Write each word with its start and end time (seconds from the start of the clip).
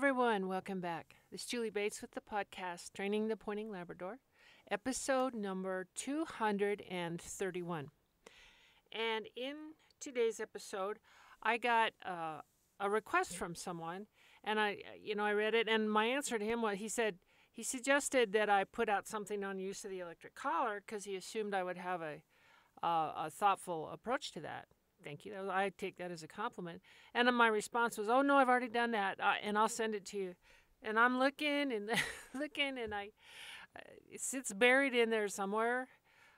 everyone. 0.00 0.48
Welcome 0.48 0.80
back. 0.80 1.16
This 1.30 1.42
is 1.42 1.46
Julie 1.46 1.68
Bates 1.68 2.00
with 2.00 2.12
the 2.12 2.22
podcast 2.22 2.94
Training 2.94 3.28
the 3.28 3.36
Pointing 3.36 3.70
Labrador, 3.70 4.16
episode 4.70 5.34
number 5.34 5.88
231. 5.94 7.88
And 8.92 9.26
in 9.36 9.54
today's 10.00 10.40
episode, 10.40 11.00
I 11.42 11.58
got 11.58 11.92
uh, 12.02 12.40
a 12.80 12.88
request 12.88 13.36
from 13.36 13.54
someone, 13.54 14.06
and 14.42 14.58
I, 14.58 14.78
you 14.98 15.14
know, 15.14 15.26
I 15.26 15.34
read 15.34 15.54
it, 15.54 15.68
and 15.68 15.92
my 15.92 16.06
answer 16.06 16.38
to 16.38 16.44
him 16.46 16.62
was 16.62 16.78
he 16.78 16.88
said 16.88 17.16
he 17.52 17.62
suggested 17.62 18.32
that 18.32 18.48
I 18.48 18.64
put 18.64 18.88
out 18.88 19.06
something 19.06 19.44
on 19.44 19.58
use 19.58 19.84
of 19.84 19.90
the 19.90 20.00
electric 20.00 20.34
collar 20.34 20.80
because 20.80 21.04
he 21.04 21.14
assumed 21.14 21.52
I 21.52 21.62
would 21.62 21.76
have 21.76 22.00
a, 22.00 22.22
uh, 22.82 23.12
a 23.26 23.30
thoughtful 23.30 23.90
approach 23.92 24.32
to 24.32 24.40
that 24.40 24.64
thank 25.04 25.24
you. 25.24 25.34
I 25.50 25.72
take 25.76 25.96
that 25.98 26.10
as 26.10 26.22
a 26.22 26.28
compliment. 26.28 26.80
And 27.14 27.34
my 27.34 27.48
response 27.48 27.98
was, 27.98 28.08
oh 28.08 28.22
no, 28.22 28.36
I've 28.36 28.48
already 28.48 28.68
done 28.68 28.92
that, 28.92 29.20
uh, 29.20 29.34
and 29.42 29.58
I'll 29.58 29.68
send 29.68 29.94
it 29.94 30.04
to 30.06 30.18
you. 30.18 30.34
And 30.82 30.98
I'm 30.98 31.18
looking 31.18 31.72
and 31.72 31.90
looking, 32.34 32.78
and 32.78 32.94
I 32.94 33.10
uh, 33.76 33.80
it 34.10 34.20
sits 34.20 34.52
buried 34.52 34.94
in 34.94 35.10
there 35.10 35.28
somewhere. 35.28 35.88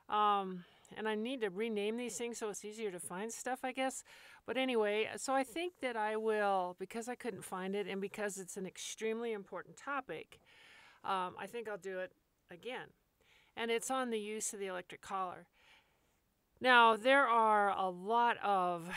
Um, 0.09 0.65
and 0.97 1.09
I 1.09 1.15
need 1.15 1.41
to 1.41 1.51
rename 1.51 1.97
these 1.97 2.17
things 2.17 2.39
so 2.39 2.51
it's 2.51 2.65
easier 2.65 2.91
to 2.91 3.01
find 3.01 3.33
stuff, 3.33 3.61
I 3.63 3.73
guess. 3.73 4.05
But 4.47 4.57
anyway, 4.57 5.09
so 5.17 5.33
I 5.33 5.45
think 5.45 5.75
that 5.81 5.97
I 5.97 6.17
will, 6.17 6.77
because 6.79 7.09
I 7.09 7.15
couldn't 7.15 7.45
find 7.45 7.75
it 7.75 7.87
and 7.87 8.01
because 8.01 8.39
it's 8.39 8.57
an 8.57 8.67
extremely 8.67 9.33
important 9.33 9.77
topic, 9.77 10.41
um, 11.05 11.35
I 11.39 11.47
think 11.47 11.69
I'll 11.69 11.79
do 11.79 11.99
it 12.01 12.13
again. 12.51 12.89
And 13.57 13.71
it's 13.71 13.91
on 13.91 14.11
the 14.11 14.19
use 14.19 14.53
of 14.53 14.61
the 14.61 14.67
electric 14.67 15.03
collar. 15.03 15.47
Now, 16.63 16.95
there 16.95 17.27
are 17.27 17.77
a 17.77 17.91
lot 17.91 18.37
of 18.41 18.89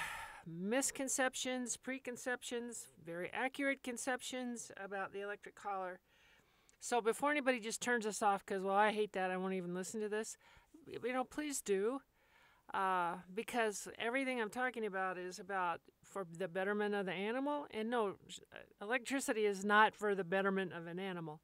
misconceptions, 0.46 1.78
preconceptions, 1.78 2.90
very 3.04 3.32
accurate 3.34 3.82
conceptions 3.82 4.72
about 4.78 5.14
the 5.14 5.22
electric 5.22 5.56
collar. 5.56 6.00
So 6.80 7.02
before 7.02 7.32
anybody 7.32 7.60
just 7.60 7.82
turns 7.82 8.06
us 8.06 8.22
off 8.22 8.46
because, 8.46 8.62
well, 8.62 8.76
I 8.76 8.92
hate 8.92 9.14
that, 9.14 9.32
I 9.32 9.38
won't 9.38 9.56
even 9.56 9.74
listen 9.74 10.00
to 10.02 10.10
this, 10.10 10.38
you 10.86 11.12
know, 11.12 11.24
please 11.24 11.60
do. 11.60 12.02
Uh, 12.72 13.16
because 13.34 13.88
everything 13.98 14.40
I'm 14.40 14.52
talking 14.52 14.86
about 14.86 15.18
is 15.18 15.40
about 15.40 15.82
for 16.04 16.24
the 16.38 16.48
betterment 16.48 16.94
of 16.94 17.08
the 17.08 17.14
animal. 17.14 17.66
And 17.72 17.90
no, 17.90 18.18
electricity 18.80 19.46
is 19.46 19.66
not 19.66 19.96
for 19.96 20.14
the 20.14 20.24
betterment 20.24 20.72
of 20.72 20.86
an 20.86 21.00
animal. 21.00 21.42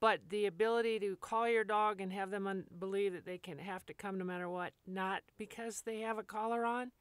But 0.00 0.20
the 0.28 0.46
ability 0.46 1.00
to 1.00 1.16
call 1.16 1.48
your 1.48 1.64
dog 1.64 2.00
and 2.00 2.12
have 2.12 2.30
them 2.30 2.46
un- 2.46 2.64
believe 2.78 3.12
that 3.14 3.24
they 3.24 3.38
can 3.38 3.58
have 3.58 3.84
to 3.86 3.94
come 3.94 4.16
no 4.18 4.24
matter 4.24 4.48
what, 4.48 4.72
not 4.86 5.22
because 5.38 5.80
they 5.80 6.00
have 6.00 6.18
a 6.18 6.22
collar 6.22 6.64
on, 6.64 6.92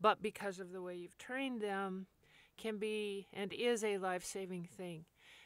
but 0.00 0.20
because 0.20 0.58
of 0.58 0.72
the 0.72 0.82
way 0.82 0.96
you've 0.96 1.18
trained 1.18 1.60
them, 1.60 2.06
can 2.56 2.78
be 2.78 3.26
and 3.32 3.52
is 3.52 3.82
a 3.82 3.98
life 3.98 4.24
saving 4.24 4.64
thing. 4.64 5.04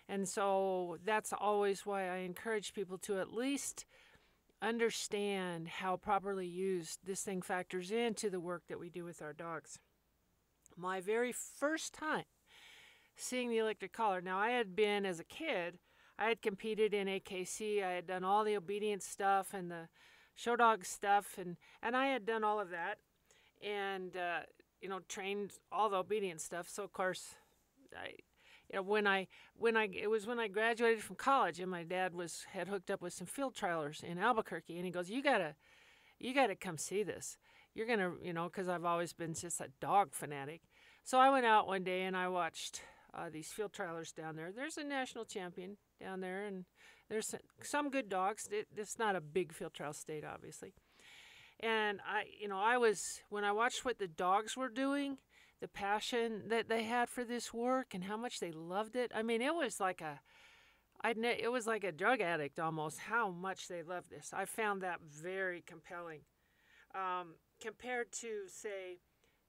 And 0.08 0.28
so 0.28 0.98
that's 1.04 1.32
always 1.32 1.86
why 1.86 2.08
I 2.08 2.18
encourage 2.18 2.74
people 2.74 2.98
to 2.98 3.20
at 3.20 3.32
least 3.32 3.86
understand 4.60 5.68
how 5.68 5.96
properly 5.96 6.46
used 6.46 7.00
this 7.04 7.22
thing 7.22 7.42
factors 7.42 7.90
into 7.90 8.30
the 8.30 8.40
work 8.40 8.62
that 8.68 8.80
we 8.80 8.88
do 8.88 9.04
with 9.04 9.22
our 9.22 9.32
dogs. 9.32 9.78
My 10.76 11.00
very 11.00 11.32
first 11.32 11.94
time 11.94 12.24
seeing 13.16 13.48
the 13.48 13.58
electric 13.58 13.92
collar, 13.92 14.20
now 14.20 14.38
I 14.38 14.50
had 14.50 14.74
been 14.74 15.06
as 15.06 15.20
a 15.20 15.24
kid 15.24 15.78
I 16.18 16.26
had 16.26 16.42
competed 16.42 16.94
in 16.94 17.08
AKC. 17.08 17.82
I 17.82 17.92
had 17.92 18.06
done 18.06 18.24
all 18.24 18.44
the 18.44 18.56
obedience 18.56 19.04
stuff 19.04 19.52
and 19.52 19.70
the 19.70 19.88
show 20.34 20.56
dog 20.56 20.84
stuff, 20.84 21.38
and 21.38 21.56
and 21.82 21.96
I 21.96 22.06
had 22.06 22.26
done 22.26 22.44
all 22.44 22.60
of 22.60 22.70
that, 22.70 22.98
and 23.62 24.16
uh, 24.16 24.40
you 24.80 24.88
know 24.88 25.00
trained 25.08 25.52
all 25.72 25.88
the 25.88 25.96
obedience 25.96 26.44
stuff. 26.44 26.68
So 26.68 26.82
of 26.84 26.92
course, 26.92 27.34
I 27.96 28.14
you 28.70 28.76
know 28.76 28.82
when 28.82 29.06
I 29.06 29.26
when 29.56 29.76
I 29.76 29.88
it 29.92 30.08
was 30.08 30.26
when 30.26 30.38
I 30.38 30.48
graduated 30.48 31.02
from 31.02 31.16
college, 31.16 31.60
and 31.60 31.70
my 31.70 31.82
dad 31.82 32.14
was 32.14 32.46
had 32.52 32.68
hooked 32.68 32.90
up 32.90 33.02
with 33.02 33.12
some 33.12 33.26
field 33.26 33.54
trialers 33.54 34.02
in 34.02 34.18
Albuquerque, 34.18 34.76
and 34.76 34.84
he 34.84 34.90
goes, 34.92 35.10
"You 35.10 35.22
gotta, 35.22 35.56
you 36.18 36.34
gotta 36.34 36.54
come 36.54 36.78
see 36.78 37.02
this. 37.02 37.38
You're 37.74 37.86
gonna, 37.88 38.12
you 38.22 38.32
know, 38.32 38.44
because 38.44 38.68
I've 38.68 38.84
always 38.84 39.12
been 39.12 39.34
just 39.34 39.60
a 39.60 39.68
dog 39.80 40.12
fanatic." 40.12 40.62
So 41.02 41.18
I 41.18 41.30
went 41.30 41.44
out 41.44 41.66
one 41.66 41.84
day 41.84 42.02
and 42.04 42.16
I 42.16 42.28
watched 42.28 42.80
uh, 43.16 43.30
these 43.30 43.48
field 43.48 43.72
trialers 43.72 44.14
down 44.14 44.36
there. 44.36 44.50
There's 44.54 44.76
a 44.76 44.84
national 44.84 45.24
champion 45.24 45.76
down 46.00 46.20
there, 46.20 46.44
and 46.44 46.64
there's 47.08 47.34
some 47.62 47.90
good 47.90 48.08
dogs. 48.08 48.48
It, 48.50 48.66
it's 48.76 48.98
not 48.98 49.16
a 49.16 49.20
big 49.20 49.52
field 49.52 49.74
trial 49.74 49.92
state, 49.92 50.24
obviously. 50.24 50.72
And 51.60 52.00
I, 52.06 52.24
you 52.40 52.48
know, 52.48 52.58
I 52.58 52.76
was 52.78 53.20
when 53.30 53.44
I 53.44 53.52
watched 53.52 53.84
what 53.84 53.98
the 53.98 54.08
dogs 54.08 54.56
were 54.56 54.68
doing, 54.68 55.18
the 55.60 55.68
passion 55.68 56.48
that 56.48 56.68
they 56.68 56.82
had 56.82 57.08
for 57.08 57.24
this 57.24 57.54
work, 57.54 57.94
and 57.94 58.04
how 58.04 58.16
much 58.16 58.40
they 58.40 58.50
loved 58.50 58.96
it. 58.96 59.12
I 59.14 59.22
mean, 59.22 59.40
it 59.40 59.54
was 59.54 59.80
like 59.80 60.00
a, 60.00 60.20
I 61.02 61.14
it 61.16 61.52
was 61.52 61.66
like 61.66 61.84
a 61.84 61.92
drug 61.92 62.20
addict 62.20 62.58
almost. 62.58 62.98
How 62.98 63.30
much 63.30 63.68
they 63.68 63.82
loved 63.82 64.10
this. 64.10 64.32
I 64.34 64.44
found 64.44 64.82
that 64.82 65.00
very 65.02 65.62
compelling, 65.64 66.20
um, 66.94 67.36
compared 67.62 68.10
to 68.20 68.48
say, 68.48 68.98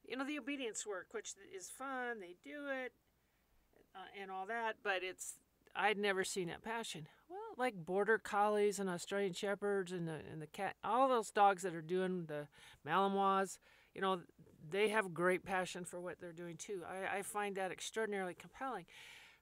you 0.07 0.15
know, 0.15 0.25
the 0.25 0.37
obedience 0.37 0.85
work, 0.85 1.07
which 1.11 1.33
is 1.57 1.69
fun. 1.69 2.19
They 2.19 2.35
do 2.43 2.67
it, 2.83 2.93
uh, 3.95 4.21
and 4.21 4.31
all 4.31 4.45
that, 4.45 4.75
but 4.83 5.03
it's 5.03 5.35
I'd 5.75 5.97
never 5.97 6.23
seen 6.23 6.47
that 6.47 6.63
passion. 6.63 7.07
Well, 7.29 7.39
like 7.57 7.75
border 7.75 8.17
collies 8.17 8.79
and 8.79 8.89
Australian 8.89 9.33
shepherds 9.33 9.91
and 9.91 10.07
the 10.07 10.19
and 10.31 10.41
the 10.41 10.47
cat, 10.47 10.75
all 10.83 11.07
those 11.07 11.31
dogs 11.31 11.63
that 11.63 11.73
are 11.73 11.81
doing 11.81 12.25
the 12.25 12.47
Malinois, 12.87 13.57
you 13.93 14.01
know, 14.01 14.21
they 14.69 14.89
have 14.89 15.13
great 15.13 15.43
passion 15.43 15.85
for 15.85 15.99
what 15.99 16.19
they're 16.19 16.31
doing 16.31 16.57
too. 16.57 16.81
I, 16.87 17.19
I 17.19 17.21
find 17.21 17.55
that 17.55 17.71
extraordinarily 17.71 18.33
compelling. 18.33 18.85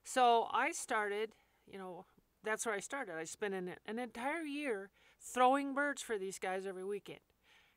So 0.04 0.48
I 0.52 0.72
started, 0.72 1.30
you 1.66 1.78
know, 1.78 2.04
that's 2.42 2.66
where 2.66 2.74
I 2.74 2.80
started. 2.80 3.14
I 3.16 3.24
spent 3.24 3.54
an, 3.54 3.74
an 3.86 3.98
entire 3.98 4.42
year 4.42 4.90
throwing 5.20 5.72
birds 5.74 6.02
for 6.02 6.18
these 6.18 6.38
guys 6.38 6.66
every 6.66 6.84
weekend 6.84 7.20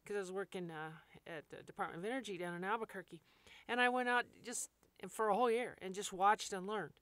because 0.04 0.18
I 0.18 0.20
was 0.20 0.32
working 0.32 0.70
uh, 0.70 0.92
at 1.26 1.50
the 1.50 1.64
Department 1.64 2.04
of 2.04 2.10
Energy 2.10 2.38
down 2.38 2.56
in 2.56 2.64
Albuquerque, 2.64 3.22
and 3.68 3.80
I 3.80 3.90
went 3.90 4.10
out 4.10 4.26
just 4.46 4.70
for 5.10 5.30
a 5.30 5.36
whole 5.36 5.52
year 5.52 5.78
and 5.82 5.94
just 5.94 6.12
watched 6.12 6.54
and 6.54 6.68
learned 6.68 6.94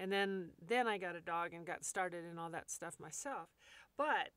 and 0.00 0.10
then 0.10 0.48
then 0.66 0.88
I 0.88 0.96
got 0.96 1.14
a 1.14 1.20
dog 1.20 1.52
and 1.52 1.66
got 1.66 1.84
started 1.84 2.24
and 2.24 2.40
all 2.40 2.48
that 2.50 2.70
stuff 2.70 2.98
myself. 2.98 3.48
But 3.98 4.30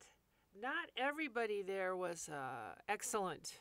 not 0.62 0.91
everybody 0.97 1.62
there 1.62 1.96
was 1.96 2.29
uh, 2.29 2.75
excellent 2.90 3.53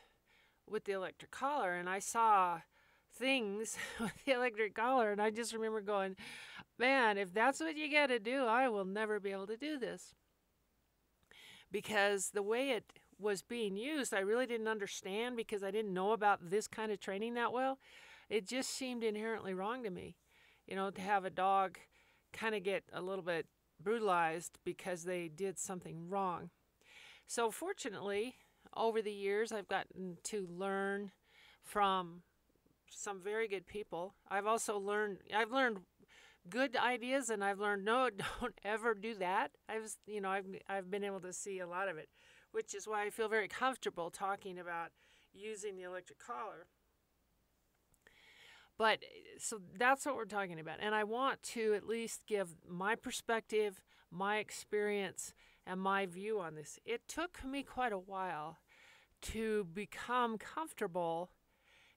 with 0.68 0.84
the 0.84 0.92
electric 0.92 1.30
collar, 1.30 1.74
and 1.74 1.88
I 1.88 2.00
saw 2.00 2.60
things 3.14 3.76
with 4.00 4.24
the 4.26 4.32
electric 4.32 4.74
collar, 4.74 5.12
and 5.12 5.22
I 5.22 5.30
just 5.30 5.54
remember 5.54 5.80
going, 5.80 6.16
"Man, 6.76 7.18
if 7.18 7.32
that's 7.32 7.60
what 7.60 7.76
you 7.76 7.90
got 7.90 8.08
to 8.08 8.18
do, 8.18 8.44
I 8.46 8.68
will 8.68 8.84
never 8.84 9.20
be 9.20 9.30
able 9.30 9.46
to 9.46 9.56
do 9.56 9.78
this." 9.78 10.12
Because 11.70 12.30
the 12.30 12.42
way 12.42 12.70
it 12.70 12.92
was 13.18 13.42
being 13.42 13.76
used, 13.76 14.12
I 14.12 14.20
really 14.20 14.46
didn't 14.46 14.68
understand 14.68 15.36
because 15.36 15.62
I 15.62 15.70
didn't 15.70 15.94
know 15.94 16.12
about 16.12 16.50
this 16.50 16.66
kind 16.66 16.90
of 16.90 16.98
training 17.00 17.34
that 17.34 17.52
well. 17.52 17.78
It 18.32 18.46
just 18.46 18.70
seemed 18.70 19.04
inherently 19.04 19.52
wrong 19.52 19.82
to 19.82 19.90
me, 19.90 20.16
you 20.66 20.74
know, 20.74 20.88
to 20.88 21.02
have 21.02 21.26
a 21.26 21.30
dog 21.30 21.76
kind 22.32 22.54
of 22.54 22.62
get 22.62 22.82
a 22.90 23.02
little 23.02 23.22
bit 23.22 23.44
brutalized 23.78 24.58
because 24.64 25.04
they 25.04 25.28
did 25.28 25.58
something 25.58 26.08
wrong. 26.08 26.48
So, 27.26 27.50
fortunately, 27.50 28.36
over 28.74 29.02
the 29.02 29.12
years, 29.12 29.52
I've 29.52 29.68
gotten 29.68 30.16
to 30.24 30.48
learn 30.50 31.10
from 31.62 32.22
some 32.88 33.20
very 33.20 33.48
good 33.48 33.66
people. 33.66 34.14
I've 34.30 34.46
also 34.46 34.78
learned, 34.78 35.18
I've 35.36 35.52
learned 35.52 35.80
good 36.48 36.74
ideas 36.74 37.28
and 37.28 37.44
I've 37.44 37.60
learned 37.60 37.84
no 37.86 38.08
don't 38.08 38.58
ever 38.64 38.94
do 38.94 39.14
that. 39.16 39.50
I've 39.68 39.94
you 40.06 40.22
know 40.22 40.30
I've 40.30 40.46
I've 40.70 40.90
been 40.90 41.04
able 41.04 41.20
to 41.20 41.34
see 41.34 41.58
a 41.58 41.66
lot 41.66 41.86
of 41.90 41.98
it, 41.98 42.08
which 42.50 42.74
is 42.74 42.88
why 42.88 43.04
I 43.04 43.10
feel 43.10 43.28
very 43.28 43.48
comfortable 43.48 44.08
talking 44.08 44.58
about 44.58 44.88
using 45.34 45.76
the 45.76 45.82
electric 45.82 46.18
collar. 46.18 46.66
But 48.78 48.98
eh, 49.02 49.38
so 49.38 49.60
that's 49.78 50.06
what 50.06 50.16
we're 50.16 50.24
talking 50.24 50.60
about. 50.60 50.78
And 50.80 50.94
I 50.94 51.04
want 51.04 51.42
to 51.54 51.74
at 51.74 51.86
least 51.86 52.26
give 52.26 52.56
my 52.68 52.94
perspective, 52.94 53.80
my 54.10 54.38
experience, 54.38 55.34
and 55.66 55.80
my 55.80 56.06
view 56.06 56.40
on 56.40 56.54
this. 56.54 56.78
It 56.84 57.06
took 57.08 57.44
me 57.44 57.62
quite 57.62 57.92
a 57.92 57.98
while 57.98 58.58
to 59.22 59.64
become 59.72 60.38
comfortable. 60.38 61.30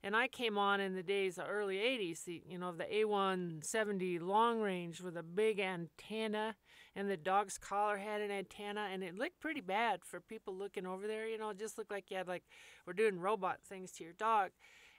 And 0.03 0.15
I 0.15 0.27
came 0.27 0.55
on 0.55 0.79
in 0.79 0.93
the 0.93 1.01
days, 1.01 1.35
the 1.35 1.47
early 1.47 1.77
80s, 1.77 2.25
the, 2.25 2.43
you 2.47 2.59
know, 2.59 2.71
the 2.71 2.83
A170 2.83 4.21
long 4.21 4.61
range 4.61 5.01
with 5.01 5.17
a 5.17 5.23
big 5.23 5.59
antenna, 5.59 6.55
and 6.95 7.09
the 7.09 7.17
dog's 7.17 7.57
collar 7.57 7.97
had 7.97 8.21
an 8.21 8.29
antenna, 8.29 8.89
and 8.93 9.03
it 9.03 9.17
looked 9.17 9.39
pretty 9.39 9.61
bad 9.61 10.01
for 10.05 10.19
people 10.19 10.55
looking 10.55 10.85
over 10.85 11.07
there. 11.07 11.27
You 11.27 11.39
know, 11.39 11.49
it 11.49 11.57
just 11.57 11.79
looked 11.79 11.89
like 11.89 12.11
you 12.11 12.17
had, 12.17 12.27
like, 12.27 12.43
we're 12.85 12.93
doing 12.93 13.19
robot 13.19 13.61
things 13.67 13.91
to 13.93 14.03
your 14.03 14.13
dog. 14.13 14.51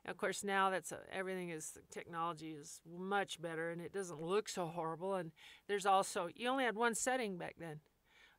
Of 0.06 0.16
course, 0.16 0.44
now 0.44 0.70
that's 0.70 0.92
a, 0.92 0.98
everything 1.12 1.50
is 1.50 1.76
technology 1.90 2.50
is 2.50 2.80
much 2.88 3.42
better 3.42 3.70
and 3.70 3.80
it 3.80 3.92
doesn't 3.92 4.22
look 4.22 4.48
so 4.48 4.66
horrible. 4.66 5.14
And 5.14 5.32
there's 5.68 5.86
also 5.86 6.28
you 6.34 6.48
only 6.48 6.64
had 6.64 6.76
one 6.76 6.94
setting 6.94 7.38
back 7.38 7.56
then. 7.58 7.80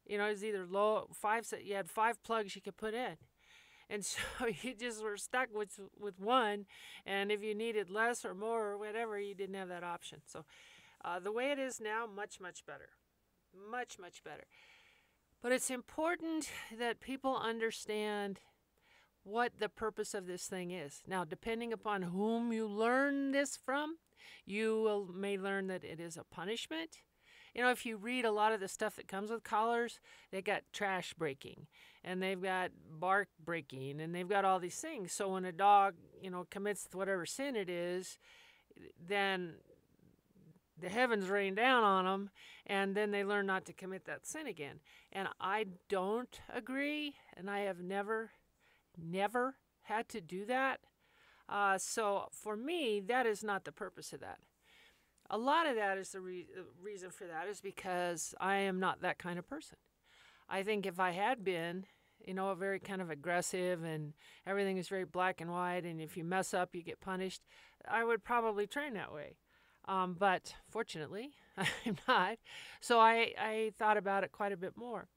You 0.05 0.17
know, 0.17 0.27
it 0.27 0.31
was 0.31 0.43
either 0.45 0.65
low 0.65 1.09
five 1.13 1.45
set. 1.45 1.65
You 1.65 1.75
had 1.75 1.89
five 1.89 2.23
plugs 2.23 2.55
you 2.55 2.61
could 2.61 2.77
put 2.77 2.93
in, 2.93 3.17
and 3.89 4.05
so 4.05 4.19
you 4.61 4.73
just 4.73 5.03
were 5.03 5.17
stuck 5.17 5.49
with 5.53 5.79
with 5.99 6.19
one. 6.19 6.65
And 7.05 7.31
if 7.31 7.43
you 7.43 7.53
needed 7.53 7.89
less 7.89 8.23
or 8.23 8.33
more 8.33 8.67
or 8.67 8.77
whatever, 8.77 9.19
you 9.19 9.35
didn't 9.35 9.55
have 9.55 9.69
that 9.69 9.83
option. 9.83 10.21
So. 10.25 10.45
Uh, 11.03 11.19
the 11.19 11.31
way 11.31 11.51
it 11.51 11.59
is 11.59 11.79
now, 11.79 12.05
much, 12.07 12.39
much 12.39 12.65
better. 12.65 12.89
Much, 13.69 13.97
much 13.99 14.23
better. 14.23 14.45
But 15.41 15.51
it's 15.51 15.69
important 15.69 16.49
that 16.77 16.99
people 16.99 17.37
understand 17.37 18.39
what 19.27 19.59
the 19.59 19.67
purpose 19.67 20.13
of 20.13 20.25
this 20.25 20.45
thing 20.45 20.71
is. 20.71 21.03
Now, 21.05 21.25
depending 21.25 21.73
upon 21.73 22.01
whom 22.01 22.53
you 22.53 22.65
learn 22.65 23.31
this 23.31 23.57
from, 23.57 23.97
you 24.45 24.81
will, 24.81 25.09
may 25.13 25.37
learn 25.37 25.67
that 25.67 25.83
it 25.83 25.99
is 25.99 26.15
a 26.15 26.23
punishment. 26.23 26.99
You 27.53 27.61
know, 27.61 27.71
if 27.71 27.85
you 27.85 27.97
read 27.97 28.23
a 28.23 28.31
lot 28.31 28.53
of 28.53 28.59
the 28.59 28.67
stuff 28.67 28.95
that 28.95 29.07
comes 29.07 29.29
with 29.29 29.43
collars, 29.43 29.99
they 30.31 30.41
got 30.41 30.61
trash 30.71 31.13
breaking 31.13 31.67
and 32.03 32.21
they've 32.21 32.41
got 32.41 32.71
bark 32.99 33.27
breaking 33.43 33.99
and 33.99 34.15
they've 34.15 34.29
got 34.29 34.45
all 34.45 34.59
these 34.59 34.79
things. 34.79 35.11
So 35.11 35.29
when 35.29 35.43
a 35.43 35.51
dog, 35.51 35.95
you 36.21 36.29
know, 36.29 36.47
commits 36.49 36.87
whatever 36.93 37.25
sin 37.25 37.55
it 37.55 37.69
is, 37.69 38.17
then 39.05 39.55
the 40.79 40.89
heavens 40.89 41.27
rain 41.27 41.55
down 41.55 41.83
on 41.83 42.05
them 42.05 42.29
and 42.67 42.95
then 42.95 43.11
they 43.11 43.23
learn 43.23 43.47
not 43.47 43.65
to 43.65 43.73
commit 43.73 44.05
that 44.05 44.25
sin 44.25 44.47
again. 44.47 44.79
And 45.11 45.27
I 45.41 45.65
don't 45.89 46.39
agree, 46.53 47.15
and 47.35 47.49
I 47.49 47.61
have 47.61 47.79
never, 47.79 48.31
never 48.97 49.55
had 49.83 50.09
to 50.09 50.21
do 50.21 50.45
that. 50.45 50.79
Uh, 51.49 51.77
so 51.77 52.27
for 52.31 52.55
me, 52.55 52.99
that 52.99 53.25
is 53.25 53.43
not 53.43 53.63
the 53.63 53.71
purpose 53.71 54.13
of 54.13 54.19
that. 54.19 54.39
A 55.29 55.37
lot 55.37 55.67
of 55.67 55.75
that 55.75 55.97
is 55.97 56.09
the 56.11 56.21
re- 56.21 56.47
reason 56.81 57.09
for 57.09 57.25
that 57.25 57.47
is 57.47 57.61
because 57.61 58.33
I 58.39 58.57
am 58.57 58.79
not 58.79 59.01
that 59.01 59.17
kind 59.17 59.37
of 59.39 59.47
person. 59.47 59.77
I 60.49 60.63
think 60.63 60.85
if 60.85 60.99
I 60.99 61.11
had 61.11 61.43
been, 61.43 61.85
you 62.25 62.33
know, 62.33 62.53
very 62.55 62.79
kind 62.79 63.01
of 63.01 63.09
aggressive 63.09 63.83
and 63.83 64.13
everything 64.45 64.77
is 64.77 64.87
very 64.87 65.05
black 65.05 65.41
and 65.41 65.51
white, 65.51 65.83
and 65.83 66.01
if 66.01 66.15
you 66.15 66.23
mess 66.23 66.53
up, 66.53 66.73
you 66.73 66.81
get 66.81 67.01
punished, 67.01 67.41
I 67.89 68.03
would 68.03 68.23
probably 68.23 68.67
train 68.67 68.93
that 68.93 69.13
way. 69.13 69.37
Um, 69.85 70.15
but 70.17 70.53
fortunately, 70.69 71.31
I'm 71.57 71.97
not. 72.07 72.37
So 72.81 72.99
I, 72.99 73.33
I 73.37 73.71
thought 73.77 73.97
about 73.97 74.23
it 74.23 74.31
quite 74.31 74.51
a 74.51 74.57
bit 74.57 74.75
more. 74.75 75.07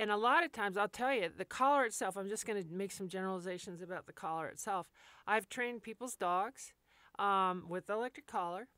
And 0.00 0.10
a 0.10 0.16
lot 0.16 0.46
of 0.46 0.50
times, 0.50 0.78
I'll 0.78 0.88
tell 0.88 1.12
you, 1.12 1.28
the 1.36 1.44
collar 1.44 1.84
itself, 1.84 2.16
I'm 2.16 2.30
just 2.30 2.46
going 2.46 2.62
to 2.62 2.66
make 2.72 2.90
some 2.90 3.06
generalizations 3.06 3.82
about 3.82 4.06
the 4.06 4.14
collar 4.14 4.46
itself. 4.46 4.88
I've 5.26 5.50
trained 5.50 5.82
people's 5.82 6.16
dogs 6.16 6.72
um, 7.18 7.64
with 7.68 7.86
the 7.86 7.92
electric 7.92 8.26
collar. 8.26 8.68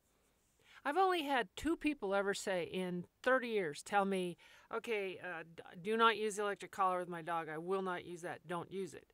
I've 0.84 0.96
only 0.96 1.22
had 1.22 1.46
two 1.54 1.76
people 1.76 2.12
ever 2.12 2.34
say 2.34 2.64
in 2.64 3.04
30 3.22 3.46
years 3.46 3.84
tell 3.84 4.04
me, 4.04 4.36
okay, 4.74 5.20
uh, 5.22 5.44
do 5.80 5.96
not 5.96 6.16
use 6.16 6.34
the 6.34 6.42
electric 6.42 6.72
collar 6.72 6.98
with 6.98 7.08
my 7.08 7.22
dog. 7.22 7.48
I 7.48 7.56
will 7.56 7.82
not 7.82 8.04
use 8.04 8.22
that. 8.22 8.48
Don't 8.48 8.72
use 8.72 8.92
it. 8.92 9.06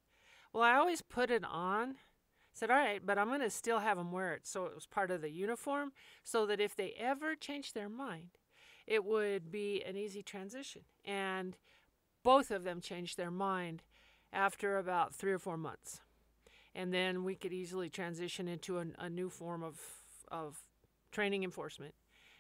Well, 0.55 0.63
I 0.63 0.77
always 0.77 1.03
put 1.03 1.31
it 1.31 1.45
on 1.45 1.97
said, 2.55 2.71
All 2.71 2.77
right, 2.79 3.05
but 3.05 3.19
I'm 3.19 3.29
going 3.29 3.41
to 3.41 3.51
still 3.51 3.81
have 3.81 3.99
them 3.99 4.13
wear 4.13 4.33
it. 4.33 4.47
So 4.47 4.65
it 4.65 4.75
was 4.75 4.87
part 4.87 5.11
of 5.11 5.21
the 5.21 5.31
uniform 5.31 5.93
so 6.25 6.47
that 6.47 6.59
if 6.59 6.75
they 6.75 6.95
ever 6.99 7.35
change 7.35 7.75
their 7.75 7.91
mind, 7.91 8.31
it 8.87 9.05
would 9.05 9.53
be 9.53 9.83
an 9.87 9.97
easy 9.97 10.23
transition. 10.23 10.83
And 11.05 11.55
both 12.23 12.51
of 12.51 12.65
them 12.65 12.81
changed 12.81 13.17
their 13.17 13.31
mind 13.31 13.83
after 14.33 14.79
about 14.79 15.15
three 15.15 15.33
or 15.33 15.39
four 15.39 15.57
months. 15.57 16.01
And 16.75 16.93
then 16.93 17.25
we 17.25 17.35
could 17.35 17.53
easily 17.53 17.89
transition 17.89 18.47
into 18.47 18.79
a, 18.79 18.87
a 18.99 19.09
new 19.09 19.31
form 19.31 19.63
of, 19.63 19.81
of 20.31 20.59
training 21.11 21.45
enforcement. 21.45 21.95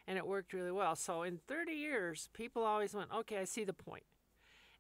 And 0.07 0.17
it 0.17 0.27
worked 0.27 0.53
really 0.53 0.71
well. 0.71 0.97
So 0.97 1.23
in 1.23 1.41
30 1.49 1.73
years, 1.73 2.29
people 2.33 2.63
always 2.63 2.95
went, 2.95 3.11
okay, 3.13 3.39
I 3.39 3.45
see 3.45 3.65
the 3.65 3.73
point. 3.73 3.89
point 3.89 4.05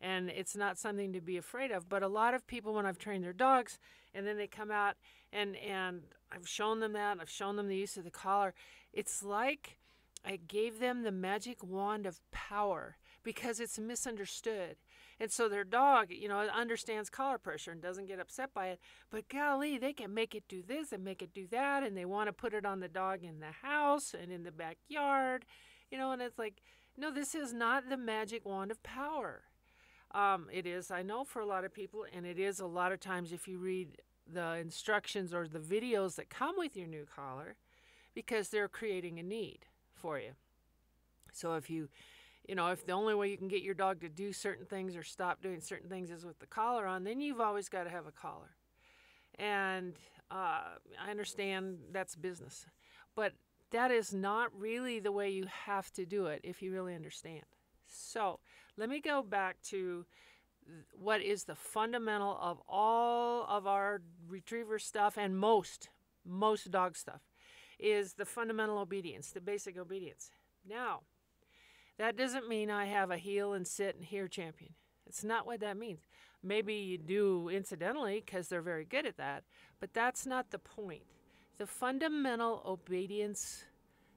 and 0.00 0.31
it's 0.31 0.56
not 0.56 0.79
something 0.79 1.12
to 1.12 1.21
be 1.21 1.37
afraid 1.37 1.71
of. 1.71 1.89
But 1.89 2.03
a 2.03 2.09
lot 2.09 2.35
of 2.35 2.47
people, 2.47 2.75
when 2.75 2.87
I've 2.87 2.99
trained 2.99 3.25
their 3.25 3.33
dogs, 3.33 3.79
and 4.15 4.27
then 4.27 4.37
they 4.37 4.47
come 4.47 4.71
out 4.71 4.97
and 5.33 5.56
and 5.56 6.03
I've 6.33 6.49
shown 6.49 6.81
them 6.81 6.93
that, 6.93 7.19
I've 7.21 7.31
shown 7.31 7.56
them 7.56 7.69
the 7.69 7.77
use 7.77 7.97
of 7.97 8.05
the 8.05 8.11
collar. 8.11 8.55
It's 8.93 9.23
like 9.23 9.79
I 10.25 10.37
gave 10.37 10.81
them 10.81 11.03
the 11.03 11.12
magic 11.12 11.62
wand 11.62 12.06
of 12.06 12.21
power 12.31 12.97
because 13.23 13.61
it's 13.61 13.79
misunderstood. 13.79 14.77
And 15.20 15.32
so 15.32 15.49
their 15.49 15.65
dog, 15.65 16.09
you 16.11 16.29
know, 16.29 16.38
understands 16.38 17.11
collar 17.11 17.38
pressure 17.38 17.73
and 17.73 17.82
doesn't 17.82 18.06
get 18.06 18.20
upset 18.20 18.55
by 18.55 18.69
it. 18.69 18.81
But 19.11 19.29
golly, 19.29 19.79
they 19.79 19.93
can 19.93 20.15
make 20.15 20.35
it 20.35 20.44
do 20.49 20.62
this 20.62 20.93
and 20.93 21.05
make 21.05 21.23
it 21.23 21.35
do 21.35 21.47
that. 21.50 21.82
And 21.82 21.97
they 21.97 22.05
want 22.05 22.29
to 22.29 22.32
put 22.32 22.55
it 22.55 22.65
on 22.65 22.81
the 22.81 22.88
dog 22.88 23.25
in 23.25 23.41
the 23.41 23.53
house 23.62 24.15
and 24.20 24.31
in 24.31 24.44
the 24.44 24.53
backyard, 24.53 25.44
you 25.91 25.99
know, 25.99 26.12
and 26.12 26.23
it's 26.23 26.38
like, 26.38 26.62
no, 26.97 27.12
this 27.12 27.35
is 27.35 27.53
not 27.53 27.88
the 27.88 27.97
magic 27.97 28.44
wand 28.44 28.70
of 28.70 28.82
power. 28.82 29.43
Um, 30.12 30.47
it 30.53 30.67
is, 30.67 30.91
I 30.91 31.03
know, 31.03 31.25
for 31.25 31.41
a 31.41 31.47
lot 31.47 31.65
of 31.65 31.73
people, 31.73 32.05
and 32.12 32.25
it 32.25 32.38
is 32.38 32.61
a 32.61 32.67
lot 32.67 32.93
of 32.93 33.00
times 33.00 33.32
if 33.32 33.47
you 33.47 33.59
read 33.59 33.99
the 34.31 34.56
instructions 34.56 35.35
or 35.35 35.47
the 35.47 35.59
videos 35.59 36.17
that 36.17 36.31
come 36.31 36.55
with 36.56 36.76
your 36.76 36.87
new 36.87 37.06
collar 37.15 37.56
because 38.15 38.49
they're 38.49 38.69
creating 38.69 39.19
a 39.19 39.23
need 39.23 39.67
for 39.94 40.19
you. 40.19 40.32
So 41.32 41.55
if 41.55 41.70
you, 41.70 41.88
you 42.49 42.55
know, 42.55 42.69
if 42.69 42.87
the 42.87 42.93
only 42.93 43.15
way 43.15 43.29
you 43.29 43.37
can 43.37 43.49
get 43.49 43.62
your 43.62 43.75
dog 43.75 44.00
to 44.00 44.09
do 44.09 44.33
certain 44.33 44.65
things 44.65 44.97
or 44.97 45.03
stop 45.03 45.43
doing 45.43 45.61
certain 45.61 45.91
things 45.91 46.11
is 46.11 46.25
with 46.25 46.39
the 46.39 46.47
collar 46.47 46.87
on, 46.87 47.05
then 47.05 47.21
you've 47.21 47.41
always 47.41 47.69
got 47.69 47.85
to 47.85 47.91
have 47.91 48.06
a 48.06 48.11
collar. 48.11 48.56
And 49.39 49.95
uh, 50.31 50.62
I 51.00 51.11
understand 51.11 51.79
that's 51.93 52.17
business, 52.17 52.67
but 53.15 53.35
that 53.71 53.91
is 53.91 54.15
not 54.15 54.50
really 54.59 54.99
the 54.99 55.12
way 55.12 55.29
you 55.29 55.45
have 55.67 55.93
to 55.93 56.06
do 56.06 56.27
it 56.27 56.41
if 56.43 56.62
you 56.62 56.73
really 56.73 56.95
understand. 56.95 57.45
So 57.87 58.41
let 58.79 58.89
me 58.89 59.01
go 59.01 59.23
back 59.23 59.61
to 59.65 60.06
what 60.93 61.23
is 61.23 61.44
the 61.44 61.55
fundamental 61.55 62.39
of 62.41 62.59
all 62.67 63.47
of 63.47 63.67
our 63.67 64.01
retriever 64.27 64.79
stuff 64.79 65.17
and 65.17 65.39
most 65.39 65.89
most 66.25 66.71
dog 66.71 66.94
stuff 66.97 67.23
is 67.79 68.15
the 68.15 68.25
fundamental 68.25 68.79
obedience, 68.79 69.31
the 69.31 69.41
basic 69.41 69.79
obedience. 69.79 70.31
Now, 70.69 71.01
that 71.99 72.17
doesn't 72.17 72.49
mean 72.49 72.71
I 72.71 72.87
have 72.87 73.11
a 73.11 73.17
heel 73.17 73.53
and 73.53 73.67
sit 73.67 73.97
and 73.97 74.05
here 74.05 74.29
champion. 74.29 74.73
It's 75.06 75.25
not 75.25 75.47
what 75.47 75.61
that 75.61 75.77
means. 75.77 76.00
Maybe 76.43 76.75
you 76.75 76.99
do 76.99 77.49
incidentally 77.49 78.23
because 78.25 78.49
they're 78.49 78.62
very 78.62 78.85
good 78.85 79.06
at 79.06 79.17
that, 79.17 79.45
but 79.81 79.93
that's 79.93 80.27
not 80.27 80.50
the 80.50 80.59
point. 80.59 81.03
The 81.56 81.67
fundamental 81.67 82.62
obedience 82.65 83.65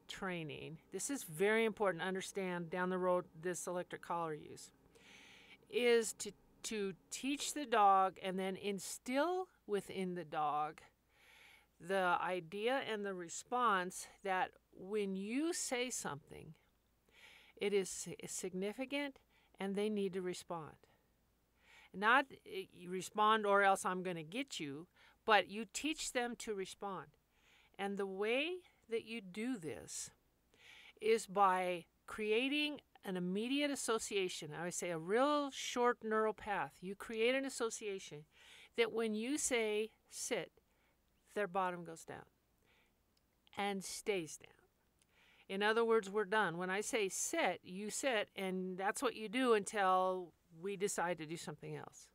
training, 0.07 0.77
this 0.91 1.09
is 1.09 1.23
very 1.23 1.65
important 1.65 2.01
to 2.03 2.07
understand 2.07 2.69
down 2.69 2.89
the 2.89 2.97
road 2.97 3.25
this 3.41 3.65
electric 3.65 4.03
collar 4.03 4.35
use, 4.35 4.69
is 5.69 6.13
to, 6.13 6.31
to 6.63 6.93
teach 7.09 7.53
the 7.53 7.65
dog 7.65 8.17
and 8.21 8.37
then 8.37 8.57
instill 8.57 9.47
within 9.65 10.13
the 10.13 10.25
dog 10.25 10.81
the 11.79 12.17
idea 12.21 12.81
and 12.91 13.05
the 13.05 13.13
response 13.13 14.07
that 14.23 14.51
when 14.77 15.15
you 15.15 15.53
say 15.53 15.89
something, 15.89 16.53
it 17.61 17.73
is 17.73 18.07
significant 18.25 19.19
and 19.59 19.75
they 19.75 19.87
need 19.87 20.13
to 20.13 20.21
respond. 20.21 20.75
Not 21.93 22.25
eh, 22.45 22.63
respond 22.87 23.45
or 23.45 23.61
else 23.61 23.85
I'm 23.85 24.01
going 24.01 24.15
to 24.15 24.23
get 24.23 24.59
you, 24.59 24.87
but 25.25 25.49
you 25.49 25.65
teach 25.71 26.11
them 26.11 26.35
to 26.39 26.53
respond. 26.53 27.07
And 27.77 27.97
the 27.97 28.07
way 28.07 28.55
that 28.89 29.05
you 29.05 29.21
do 29.21 29.57
this 29.57 30.09
is 30.99 31.27
by 31.27 31.85
creating 32.07 32.81
an 33.05 33.15
immediate 33.15 33.71
association. 33.71 34.51
I 34.59 34.65
would 34.65 34.73
say 34.73 34.89
a 34.89 34.97
real 34.97 35.49
short 35.51 35.99
neural 36.03 36.33
path. 36.33 36.73
You 36.81 36.95
create 36.95 37.35
an 37.35 37.45
association 37.45 38.25
that 38.77 38.91
when 38.91 39.13
you 39.13 39.37
say 39.37 39.91
sit, 40.09 40.51
their 41.35 41.47
bottom 41.47 41.83
goes 41.83 42.03
down 42.03 42.25
and 43.57 43.83
stays 43.83 44.37
down. 44.37 44.60
In 45.51 45.61
other 45.61 45.83
words, 45.83 46.09
we're 46.09 46.23
done. 46.23 46.57
When 46.57 46.69
I 46.69 46.79
say 46.79 47.09
sit, 47.09 47.59
you 47.61 47.89
sit, 47.89 48.29
and 48.37 48.77
that's 48.77 49.03
what 49.03 49.17
you 49.17 49.27
do 49.27 49.53
until 49.53 50.31
we 50.63 50.77
decide 50.77 51.17
to 51.17 51.25
do 51.25 51.35
something 51.35 51.75
else. 51.75 52.07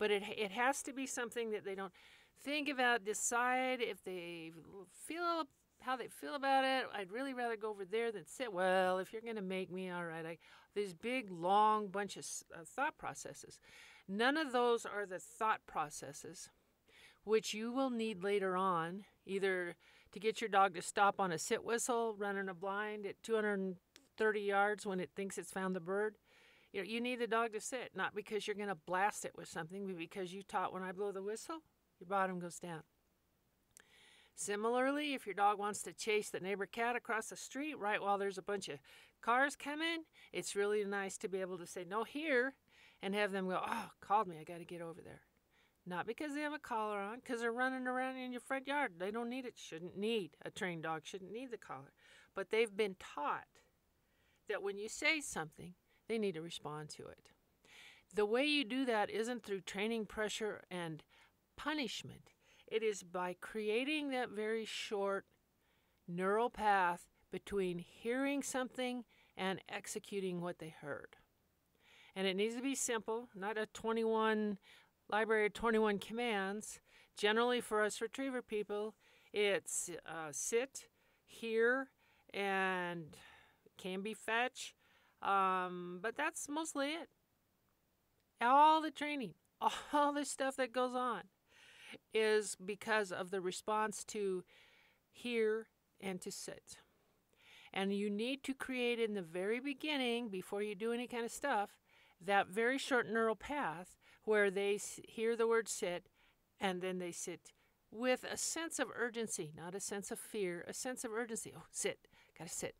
But 0.00 0.10
it, 0.10 0.24
it 0.36 0.50
has 0.50 0.82
to 0.82 0.92
be 0.92 1.06
something 1.06 1.52
that 1.52 1.64
they 1.64 1.76
don't 1.76 1.92
think 2.42 2.68
about, 2.68 3.04
decide 3.04 3.80
if 3.80 4.02
they 4.02 4.50
feel 5.06 5.44
how 5.82 5.94
they 5.94 6.08
feel 6.08 6.34
about 6.34 6.64
it. 6.64 6.86
I'd 6.92 7.12
really 7.12 7.34
rather 7.34 7.56
go 7.56 7.70
over 7.70 7.84
there 7.84 8.10
than 8.10 8.26
sit. 8.26 8.52
Well, 8.52 8.98
if 8.98 9.12
you're 9.12 9.22
going 9.22 9.36
to 9.36 9.42
make 9.42 9.70
me, 9.70 9.88
all 9.88 10.04
right. 10.04 10.26
I, 10.26 10.38
these 10.74 10.92
big, 10.92 11.30
long 11.30 11.86
bunch 11.86 12.16
of 12.16 12.26
uh, 12.52 12.64
thought 12.64 12.98
processes. 12.98 13.60
None 14.08 14.36
of 14.36 14.50
those 14.50 14.84
are 14.84 15.06
the 15.06 15.20
thought 15.20 15.60
processes 15.68 16.50
which 17.22 17.54
you 17.54 17.72
will 17.72 17.90
need 17.90 18.22
later 18.22 18.56
on, 18.56 19.04
either 19.26 19.74
to 20.16 20.20
get 20.20 20.40
your 20.40 20.48
dog 20.48 20.74
to 20.74 20.80
stop 20.80 21.20
on 21.20 21.30
a 21.30 21.38
sit 21.38 21.62
whistle, 21.62 22.14
running 22.16 22.48
a 22.48 22.54
blind 22.54 23.04
at 23.04 23.22
230 23.22 24.40
yards 24.40 24.86
when 24.86 24.98
it 24.98 25.10
thinks 25.14 25.36
it's 25.36 25.50
found 25.50 25.76
the 25.76 25.80
bird. 25.80 26.16
You, 26.72 26.80
know, 26.80 26.88
you 26.88 27.02
need 27.02 27.20
the 27.20 27.26
dog 27.26 27.52
to 27.52 27.60
sit, 27.60 27.90
not 27.94 28.14
because 28.14 28.46
you're 28.46 28.56
going 28.56 28.70
to 28.70 28.78
blast 28.86 29.26
it 29.26 29.32
with 29.36 29.46
something, 29.46 29.86
but 29.86 29.98
because 29.98 30.32
you 30.32 30.42
taught 30.42 30.72
when 30.72 30.82
I 30.82 30.92
blow 30.92 31.12
the 31.12 31.22
whistle, 31.22 31.56
your 32.00 32.08
bottom 32.08 32.38
goes 32.38 32.58
down. 32.58 32.80
Similarly, 34.34 35.12
if 35.12 35.26
your 35.26 35.34
dog 35.34 35.58
wants 35.58 35.82
to 35.82 35.92
chase 35.92 36.30
the 36.30 36.40
neighbor 36.40 36.64
cat 36.64 36.96
across 36.96 37.26
the 37.26 37.36
street 37.36 37.78
right 37.78 38.00
while 38.00 38.16
there's 38.16 38.38
a 38.38 38.42
bunch 38.42 38.70
of 38.70 38.78
cars 39.20 39.54
coming, 39.54 40.04
it's 40.32 40.56
really 40.56 40.82
nice 40.86 41.18
to 41.18 41.28
be 41.28 41.42
able 41.42 41.58
to 41.58 41.66
say, 41.66 41.84
no, 41.86 42.04
here, 42.04 42.54
and 43.02 43.14
have 43.14 43.32
them 43.32 43.48
go, 43.48 43.60
oh, 43.62 43.90
called 44.00 44.28
me, 44.28 44.36
I 44.40 44.44
got 44.44 44.60
to 44.60 44.64
get 44.64 44.80
over 44.80 45.02
there. 45.02 45.25
Not 45.86 46.06
because 46.06 46.34
they 46.34 46.40
have 46.40 46.52
a 46.52 46.58
collar 46.58 46.98
on, 46.98 47.16
because 47.16 47.40
they're 47.40 47.52
running 47.52 47.86
around 47.86 48.16
in 48.16 48.32
your 48.32 48.40
front 48.40 48.66
yard. 48.66 48.92
They 48.98 49.10
don't 49.10 49.30
need 49.30 49.44
it, 49.44 49.54
shouldn't 49.56 49.96
need, 49.96 50.36
a 50.44 50.50
trained 50.50 50.82
dog 50.82 51.02
shouldn't 51.04 51.32
need 51.32 51.52
the 51.52 51.56
collar. 51.56 51.92
But 52.34 52.50
they've 52.50 52.76
been 52.76 52.96
taught 52.98 53.46
that 54.48 54.62
when 54.62 54.78
you 54.78 54.88
say 54.88 55.20
something, 55.20 55.74
they 56.08 56.18
need 56.18 56.34
to 56.34 56.42
respond 56.42 56.90
to 56.90 57.06
it. 57.06 57.30
The 58.14 58.26
way 58.26 58.44
you 58.44 58.64
do 58.64 58.84
that 58.84 59.10
isn't 59.10 59.44
through 59.44 59.60
training 59.60 60.06
pressure 60.06 60.62
and 60.70 61.02
punishment, 61.56 62.32
it 62.66 62.82
is 62.82 63.02
by 63.02 63.36
creating 63.40 64.10
that 64.10 64.30
very 64.30 64.64
short 64.64 65.26
neural 66.08 66.50
path 66.50 67.06
between 67.30 67.78
hearing 67.78 68.42
something 68.42 69.04
and 69.36 69.60
executing 69.68 70.40
what 70.40 70.58
they 70.58 70.74
heard. 70.80 71.16
And 72.14 72.26
it 72.26 72.36
needs 72.36 72.56
to 72.56 72.62
be 72.62 72.74
simple, 72.74 73.28
not 73.34 73.58
a 73.58 73.66
21 73.66 74.56
library 75.08 75.46
of 75.46 75.52
21 75.52 75.98
commands. 75.98 76.80
Generally, 77.16 77.62
for 77.62 77.82
us 77.82 78.00
retriever 78.00 78.42
people, 78.42 78.94
it's 79.32 79.90
uh, 80.06 80.28
sit, 80.30 80.88
here, 81.24 81.88
and 82.32 83.16
can 83.78 84.02
be 84.02 84.14
fetch. 84.14 84.74
Um, 85.22 86.00
but 86.02 86.16
that's 86.16 86.48
mostly 86.48 86.88
it. 86.88 87.08
All 88.40 88.82
the 88.82 88.90
training, 88.90 89.34
all 89.92 90.12
the 90.12 90.24
stuff 90.24 90.56
that 90.56 90.72
goes 90.72 90.94
on 90.94 91.22
is 92.12 92.56
because 92.62 93.12
of 93.12 93.30
the 93.30 93.40
response 93.40 94.04
to 94.04 94.44
here 95.10 95.68
and 96.00 96.20
to 96.20 96.30
sit. 96.30 96.78
And 97.72 97.94
you 97.94 98.10
need 98.10 98.42
to 98.44 98.54
create 98.54 98.98
in 98.98 99.14
the 99.14 99.22
very 99.22 99.60
beginning, 99.60 100.28
before 100.28 100.62
you 100.62 100.74
do 100.74 100.92
any 100.92 101.06
kind 101.06 101.24
of 101.24 101.30
stuff, 101.30 101.70
that 102.24 102.48
very 102.48 102.78
short 102.78 103.06
neural 103.08 103.36
path 103.36 103.96
where 104.26 104.50
they 104.50 104.78
hear 105.08 105.34
the 105.34 105.46
word 105.46 105.68
sit 105.68 106.06
and 106.60 106.82
then 106.82 106.98
they 106.98 107.12
sit 107.12 107.52
with 107.90 108.24
a 108.30 108.36
sense 108.36 108.78
of 108.78 108.88
urgency, 108.94 109.52
not 109.56 109.74
a 109.74 109.80
sense 109.80 110.10
of 110.10 110.18
fear, 110.18 110.64
a 110.68 110.74
sense 110.74 111.04
of 111.04 111.12
urgency. 111.12 111.54
Oh, 111.56 111.62
sit, 111.70 112.08
gotta 112.36 112.50
sit. 112.50 112.74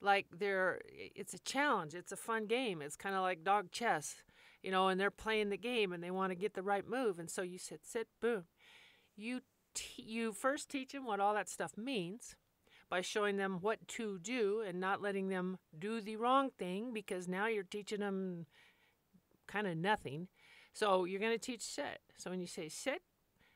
Like 0.00 0.26
they're, 0.32 0.80
it's 0.86 1.34
a 1.34 1.38
challenge. 1.40 1.94
It's 1.94 2.12
a 2.12 2.16
fun 2.16 2.46
game. 2.46 2.80
It's 2.80 2.96
kind 2.96 3.16
of 3.16 3.22
like 3.22 3.42
dog 3.42 3.72
chess, 3.72 4.22
you 4.62 4.70
know, 4.70 4.88
and 4.88 5.00
they're 5.00 5.10
playing 5.10 5.50
the 5.50 5.56
game 5.56 5.92
and 5.92 6.02
they 6.02 6.10
want 6.10 6.30
to 6.30 6.36
get 6.36 6.54
the 6.54 6.62
right 6.62 6.88
move. 6.88 7.18
And 7.18 7.28
so 7.28 7.42
you 7.42 7.58
sit, 7.58 7.80
sit, 7.84 8.06
boom. 8.20 8.44
You, 9.16 9.40
t- 9.74 10.02
you 10.02 10.32
first 10.32 10.70
teach 10.70 10.92
them 10.92 11.04
what 11.04 11.20
all 11.20 11.34
that 11.34 11.48
stuff 11.48 11.76
means 11.76 12.36
by 12.88 13.00
showing 13.00 13.38
them 13.38 13.58
what 13.60 13.88
to 13.88 14.18
do 14.20 14.62
and 14.66 14.78
not 14.78 15.02
letting 15.02 15.28
them 15.28 15.58
do 15.76 16.00
the 16.00 16.16
wrong 16.16 16.50
thing 16.58 16.92
because 16.92 17.26
now 17.26 17.46
you're 17.46 17.64
teaching 17.64 18.00
them 18.00 18.46
kind 19.46 19.66
of 19.66 19.76
nothing. 19.76 20.28
So 20.74 21.04
you're 21.04 21.20
going 21.20 21.32
to 21.32 21.38
teach 21.38 21.62
sit. 21.62 22.00
So 22.16 22.30
when 22.30 22.40
you 22.40 22.46
say 22.46 22.68
sit, 22.68 23.00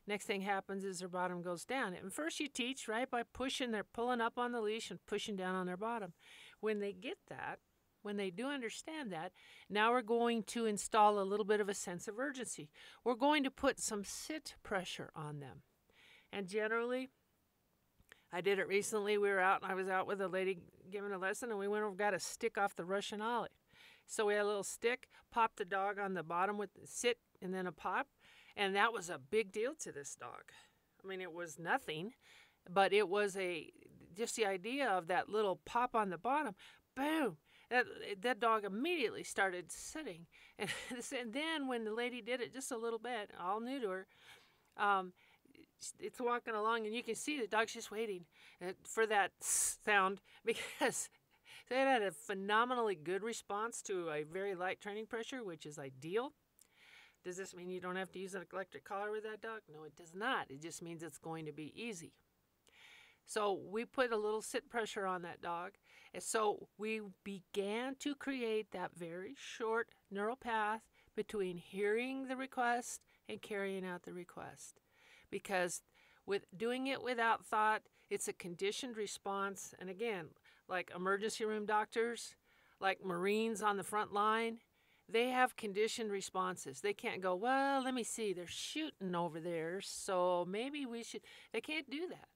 next 0.06 0.24
thing 0.24 0.40
happens 0.42 0.84
is 0.84 1.00
their 1.00 1.08
bottom 1.08 1.42
goes 1.42 1.64
down. 1.64 1.94
And 1.94 2.12
first 2.12 2.40
you 2.40 2.48
teach, 2.48 2.88
right, 2.88 3.10
by 3.10 3.24
pushing, 3.24 3.72
they're 3.72 3.84
pulling 3.84 4.20
up 4.20 4.38
on 4.38 4.52
the 4.52 4.60
leash 4.60 4.90
and 4.90 5.04
pushing 5.04 5.36
down 5.36 5.54
on 5.54 5.66
their 5.66 5.76
bottom. 5.76 6.12
When 6.60 6.78
they 6.78 6.92
get 6.92 7.18
that, 7.28 7.58
when 8.02 8.16
they 8.16 8.30
do 8.30 8.46
understand 8.46 9.12
that, 9.12 9.32
now 9.68 9.90
we're 9.90 10.02
going 10.02 10.44
to 10.44 10.66
install 10.66 11.18
a 11.18 11.24
little 11.24 11.44
bit 11.44 11.60
of 11.60 11.68
a 11.68 11.74
sense 11.74 12.06
of 12.06 12.18
urgency. 12.18 12.70
We're 13.04 13.16
going 13.16 13.42
to 13.42 13.50
put 13.50 13.80
some 13.80 14.04
sit 14.04 14.54
pressure 14.62 15.10
on 15.16 15.40
them. 15.40 15.62
And 16.32 16.46
generally, 16.46 17.10
I 18.32 18.40
did 18.40 18.60
it 18.60 18.68
recently. 18.68 19.18
We 19.18 19.28
were 19.28 19.40
out, 19.40 19.62
and 19.62 19.72
I 19.72 19.74
was 19.74 19.88
out 19.88 20.06
with 20.06 20.20
a 20.20 20.28
lady 20.28 20.58
giving 20.90 21.12
a 21.12 21.18
lesson, 21.18 21.50
and 21.50 21.58
we 21.58 21.66
went 21.66 21.82
over 21.82 21.96
got 21.96 22.14
a 22.14 22.20
stick 22.20 22.56
off 22.56 22.76
the 22.76 22.84
Russian 22.84 23.20
olive. 23.20 23.50
So 24.08 24.24
we 24.26 24.34
had 24.34 24.42
a 24.42 24.46
little 24.46 24.64
stick, 24.64 25.08
popped 25.30 25.58
the 25.58 25.66
dog 25.66 25.98
on 25.98 26.14
the 26.14 26.22
bottom 26.22 26.56
with 26.56 26.72
the 26.72 26.86
sit, 26.86 27.18
and 27.42 27.52
then 27.52 27.66
a 27.66 27.72
pop, 27.72 28.08
and 28.56 28.74
that 28.74 28.92
was 28.92 29.10
a 29.10 29.18
big 29.18 29.52
deal 29.52 29.74
to 29.80 29.92
this 29.92 30.16
dog. 30.18 30.50
I 31.04 31.06
mean, 31.06 31.20
it 31.20 31.32
was 31.32 31.58
nothing, 31.58 32.14
but 32.68 32.92
it 32.94 33.08
was 33.08 33.36
a 33.36 33.70
just 34.16 34.34
the 34.34 34.46
idea 34.46 34.88
of 34.88 35.06
that 35.08 35.28
little 35.28 35.60
pop 35.64 35.94
on 35.94 36.08
the 36.08 36.18
bottom. 36.18 36.54
Boom! 36.96 37.36
That 37.70 37.84
that 38.22 38.40
dog 38.40 38.64
immediately 38.64 39.24
started 39.24 39.70
sitting, 39.70 40.26
and, 40.58 40.70
and 40.90 41.32
then 41.34 41.68
when 41.68 41.84
the 41.84 41.92
lady 41.92 42.22
did 42.22 42.40
it 42.40 42.54
just 42.54 42.72
a 42.72 42.78
little 42.78 42.98
bit, 42.98 43.30
all 43.38 43.60
new 43.60 43.78
to 43.78 43.88
her. 43.90 44.06
Um, 44.78 45.12
it's 46.00 46.20
walking 46.20 46.54
along 46.54 46.86
and 46.86 46.94
you 46.94 47.04
can 47.04 47.14
see 47.14 47.40
the 47.40 47.46
dog's 47.46 47.72
just 47.72 47.92
waiting 47.92 48.24
uh, 48.60 48.72
for 48.82 49.06
that 49.06 49.30
sound 49.40 50.20
because 50.44 51.08
they 51.68 51.76
had 51.76 52.02
a 52.02 52.10
phenomenally 52.10 52.94
good 52.94 53.22
response 53.22 53.82
to 53.82 54.10
a 54.10 54.24
very 54.24 54.54
light 54.54 54.80
training 54.80 55.06
pressure, 55.06 55.44
which 55.44 55.66
is 55.66 55.78
ideal. 55.78 56.32
Does 57.24 57.36
this 57.36 57.54
mean 57.54 57.68
you 57.68 57.80
don't 57.80 57.96
have 57.96 58.12
to 58.12 58.18
use 58.18 58.34
an 58.34 58.44
electric 58.52 58.84
collar 58.84 59.10
with 59.10 59.24
that 59.24 59.42
dog? 59.42 59.60
No, 59.72 59.84
it 59.84 59.96
does 59.96 60.14
not. 60.14 60.50
It 60.50 60.62
just 60.62 60.82
means 60.82 61.02
it's 61.02 61.18
going 61.18 61.46
to 61.46 61.52
be 61.52 61.72
easy. 61.74 62.12
So 63.26 63.60
we 63.70 63.84
put 63.84 64.12
a 64.12 64.16
little 64.16 64.40
sit 64.40 64.70
pressure 64.70 65.04
on 65.04 65.22
that 65.22 65.42
dog. 65.42 65.72
And 66.14 66.22
so 66.22 66.68
we 66.78 67.02
began 67.24 67.96
to 67.96 68.14
create 68.14 68.70
that 68.70 68.92
very 68.96 69.34
short 69.36 69.88
neural 70.10 70.36
path 70.36 70.80
between 71.14 71.58
hearing 71.58 72.28
the 72.28 72.36
request 72.36 73.02
and 73.28 73.42
carrying 73.42 73.84
out 73.84 74.04
the 74.04 74.14
request 74.14 74.80
because 75.30 75.82
with 76.26 76.46
doing 76.56 76.86
it 76.86 77.02
without 77.02 77.44
thought, 77.44 77.82
it's 78.10 78.28
a 78.28 78.32
conditioned 78.32 78.96
response. 78.96 79.74
And 79.78 79.90
again, 79.90 80.26
like 80.68 80.90
emergency 80.94 81.44
room 81.44 81.66
doctors, 81.66 82.34
like 82.80 83.04
Marines 83.04 83.62
on 83.62 83.76
the 83.76 83.82
front 83.82 84.12
line, 84.12 84.58
they 85.08 85.28
have 85.28 85.56
conditioned 85.56 86.10
responses. 86.10 86.80
They 86.80 86.92
can't 86.92 87.22
go, 87.22 87.34
well, 87.34 87.82
let 87.82 87.94
me 87.94 88.04
see, 88.04 88.32
they're 88.32 88.46
shooting 88.46 89.14
over 89.14 89.40
there, 89.40 89.80
so 89.80 90.46
maybe 90.48 90.84
we 90.84 91.02
should. 91.02 91.22
They 91.52 91.60
can't 91.60 91.88
do 91.88 92.08
that. 92.08 92.28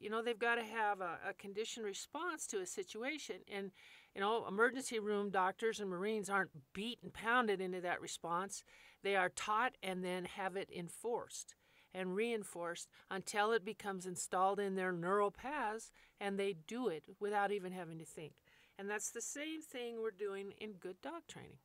You 0.00 0.10
know, 0.10 0.22
they've 0.22 0.38
got 0.38 0.56
to 0.56 0.64
have 0.64 1.00
a, 1.00 1.18
a 1.28 1.34
conditioned 1.34 1.86
response 1.86 2.46
to 2.48 2.60
a 2.60 2.66
situation. 2.66 3.36
And, 3.52 3.70
you 4.14 4.20
know, 4.20 4.46
emergency 4.48 4.98
room 4.98 5.30
doctors 5.30 5.80
and 5.80 5.88
Marines 5.88 6.28
aren't 6.28 6.50
beat 6.72 6.98
and 7.02 7.12
pounded 7.12 7.60
into 7.60 7.80
that 7.82 8.00
response. 8.00 8.64
They 9.02 9.16
are 9.16 9.28
taught 9.28 9.76
and 9.82 10.04
then 10.04 10.24
have 10.24 10.56
it 10.56 10.68
enforced 10.74 11.54
and 11.94 12.16
reinforced 12.16 12.88
until 13.10 13.52
it 13.52 13.64
becomes 13.64 14.04
installed 14.04 14.58
in 14.58 14.74
their 14.74 14.92
neural 14.92 15.30
paths 15.30 15.90
and 16.20 16.38
they 16.38 16.56
do 16.66 16.88
it 16.88 17.04
without 17.20 17.52
even 17.52 17.72
having 17.72 17.98
to 17.98 18.04
think. 18.04 18.32
And 18.78 18.90
that's 18.90 19.10
the 19.10 19.20
same 19.20 19.62
thing 19.62 20.00
we're 20.00 20.10
doing 20.10 20.52
in 20.58 20.72
good 20.72 21.00
dog 21.00 21.22
training. 21.28 21.58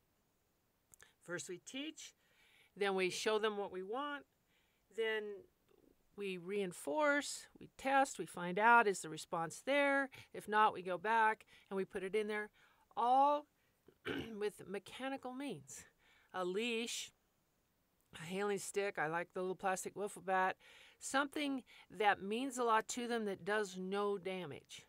First, 1.26 1.50
we 1.50 1.60
teach, 1.66 2.14
then 2.78 2.96
we 2.96 3.10
show 3.10 3.40
them 3.40 3.58
what 3.58 3.72
we 3.72 3.84
want, 3.84 4.24
then 4.96 5.24
we 6.16 6.38
reinforce, 6.38 7.48
we 7.60 7.70
test, 7.78 8.20
we 8.20 8.26
find 8.26 8.60
out 8.60 8.88
is 8.88 9.00
the 9.00 9.10
response 9.10 9.62
there. 9.66 10.10
If 10.34 10.48
not, 10.48 10.74
we 10.74 10.82
go 10.82 10.98
back 10.98 11.46
and 11.70 11.78
we 11.78 11.86
put 11.86 12.04
it 12.04 12.14
in 12.14 12.28
there, 12.28 12.50
all 12.96 13.46
with 14.40 14.68
mechanical 14.68 15.34
means. 15.34 15.86
A 16.34 16.46
leash 16.46 17.12
a 18.16 18.26
heeling 18.26 18.60
stick. 18.60 18.98
I 18.98 19.08
like 19.08 19.34
the 19.34 19.42
little 19.42 19.56
plastic 19.56 19.96
wiffle 19.96 20.26
bat. 20.26 20.56
Something 21.00 21.64
that 21.98 22.22
means 22.22 22.58
a 22.58 22.64
lot 22.64 22.88
to 22.90 23.08
them 23.08 23.26
that 23.26 23.46
does 23.46 23.78
no 23.78 24.18
damage. 24.18 24.86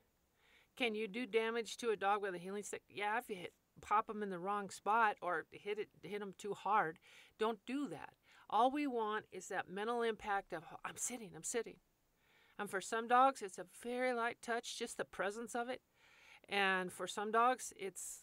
Can 0.76 0.94
you 0.94 1.06
do 1.06 1.26
damage 1.26 1.76
to 1.78 1.90
a 1.90 1.96
dog 1.96 2.22
with 2.22 2.34
a 2.34 2.38
heeling 2.38 2.62
stick? 2.62 2.82
Yeah, 2.88 3.18
if 3.18 3.28
you 3.28 3.36
hit, 3.36 3.52
pop 3.80 4.06
them 4.06 4.22
in 4.22 4.30
the 4.30 4.38
wrong 4.38 4.70
spot 4.70 5.16
or 5.20 5.46
hit 5.50 5.78
it 5.78 5.88
hit 6.02 6.20
them 6.20 6.34
too 6.38 6.54
hard. 6.54 6.98
Don't 7.38 7.58
do 7.66 7.88
that. 7.88 8.10
All 8.48 8.70
we 8.70 8.86
want 8.86 9.26
is 9.30 9.48
that 9.48 9.70
mental 9.70 10.02
impact 10.02 10.52
of 10.52 10.64
I'm 10.84 10.96
sitting, 10.96 11.30
I'm 11.36 11.44
sitting. 11.44 11.76
And 12.58 12.68
for 12.68 12.80
some 12.80 13.08
dogs, 13.08 13.42
it's 13.42 13.58
a 13.58 13.66
very 13.82 14.12
light 14.12 14.38
touch, 14.42 14.78
just 14.78 14.98
the 14.98 15.04
presence 15.04 15.54
of 15.54 15.68
it. 15.68 15.80
And 16.48 16.92
for 16.92 17.06
some 17.06 17.30
dogs, 17.30 17.72
it's 17.76 18.22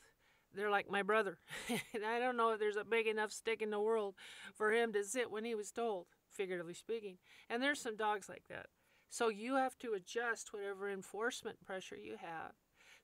they're 0.58 0.72
like 0.72 0.90
my 0.90 1.04
brother. 1.04 1.40
and 1.70 2.06
I 2.06 2.20
don't 2.20 2.38
know 2.38 2.52
if 2.52 2.60
there's 2.60 2.78
a 2.78 2.84
big 2.84 3.08
enough 3.08 3.32
stick 3.32 3.62
in 3.62 3.70
the 3.70 3.80
world 3.80 4.16
for 4.56 4.72
him 4.72 4.94
to 4.94 5.04
sit 5.04 5.32
when 5.32 5.46
he 5.46 5.56
was 5.56 5.72
told, 5.72 6.08
figuratively 6.30 6.74
speaking. 6.74 7.18
And 7.50 7.62
there's 7.62 7.82
some 7.82 7.96
dogs 7.96 8.28
like 8.30 8.44
that. 8.50 8.68
So 9.10 9.30
you 9.30 9.56
have 9.56 9.78
to 9.80 9.94
adjust 9.94 10.54
whatever 10.54 10.90
enforcement 10.90 11.66
pressure 11.66 11.96
you 11.96 12.18
have 12.20 12.54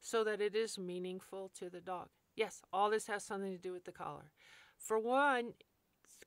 so 0.02 0.24
that 0.24 0.42
it 0.42 0.56
is 0.56 0.78
meaningful 0.78 1.50
to 1.60 1.70
the 1.70 1.80
dog. 1.80 2.10
Yes, 2.36 2.62
all 2.74 2.90
this 2.90 3.08
has 3.08 3.24
something 3.24 3.52
to 3.52 3.58
do 3.58 3.72
with 3.72 3.86
the 3.86 3.92
collar. 3.92 4.32
For 4.78 5.00
one, 5.00 5.54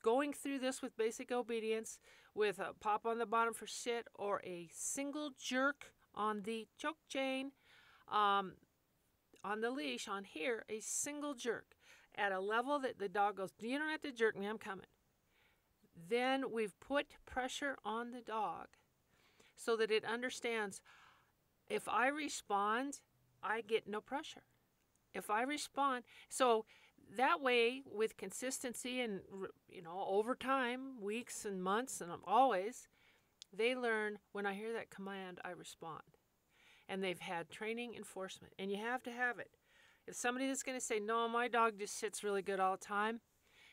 going 0.02 0.32
through 0.32 0.60
this 0.60 0.80
with 0.80 0.96
basic 0.96 1.30
obedience, 1.30 1.98
with 2.34 2.58
a 2.58 2.72
pop 2.80 3.06
on 3.06 3.18
the 3.18 3.26
bottom 3.26 3.52
for 3.54 3.66
sit 3.66 4.06
or 4.14 4.40
a 4.44 4.68
single 4.72 5.30
jerk 5.38 5.92
on 6.14 6.42
the 6.42 6.68
choke 6.78 6.98
chain, 7.08 7.52
um, 8.10 8.52
on 9.46 9.60
the 9.60 9.70
leash 9.70 10.08
on 10.08 10.24
here 10.24 10.64
a 10.68 10.80
single 10.80 11.34
jerk 11.34 11.76
at 12.16 12.32
a 12.32 12.40
level 12.40 12.78
that 12.80 12.98
the 12.98 13.08
dog 13.08 13.36
goes, 13.36 13.50
You 13.60 13.78
don't 13.78 13.90
have 13.90 14.02
to 14.02 14.12
jerk 14.12 14.38
me, 14.38 14.46
I'm 14.46 14.58
coming. 14.58 14.86
Then 16.08 16.50
we've 16.52 16.78
put 16.80 17.06
pressure 17.24 17.76
on 17.84 18.10
the 18.10 18.20
dog 18.20 18.66
so 19.54 19.76
that 19.76 19.90
it 19.90 20.04
understands 20.04 20.80
if 21.68 21.88
I 21.88 22.08
respond, 22.08 23.00
I 23.42 23.60
get 23.60 23.88
no 23.88 24.00
pressure. 24.00 24.42
If 25.14 25.30
I 25.30 25.42
respond, 25.42 26.04
so 26.28 26.66
that 27.16 27.40
way, 27.40 27.82
with 27.90 28.16
consistency 28.16 29.00
and 29.00 29.20
you 29.68 29.80
know 29.80 30.04
over 30.08 30.34
time, 30.34 31.00
weeks 31.00 31.44
and 31.44 31.62
months, 31.62 32.00
and 32.00 32.10
always, 32.24 32.88
they 33.56 33.74
learn 33.74 34.18
when 34.32 34.44
I 34.44 34.54
hear 34.54 34.72
that 34.74 34.90
command, 34.90 35.40
I 35.44 35.50
respond, 35.50 36.15
and 36.88 37.02
they've 37.02 37.20
had 37.20 37.50
training 37.50 37.94
enforcement, 37.94 38.52
and 38.58 38.70
you 38.70 38.78
have 38.78 39.02
to 39.04 39.10
have 39.10 39.38
it. 39.38 39.50
If 40.06 40.14
somebody 40.14 40.46
is 40.46 40.62
going 40.62 40.78
to 40.78 40.84
say, 40.84 41.00
"No, 41.00 41.28
my 41.28 41.48
dog 41.48 41.78
just 41.78 41.98
sits 41.98 42.24
really 42.24 42.42
good 42.42 42.60
all 42.60 42.76
the 42.76 42.84
time," 42.84 43.20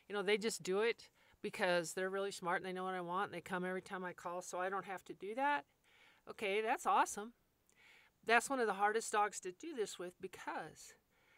you 0.07 0.15
know, 0.15 0.21
they 0.21 0.37
just 0.37 0.63
do 0.63 0.79
it 0.79 1.09
because 1.41 1.93
they're 1.93 2.09
really 2.09 2.31
smart 2.31 2.61
and 2.61 2.65
they 2.65 2.73
know 2.73 2.85
what 2.85 2.93
I 2.93 3.01
want 3.01 3.25
and 3.25 3.33
they 3.33 3.41
come 3.41 3.65
every 3.65 3.81
time 3.81 4.03
I 4.03 4.13
call, 4.13 4.41
so 4.41 4.59
I 4.59 4.69
don't 4.69 4.85
have 4.85 5.03
to 5.05 5.13
do 5.13 5.35
that. 5.35 5.65
Okay, 6.29 6.61
that's 6.61 6.85
awesome. 6.85 7.33
That's 8.25 8.49
one 8.49 8.59
of 8.59 8.67
the 8.67 8.73
hardest 8.73 9.11
dogs 9.11 9.39
to 9.41 9.51
do 9.51 9.75
this 9.75 9.99
with 9.99 10.13
because 10.21 10.93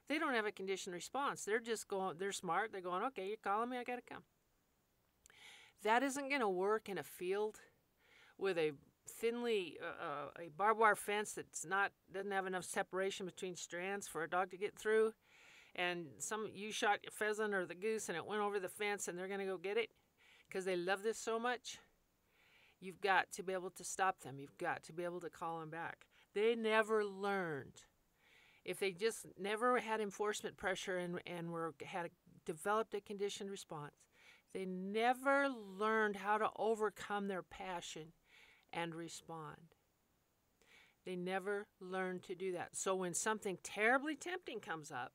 they 0.07 0.19
don't 0.19 0.35
have 0.35 0.45
a 0.45 0.51
conditioned 0.51 0.93
response. 0.93 1.43
They're 1.43 1.59
just 1.59 1.87
going, 1.87 2.17
they're 2.19 2.31
smart. 2.31 2.71
They're 2.71 2.81
going, 2.81 3.03
okay, 3.05 3.27
you're 3.27 3.37
calling 3.37 3.69
me, 3.69 3.77
I 3.77 3.83
got 3.83 3.95
to 3.95 4.13
come. 4.13 4.23
That 5.83 6.03
isn't 6.03 6.29
going 6.29 6.41
to 6.41 6.49
work 6.49 6.87
in 6.87 6.99
a 6.99 7.03
field 7.03 7.59
with 8.37 8.57
a 8.57 8.73
thinly 9.07 9.77
uh, 9.81 10.05
uh, 10.05 10.43
a 10.43 10.49
barbed 10.49 10.79
wire 10.79 10.95
fence 10.95 11.33
that's 11.33 11.65
not 11.65 11.91
doesn't 12.13 12.31
have 12.31 12.47
enough 12.47 12.65
separation 12.65 13.25
between 13.25 13.55
strands 13.55 14.07
for 14.07 14.23
a 14.23 14.29
dog 14.29 14.51
to 14.51 14.57
get 14.57 14.77
through. 14.77 15.13
And 15.75 16.07
some 16.19 16.49
you 16.53 16.71
shot 16.71 16.99
your 17.03 17.11
pheasant 17.11 17.53
or 17.53 17.65
the 17.65 17.75
goose 17.75 18.07
and 18.07 18.17
it 18.17 18.25
went 18.25 18.41
over 18.41 18.59
the 18.59 18.69
fence 18.69 19.07
and 19.07 19.17
they're 19.17 19.27
going 19.27 19.39
to 19.39 19.45
go 19.45 19.57
get 19.57 19.77
it 19.77 19.89
because 20.47 20.65
they 20.65 20.75
love 20.75 21.03
this 21.03 21.17
so 21.17 21.39
much. 21.39 21.79
You've 22.79 23.01
got 23.01 23.31
to 23.33 23.43
be 23.43 23.53
able 23.53 23.71
to 23.71 23.83
stop 23.83 24.21
them. 24.21 24.39
You've 24.39 24.57
got 24.57 24.83
to 24.83 24.93
be 24.93 25.03
able 25.03 25.21
to 25.21 25.29
call 25.29 25.59
them 25.59 25.69
back. 25.69 26.05
They 26.33 26.55
never 26.55 27.03
learned. 27.03 27.81
If 28.63 28.79
they 28.79 28.91
just 28.91 29.25
never 29.37 29.79
had 29.79 30.01
enforcement 30.01 30.57
pressure 30.57 30.97
and, 30.97 31.19
and 31.25 31.51
were 31.51 31.73
had 31.85 32.09
developed 32.45 32.93
a 32.93 33.01
conditioned 33.01 33.49
response 33.49 33.95
they 34.55 34.65
never 34.65 35.49
learned 35.49 36.15
how 36.15 36.37
to 36.37 36.49
overcome 36.55 37.27
their 37.27 37.43
passion 37.43 38.13
and 38.75 38.93
respond 38.93 39.75
they 41.05 41.15
never 41.15 41.67
learned 41.79 42.23
to 42.23 42.35
do 42.35 42.51
that 42.51 42.75
so 42.75 42.95
when 42.95 43.13
something 43.13 43.57
terribly 43.63 44.15
tempting 44.15 44.59
comes 44.59 44.91
up 44.91 45.11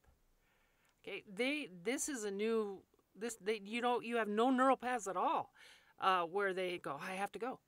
Okay, 1.06 1.22
they 1.34 1.68
this 1.82 2.08
is 2.08 2.24
a 2.24 2.30
new 2.30 2.82
this 3.18 3.36
they 3.36 3.60
you 3.64 3.80
don't 3.80 4.04
you 4.04 4.16
have 4.16 4.28
no 4.28 4.50
neural 4.50 4.76
paths 4.76 5.06
at 5.06 5.16
all 5.16 5.52
uh, 6.00 6.22
where 6.22 6.52
they 6.52 6.78
go 6.78 6.98
I 7.00 7.12
have 7.12 7.32
to 7.32 7.38
go 7.38 7.58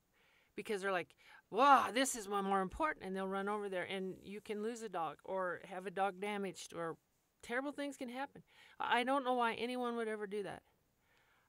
because 0.55 0.81
they're 0.81 0.91
like 0.91 1.15
wow 1.49 1.87
this 1.93 2.15
is 2.15 2.27
one 2.27 2.45
more 2.45 2.61
important 2.61 3.05
and 3.05 3.15
they'll 3.15 3.27
run 3.27 3.49
over 3.49 3.69
there 3.69 3.87
and 3.89 4.15
you 4.23 4.41
can 4.41 4.61
lose 4.61 4.83
a 4.83 4.89
dog 4.89 5.17
or 5.23 5.61
have 5.67 5.87
a 5.87 5.91
dog 5.91 6.19
damaged 6.19 6.73
or 6.75 6.97
terrible 7.43 7.71
things 7.71 7.97
can 7.97 8.09
happen. 8.09 8.41
I 8.79 9.03
don't 9.03 9.23
know 9.23 9.33
why 9.33 9.53
anyone 9.53 9.95
would 9.97 10.07
ever 10.07 10.25
do 10.25 10.41
that. 10.43 10.63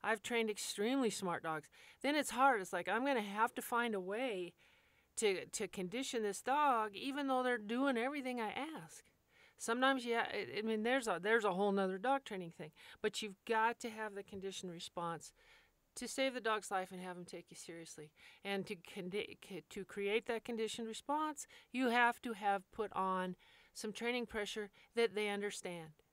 I've 0.04 0.23
trained 0.23 0.50
extremely 0.50 1.11
smart 1.11 1.42
dogs. 1.42 1.68
Then 2.02 2.14
it's 2.14 2.30
hard. 2.30 2.61
It's 2.61 2.73
like 2.73 2.88
I'm 2.88 3.04
going 3.04 3.16
to 3.16 3.23
have 3.23 3.54
to 3.54 3.62
find 3.62 3.94
a 3.94 4.00
way 4.00 4.52
to 5.16 5.46
to 5.46 5.68
condition 5.68 6.23
this 6.23 6.42
dog 6.42 6.90
even 6.94 7.28
though 7.28 7.42
they're 7.42 7.58
doing 7.58 7.96
everything 7.96 8.40
I 8.40 8.50
ask. 8.50 9.04
Sometimes, 9.56 10.04
yeah, 10.04 10.26
I 10.58 10.62
mean, 10.62 10.82
there's 10.82 11.06
a 11.06 11.18
there's 11.23 11.44
a 11.44 11.54
whole 11.54 11.73
nother 11.73 11.99
dog 11.99 12.25
training 12.25 12.52
thing, 12.56 12.73
but 13.00 13.23
you've 13.23 13.37
got 13.46 13.78
to 13.80 13.90
have 13.90 14.14
the 14.14 14.23
conditioned 14.23 14.73
response 14.73 15.32
to 15.96 16.08
save 16.08 16.34
the 16.34 16.40
dog's 16.40 16.70
life 16.70 16.88
and 16.90 17.00
have 17.00 17.16
them 17.16 17.25
take 17.25 17.46
you 17.50 17.56
seriously. 17.56 18.11
And 18.44 18.66
to 18.66 18.76
to 19.70 19.84
create 19.84 20.26
that 20.26 20.44
conditioned 20.44 20.88
response, 20.88 21.46
you 21.73 21.90
have 21.90 22.20
to 22.23 22.32
have 22.32 22.70
put 22.73 22.92
on 22.92 23.37
some 23.75 23.92
training 23.92 24.26
pressure 24.26 24.70
that 24.94 25.14
they 25.14 25.28
understand. 25.28 26.03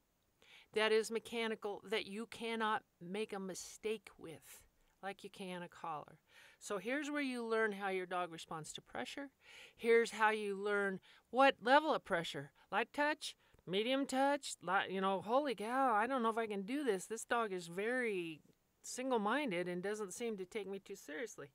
That 0.73 0.91
is 0.91 1.11
mechanical, 1.11 1.81
that 1.89 2.05
you 2.05 2.27
cannot 2.27 2.83
make 3.01 3.33
a 3.33 3.39
mistake 3.39 4.09
with, 4.17 4.63
like 5.03 5.23
you 5.23 5.29
can 5.29 5.61
a 5.63 5.67
collar. 5.67 6.19
So 6.59 6.77
here's 6.77 7.09
where 7.09 7.21
you 7.21 7.45
learn 7.45 7.73
how 7.73 7.89
your 7.89 8.05
dog 8.05 8.31
responds 8.31 8.71
to 8.73 8.81
pressure. 8.81 9.31
Here's 9.75 10.11
how 10.11 10.29
you 10.29 10.55
learn 10.55 10.99
what 11.29 11.55
level 11.61 11.93
of 11.93 12.05
pressure. 12.05 12.51
Light 12.71 12.93
touch, 12.93 13.35
medium 13.67 14.05
touch, 14.05 14.53
light, 14.61 14.91
you 14.91 15.01
know, 15.01 15.21
holy 15.21 15.55
cow, 15.55 15.93
I 15.93 16.07
don't 16.07 16.23
know 16.23 16.29
if 16.29 16.37
I 16.37 16.47
can 16.47 16.61
do 16.61 16.83
this. 16.83 17.05
This 17.05 17.25
dog 17.25 17.51
is 17.51 17.67
very 17.67 18.41
single 18.83 19.19
minded 19.19 19.67
and 19.67 19.83
doesn't 19.83 20.13
seem 20.13 20.37
to 20.37 20.45
take 20.45 20.69
me 20.69 20.79
too 20.79 20.95
seriously. 20.95 21.47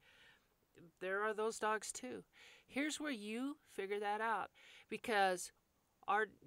There 1.01 1.23
are 1.23 1.33
those 1.33 1.59
dogs 1.59 1.91
too. 1.91 2.23
Here's 2.67 3.01
where 3.01 3.13
you 3.13 3.57
figure 3.73 4.01
that 4.01 4.21
out 4.21 4.51
because 4.91 5.53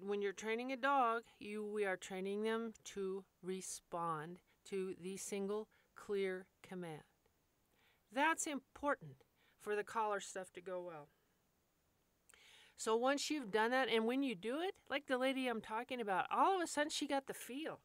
when 0.00 0.22
you're 0.22 0.32
training 0.32 0.72
a 0.72 0.76
dog, 0.76 1.22
you 1.38 1.64
we 1.64 1.84
are 1.84 1.96
training 1.96 2.42
them 2.42 2.72
to 2.84 3.24
respond 3.42 4.38
to 4.68 4.94
the 5.00 5.16
single 5.16 5.68
clear 5.94 6.46
command. 6.62 7.02
That's 8.12 8.46
important 8.46 9.24
for 9.60 9.76
the 9.76 9.84
collar 9.84 10.20
stuff 10.20 10.52
to 10.54 10.60
go 10.60 10.80
well. 10.80 11.08
So 12.76 12.96
once 12.96 13.30
you've 13.30 13.50
done 13.50 13.72
that, 13.72 13.88
and 13.90 14.06
when 14.06 14.22
you 14.22 14.34
do 14.34 14.60
it, 14.62 14.74
like 14.88 15.06
the 15.06 15.18
lady 15.18 15.48
I'm 15.48 15.60
talking 15.60 16.00
about, 16.00 16.24
all 16.34 16.56
of 16.56 16.62
a 16.62 16.66
sudden 16.66 16.90
she 16.90 17.06
got 17.06 17.26
the 17.26 17.34
feel. 17.34 17.80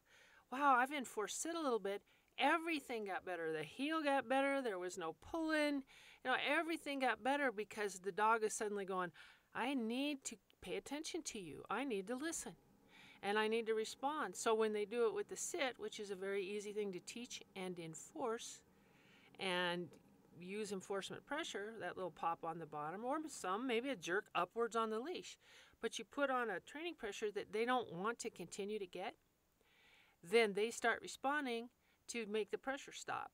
Wow, 0.50 0.76
I've 0.78 0.92
enforced 0.92 1.44
it 1.44 1.54
a 1.54 1.60
little 1.60 1.78
bit. 1.78 2.00
Everything 2.38 3.04
got 3.04 3.24
better. 3.24 3.52
The 3.52 3.62
heel 3.62 4.02
got 4.02 4.28
better. 4.28 4.62
There 4.62 4.78
was 4.78 4.96
no 4.96 5.14
pulling. 5.20 5.82
You 6.24 6.30
know, 6.30 6.36
everything 6.50 7.00
got 7.00 7.22
better 7.22 7.52
because 7.52 8.00
the 8.00 8.12
dog 8.12 8.42
is 8.42 8.54
suddenly 8.54 8.86
going, 8.86 9.10
I 9.54 9.74
need 9.74 10.24
to 10.24 10.36
pay 10.66 10.76
attention 10.76 11.22
to 11.22 11.38
you. 11.38 11.62
I 11.70 11.84
need 11.84 12.08
to 12.08 12.16
listen. 12.16 12.52
And 13.22 13.38
I 13.38 13.48
need 13.48 13.66
to 13.66 13.74
respond. 13.74 14.36
So 14.36 14.54
when 14.54 14.72
they 14.72 14.84
do 14.84 15.06
it 15.06 15.14
with 15.14 15.28
the 15.28 15.36
sit, 15.36 15.76
which 15.78 16.00
is 16.00 16.10
a 16.10 16.16
very 16.16 16.44
easy 16.44 16.72
thing 16.72 16.92
to 16.92 17.00
teach 17.00 17.42
and 17.54 17.78
enforce, 17.78 18.60
and 19.40 19.88
use 20.38 20.72
enforcement 20.72 21.24
pressure, 21.24 21.72
that 21.80 21.96
little 21.96 22.10
pop 22.10 22.44
on 22.44 22.58
the 22.58 22.66
bottom, 22.66 23.04
or 23.04 23.18
some 23.28 23.66
maybe 23.66 23.88
a 23.88 23.96
jerk 23.96 24.26
upwards 24.34 24.76
on 24.76 24.90
the 24.90 24.98
leash. 24.98 25.38
But 25.80 25.98
you 25.98 26.04
put 26.04 26.30
on 26.30 26.50
a 26.50 26.60
training 26.60 26.94
pressure 26.98 27.30
that 27.34 27.52
they 27.52 27.64
don't 27.64 27.92
want 27.92 28.18
to 28.20 28.30
continue 28.30 28.78
to 28.78 28.86
get, 28.86 29.14
then 30.22 30.54
they 30.54 30.70
start 30.70 31.00
responding 31.00 31.68
to 32.08 32.26
make 32.26 32.50
the 32.50 32.58
pressure 32.58 32.92
stop. 32.92 33.32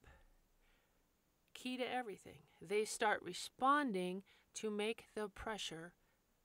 Key 1.54 1.76
to 1.76 1.84
everything. 1.94 2.38
They 2.60 2.84
start 2.84 3.20
responding 3.22 4.22
to 4.54 4.70
make 4.70 5.06
the 5.14 5.28
pressure 5.28 5.92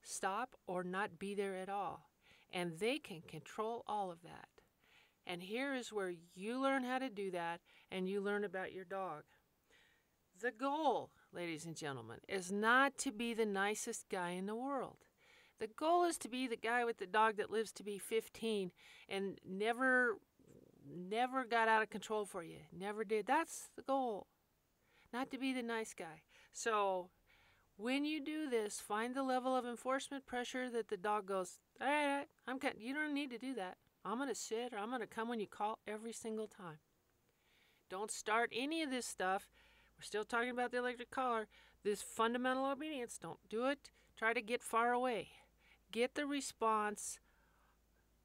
stop 0.02 0.56
or 0.66 0.82
not 0.82 1.18
be 1.18 1.34
there 1.34 1.56
at 1.56 1.68
all. 1.68 2.10
And 2.52 2.78
they 2.78 2.98
can 2.98 3.22
control 3.22 3.84
all 3.86 4.10
of 4.10 4.22
that. 4.22 4.48
And 5.26 5.42
here 5.42 5.74
is 5.74 5.92
where 5.92 6.14
you 6.34 6.60
learn 6.60 6.84
how 6.84 6.98
to 6.98 7.10
do 7.10 7.30
that 7.32 7.60
and 7.90 8.08
you 8.08 8.20
learn 8.20 8.44
about 8.44 8.72
your 8.72 8.84
dog. 8.84 9.24
The 10.40 10.50
goal, 10.50 11.10
ladies 11.32 11.66
and 11.66 11.76
gentlemen, 11.76 12.18
is 12.28 12.50
not 12.50 12.96
to 12.98 13.12
be 13.12 13.34
the 13.34 13.44
nicest 13.44 14.08
guy 14.08 14.30
in 14.30 14.46
the 14.46 14.54
world. 14.54 14.98
The 15.58 15.66
goal 15.66 16.04
is 16.04 16.16
to 16.18 16.28
be 16.28 16.46
the 16.46 16.56
guy 16.56 16.84
with 16.84 16.98
the 16.98 17.06
dog 17.06 17.36
that 17.36 17.50
lives 17.50 17.72
to 17.72 17.82
be 17.82 17.98
15 17.98 18.70
and 19.08 19.38
never 19.46 20.18
never 20.90 21.44
got 21.44 21.68
out 21.68 21.82
of 21.82 21.90
control 21.90 22.24
for 22.24 22.42
you. 22.42 22.58
Never 22.72 23.04
did. 23.04 23.26
That's 23.26 23.68
the 23.76 23.82
goal. 23.82 24.26
Not 25.12 25.30
to 25.30 25.38
be 25.38 25.52
the 25.52 25.62
nice 25.62 25.94
guy. 25.94 26.22
So, 26.52 27.10
when 27.78 28.04
you 28.04 28.20
do 28.20 28.50
this, 28.50 28.80
find 28.80 29.14
the 29.14 29.22
level 29.22 29.56
of 29.56 29.64
enforcement 29.64 30.26
pressure 30.26 30.68
that 30.68 30.88
the 30.88 30.96
dog 30.98 31.24
goes, 31.24 31.58
"All 31.80 31.86
right, 31.86 32.04
all 32.04 32.16
right 32.18 32.28
I'm 32.46 32.58
you 32.78 32.92
don't 32.92 33.14
need 33.14 33.30
to 33.30 33.38
do 33.38 33.54
that. 33.54 33.78
I'm 34.04 34.18
going 34.18 34.28
to 34.28 34.34
sit 34.34 34.74
or 34.74 34.78
I'm 34.78 34.90
going 34.90 35.00
to 35.00 35.06
come 35.06 35.28
when 35.28 35.40
you 35.40 35.46
call 35.46 35.78
every 35.86 36.12
single 36.12 36.46
time." 36.46 36.80
Don't 37.88 38.10
start 38.10 38.52
any 38.52 38.82
of 38.82 38.90
this 38.90 39.06
stuff 39.06 39.48
we're 39.98 40.04
still 40.04 40.24
talking 40.24 40.50
about 40.50 40.70
the 40.70 40.78
electric 40.78 41.10
collar. 41.10 41.48
This 41.82 42.02
fundamental 42.02 42.66
obedience, 42.66 43.18
don't 43.18 43.40
do 43.48 43.66
it. 43.66 43.90
Try 44.16 44.32
to 44.32 44.40
get 44.40 44.62
far 44.62 44.92
away. 44.92 45.28
Get 45.90 46.14
the 46.14 46.24
response 46.24 47.18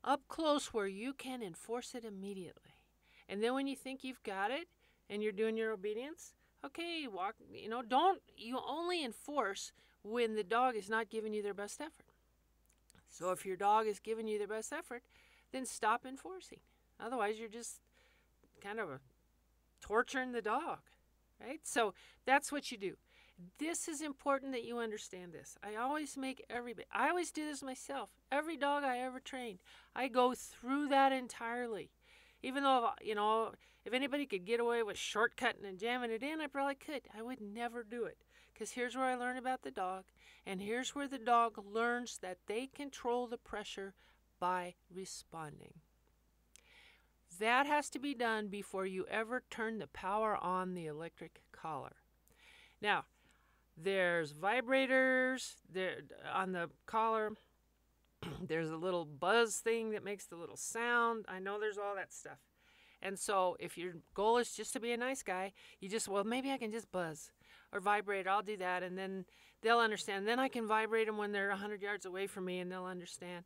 up 0.03 0.27
close 0.27 0.67
where 0.67 0.87
you 0.87 1.13
can 1.13 1.41
enforce 1.41 1.95
it 1.95 2.05
immediately. 2.05 2.77
And 3.27 3.41
then 3.41 3.55
when 3.55 3.65
you 3.65 3.75
think 3.75 4.03
you've 4.03 4.21
got 4.21 4.51
it 4.51 4.67
and 5.09 5.23
you're 5.23 5.31
doing 5.31 5.57
your 5.57 5.71
obedience, 5.71 6.35
okay, 6.65 7.07
walk, 7.07 7.35
you 7.53 7.69
know, 7.69 7.81
don't, 7.81 8.21
you 8.37 8.59
only 8.67 9.03
enforce 9.03 9.71
when 10.03 10.35
the 10.35 10.43
dog 10.43 10.75
is 10.75 10.89
not 10.89 11.09
giving 11.09 11.33
you 11.33 11.41
their 11.41 11.53
best 11.53 11.81
effort. 11.81 12.05
So 13.09 13.31
if 13.31 13.45
your 13.45 13.55
dog 13.55 13.87
is 13.87 13.99
giving 13.99 14.27
you 14.27 14.37
their 14.37 14.47
best 14.47 14.73
effort, 14.73 15.03
then 15.51 15.65
stop 15.65 16.05
enforcing. 16.05 16.59
Otherwise, 16.99 17.39
you're 17.39 17.49
just 17.49 17.79
kind 18.61 18.79
of 18.79 18.99
torturing 19.81 20.31
the 20.31 20.41
dog 20.41 20.79
right? 21.45 21.59
So 21.63 21.93
that's 22.25 22.51
what 22.51 22.71
you 22.71 22.77
do. 22.77 22.95
This 23.59 23.87
is 23.87 24.01
important 24.01 24.51
that 24.51 24.63
you 24.63 24.77
understand 24.77 25.33
this. 25.33 25.57
I 25.63 25.75
always 25.75 26.15
make 26.15 26.45
everybody, 26.49 26.87
I 26.91 27.09
always 27.09 27.31
do 27.31 27.45
this 27.45 27.63
myself. 27.63 28.09
Every 28.31 28.57
dog 28.57 28.83
I 28.83 28.99
ever 28.99 29.19
trained, 29.19 29.59
I 29.95 30.07
go 30.07 30.33
through 30.35 30.89
that 30.89 31.11
entirely. 31.11 31.89
Even 32.43 32.63
though, 32.63 32.89
you 33.01 33.15
know, 33.15 33.53
if 33.85 33.93
anybody 33.93 34.25
could 34.25 34.45
get 34.45 34.59
away 34.59 34.83
with 34.83 34.97
shortcutting 34.97 35.67
and 35.67 35.79
jamming 35.79 36.11
it 36.11 36.21
in, 36.21 36.41
I 36.41 36.47
probably 36.47 36.75
could. 36.75 37.01
I 37.17 37.21
would 37.21 37.41
never 37.41 37.83
do 37.83 38.03
it. 38.03 38.17
Because 38.53 38.71
here's 38.71 38.95
where 38.95 39.05
I 39.05 39.15
learn 39.15 39.37
about 39.37 39.63
the 39.63 39.71
dog, 39.71 40.03
and 40.45 40.61
here's 40.61 40.93
where 40.93 41.07
the 41.07 41.17
dog 41.17 41.57
learns 41.65 42.19
that 42.19 42.37
they 42.45 42.67
control 42.67 43.25
the 43.25 43.37
pressure 43.37 43.95
by 44.39 44.75
responding. 44.93 45.73
That 47.39 47.65
has 47.65 47.89
to 47.91 47.99
be 47.99 48.13
done 48.13 48.49
before 48.49 48.85
you 48.85 49.05
ever 49.09 49.41
turn 49.49 49.79
the 49.79 49.87
power 49.87 50.37
on 50.37 50.75
the 50.75 50.85
electric 50.85 51.41
collar. 51.51 51.95
Now, 52.79 53.05
there's 53.75 54.33
vibrators 54.33 55.55
there 55.71 56.01
on 56.31 56.51
the 56.51 56.69
collar. 56.85 57.31
there's 58.47 58.69
a 58.69 58.77
little 58.77 59.05
buzz 59.05 59.57
thing 59.57 59.91
that 59.91 60.03
makes 60.03 60.25
the 60.25 60.35
little 60.35 60.57
sound. 60.57 61.25
I 61.27 61.39
know 61.39 61.59
there's 61.59 61.77
all 61.77 61.95
that 61.95 62.13
stuff. 62.13 62.39
And 63.01 63.19
so 63.19 63.57
if 63.59 63.77
your 63.77 63.93
goal 64.13 64.37
is 64.37 64.53
just 64.53 64.73
to 64.73 64.79
be 64.79 64.91
a 64.93 64.97
nice 64.97 65.23
guy, 65.23 65.51
you 65.79 65.89
just, 65.89 66.07
well, 66.07 66.23
maybe 66.23 66.51
I 66.51 66.57
can 66.57 66.71
just 66.71 66.91
buzz 66.91 67.31
or 67.73 67.81
vibrate. 67.81 68.27
I'll 68.27 68.41
do 68.41 68.55
that. 68.57 68.81
And 68.81 68.97
then 68.97 69.25
they'll 69.61 69.79
understand. 69.79 70.27
Then 70.27 70.39
I 70.39 70.47
can 70.47 70.67
vibrate 70.67 71.07
them 71.07 71.17
when 71.17 71.31
they're 71.31 71.49
100 71.49 71.81
yards 71.81 72.05
away 72.05 72.27
from 72.27 72.45
me 72.45 72.59
and 72.59 72.71
they'll 72.71 72.85
understand. 72.85 73.43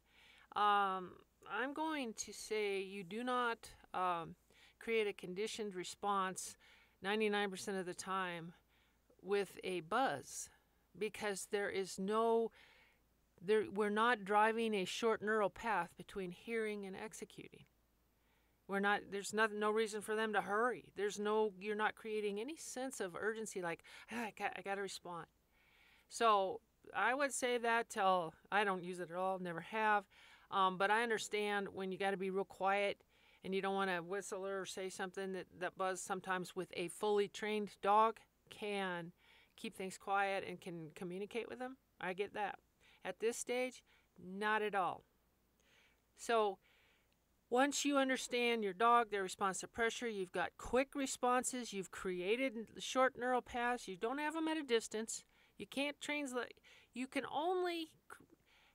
Um, 0.56 1.12
I'm 1.50 1.74
going 1.74 2.14
to 2.14 2.34
say 2.34 2.82
you 2.82 3.04
do 3.04 3.24
not 3.24 3.70
um, 3.94 4.36
create 4.80 5.08
a 5.08 5.14
conditioned 5.14 5.76
response 5.76 6.56
99% 7.04 7.80
of 7.80 7.86
the 7.86 7.94
time 7.94 8.54
with 9.24 9.58
a 9.64 9.82
buzz 9.82 10.50
because 10.98 11.48
there 11.52 11.70
is 11.70 12.00
no 12.00 12.52
there 13.44 13.66
we're 13.74 13.90
not 13.90 14.26
driving 14.26 14.74
a 14.74 14.86
short 14.86 15.22
neural 15.22 15.50
path 15.50 15.90
between 15.98 16.32
hearing 16.32 16.86
and 16.86 16.96
executing 16.96 17.66
we're 18.68 18.80
not 18.80 19.02
there's 19.12 19.34
not, 19.34 19.54
no 19.54 19.72
reason 19.72 20.02
for 20.02 20.16
them 20.16 20.34
to 20.34 20.42
hurry 20.42 20.86
there's 20.96 21.20
no 21.20 21.52
you're 21.60 21.76
not 21.76 21.96
creating 21.96 22.40
any 22.40 22.56
sense 22.56 23.00
of 23.00 23.16
urgency 23.16 23.62
like 23.62 23.84
ah, 24.12 24.26
I, 24.26 24.34
got, 24.38 24.54
I 24.58 24.62
got 24.62 24.76
to 24.76 24.82
respond 24.82 25.26
so 26.10 26.62
i 26.96 27.14
would 27.14 27.34
say 27.34 27.58
that 27.58 27.90
till 27.90 28.34
i 28.52 28.64
don't 28.64 28.84
use 28.84 29.00
it 29.00 29.12
at 29.12 29.18
all 29.18 29.40
never 29.40 29.62
have 29.62 30.06
um, 30.52 30.78
but 30.78 30.92
i 30.92 31.04
understand 31.04 31.68
when 31.74 31.92
you 31.92 31.98
got 31.98 32.12
to 32.12 32.18
be 32.18 32.30
real 32.30 32.46
quiet 32.46 33.02
and 33.44 33.54
you 33.56 33.62
don't 33.62 33.76
want 33.76 33.90
to 33.90 34.02
whistle 34.02 34.46
or 34.46 34.66
say 34.66 34.90
something 34.90 35.34
that, 35.34 35.46
that 35.60 35.78
buzz 35.78 36.02
sometimes 36.02 36.56
with 36.56 36.70
a 36.76 36.90
fully 36.90 37.28
trained 37.28 37.70
dog 37.82 38.18
can 38.50 39.12
keep 39.56 39.76
things 39.76 39.98
quiet 39.98 40.44
and 40.48 40.60
can 40.60 40.90
communicate 40.96 41.50
with 41.50 41.60
them. 41.60 41.78
I 42.00 42.14
get 42.14 42.34
that. 42.34 42.60
At 43.08 43.22
this 43.22 43.38
stage, 43.38 43.84
not 44.22 44.62
at 44.62 44.76
all. 44.76 45.06
So, 46.18 46.58
once 47.50 47.86
you 47.86 47.98
understand 47.98 48.66
your 48.66 48.74
dog, 48.74 49.12
their 49.12 49.24
response 49.24 49.62
to 49.62 49.68
pressure, 49.68 50.10
you've 50.10 50.34
got 50.34 50.58
quick 50.58 50.90
responses, 50.94 51.72
you've 51.72 51.90
created 51.90 52.68
short 52.80 53.18
neural 53.18 53.42
paths, 53.42 53.88
you 53.88 53.96
don't 53.96 54.18
have 54.18 54.34
them 54.34 54.50
at 54.50 54.58
a 54.58 54.64
distance. 54.64 55.24
You 55.58 55.66
can't 55.66 55.96
translate. 56.02 56.56
You 56.94 57.08
can 57.08 57.24
only 57.34 57.92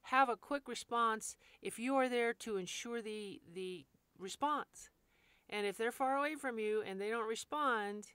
have 0.05 0.31
a 0.31 0.37
quick 0.37 0.67
response 0.67 1.37
if 1.61 1.79
you 1.79 1.95
are 1.97 2.09
there 2.09 2.33
to 2.33 2.57
ensure 2.57 3.03
the 3.03 3.43
the 3.53 3.85
response. 4.19 4.89
And 5.51 5.67
if 5.67 5.77
they're 5.77 5.93
far 5.93 6.17
away 6.17 6.37
from 6.37 6.59
you 6.59 6.83
and 6.83 6.99
they 6.99 7.11
don't 7.11 7.29
respond, 7.29 8.07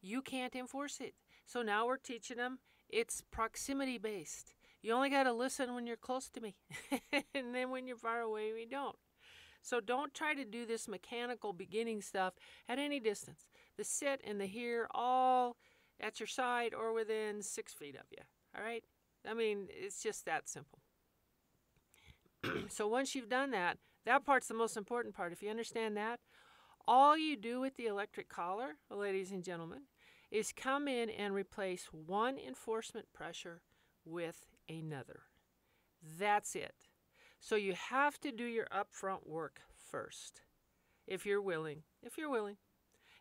you 0.00 0.22
can't 0.22 0.56
enforce 0.56 1.00
it. 1.00 1.14
So 1.46 1.62
now 1.62 1.86
we're 1.86 1.98
teaching 1.98 2.36
them 2.36 2.58
it's 2.88 3.22
proximity 3.30 3.98
based. 3.98 4.54
You 4.82 4.92
only 4.92 5.10
got 5.10 5.24
to 5.24 5.32
listen 5.32 5.74
when 5.74 5.86
you're 5.86 5.96
close 5.96 6.28
to 6.30 6.40
me. 6.40 6.56
and 7.34 7.54
then 7.54 7.70
when 7.70 7.86
you're 7.86 7.96
far 7.96 8.20
away, 8.20 8.52
we 8.52 8.66
don't. 8.66 8.96
So 9.62 9.80
don't 9.80 10.12
try 10.12 10.34
to 10.34 10.44
do 10.44 10.66
this 10.66 10.88
mechanical 10.88 11.52
beginning 11.52 12.02
stuff 12.02 12.34
at 12.68 12.80
any 12.80 12.98
distance. 12.98 13.46
The 13.76 13.84
sit 13.84 14.20
and 14.24 14.40
the 14.40 14.46
here 14.46 14.88
all 14.90 15.56
at 16.00 16.18
your 16.18 16.26
side 16.26 16.74
or 16.74 16.92
within 16.92 17.42
six 17.42 17.72
feet 17.72 17.94
of 17.94 18.06
you. 18.10 18.24
All 18.56 18.64
right? 18.64 18.82
I 19.28 19.34
mean, 19.34 19.68
it's 19.70 20.02
just 20.02 20.24
that 20.26 20.48
simple. 20.48 20.80
so 22.68 22.88
once 22.88 23.14
you've 23.14 23.28
done 23.28 23.52
that, 23.52 23.78
that 24.04 24.24
part's 24.24 24.48
the 24.48 24.54
most 24.54 24.76
important 24.76 25.14
part. 25.14 25.32
If 25.32 25.42
you 25.42 25.48
understand 25.48 25.96
that, 25.96 26.18
all 26.88 27.16
you 27.16 27.36
do 27.36 27.60
with 27.60 27.76
the 27.76 27.86
electric 27.86 28.28
collar, 28.28 28.76
ladies 28.90 29.30
and 29.30 29.44
gentlemen, 29.44 29.82
is 30.32 30.52
come 30.52 30.88
in 30.88 31.08
and 31.08 31.34
replace 31.34 31.86
one 31.92 32.36
enforcement 32.36 33.06
pressure 33.12 33.62
with 34.04 34.46
another. 34.72 35.20
That's 36.18 36.54
it. 36.54 36.88
So 37.40 37.56
you 37.56 37.74
have 37.74 38.20
to 38.20 38.32
do 38.32 38.44
your 38.44 38.66
upfront 38.66 39.26
work 39.26 39.60
first, 39.90 40.42
if 41.06 41.26
you're 41.26 41.42
willing. 41.42 41.82
If 42.02 42.16
you're 42.16 42.30
willing. 42.30 42.56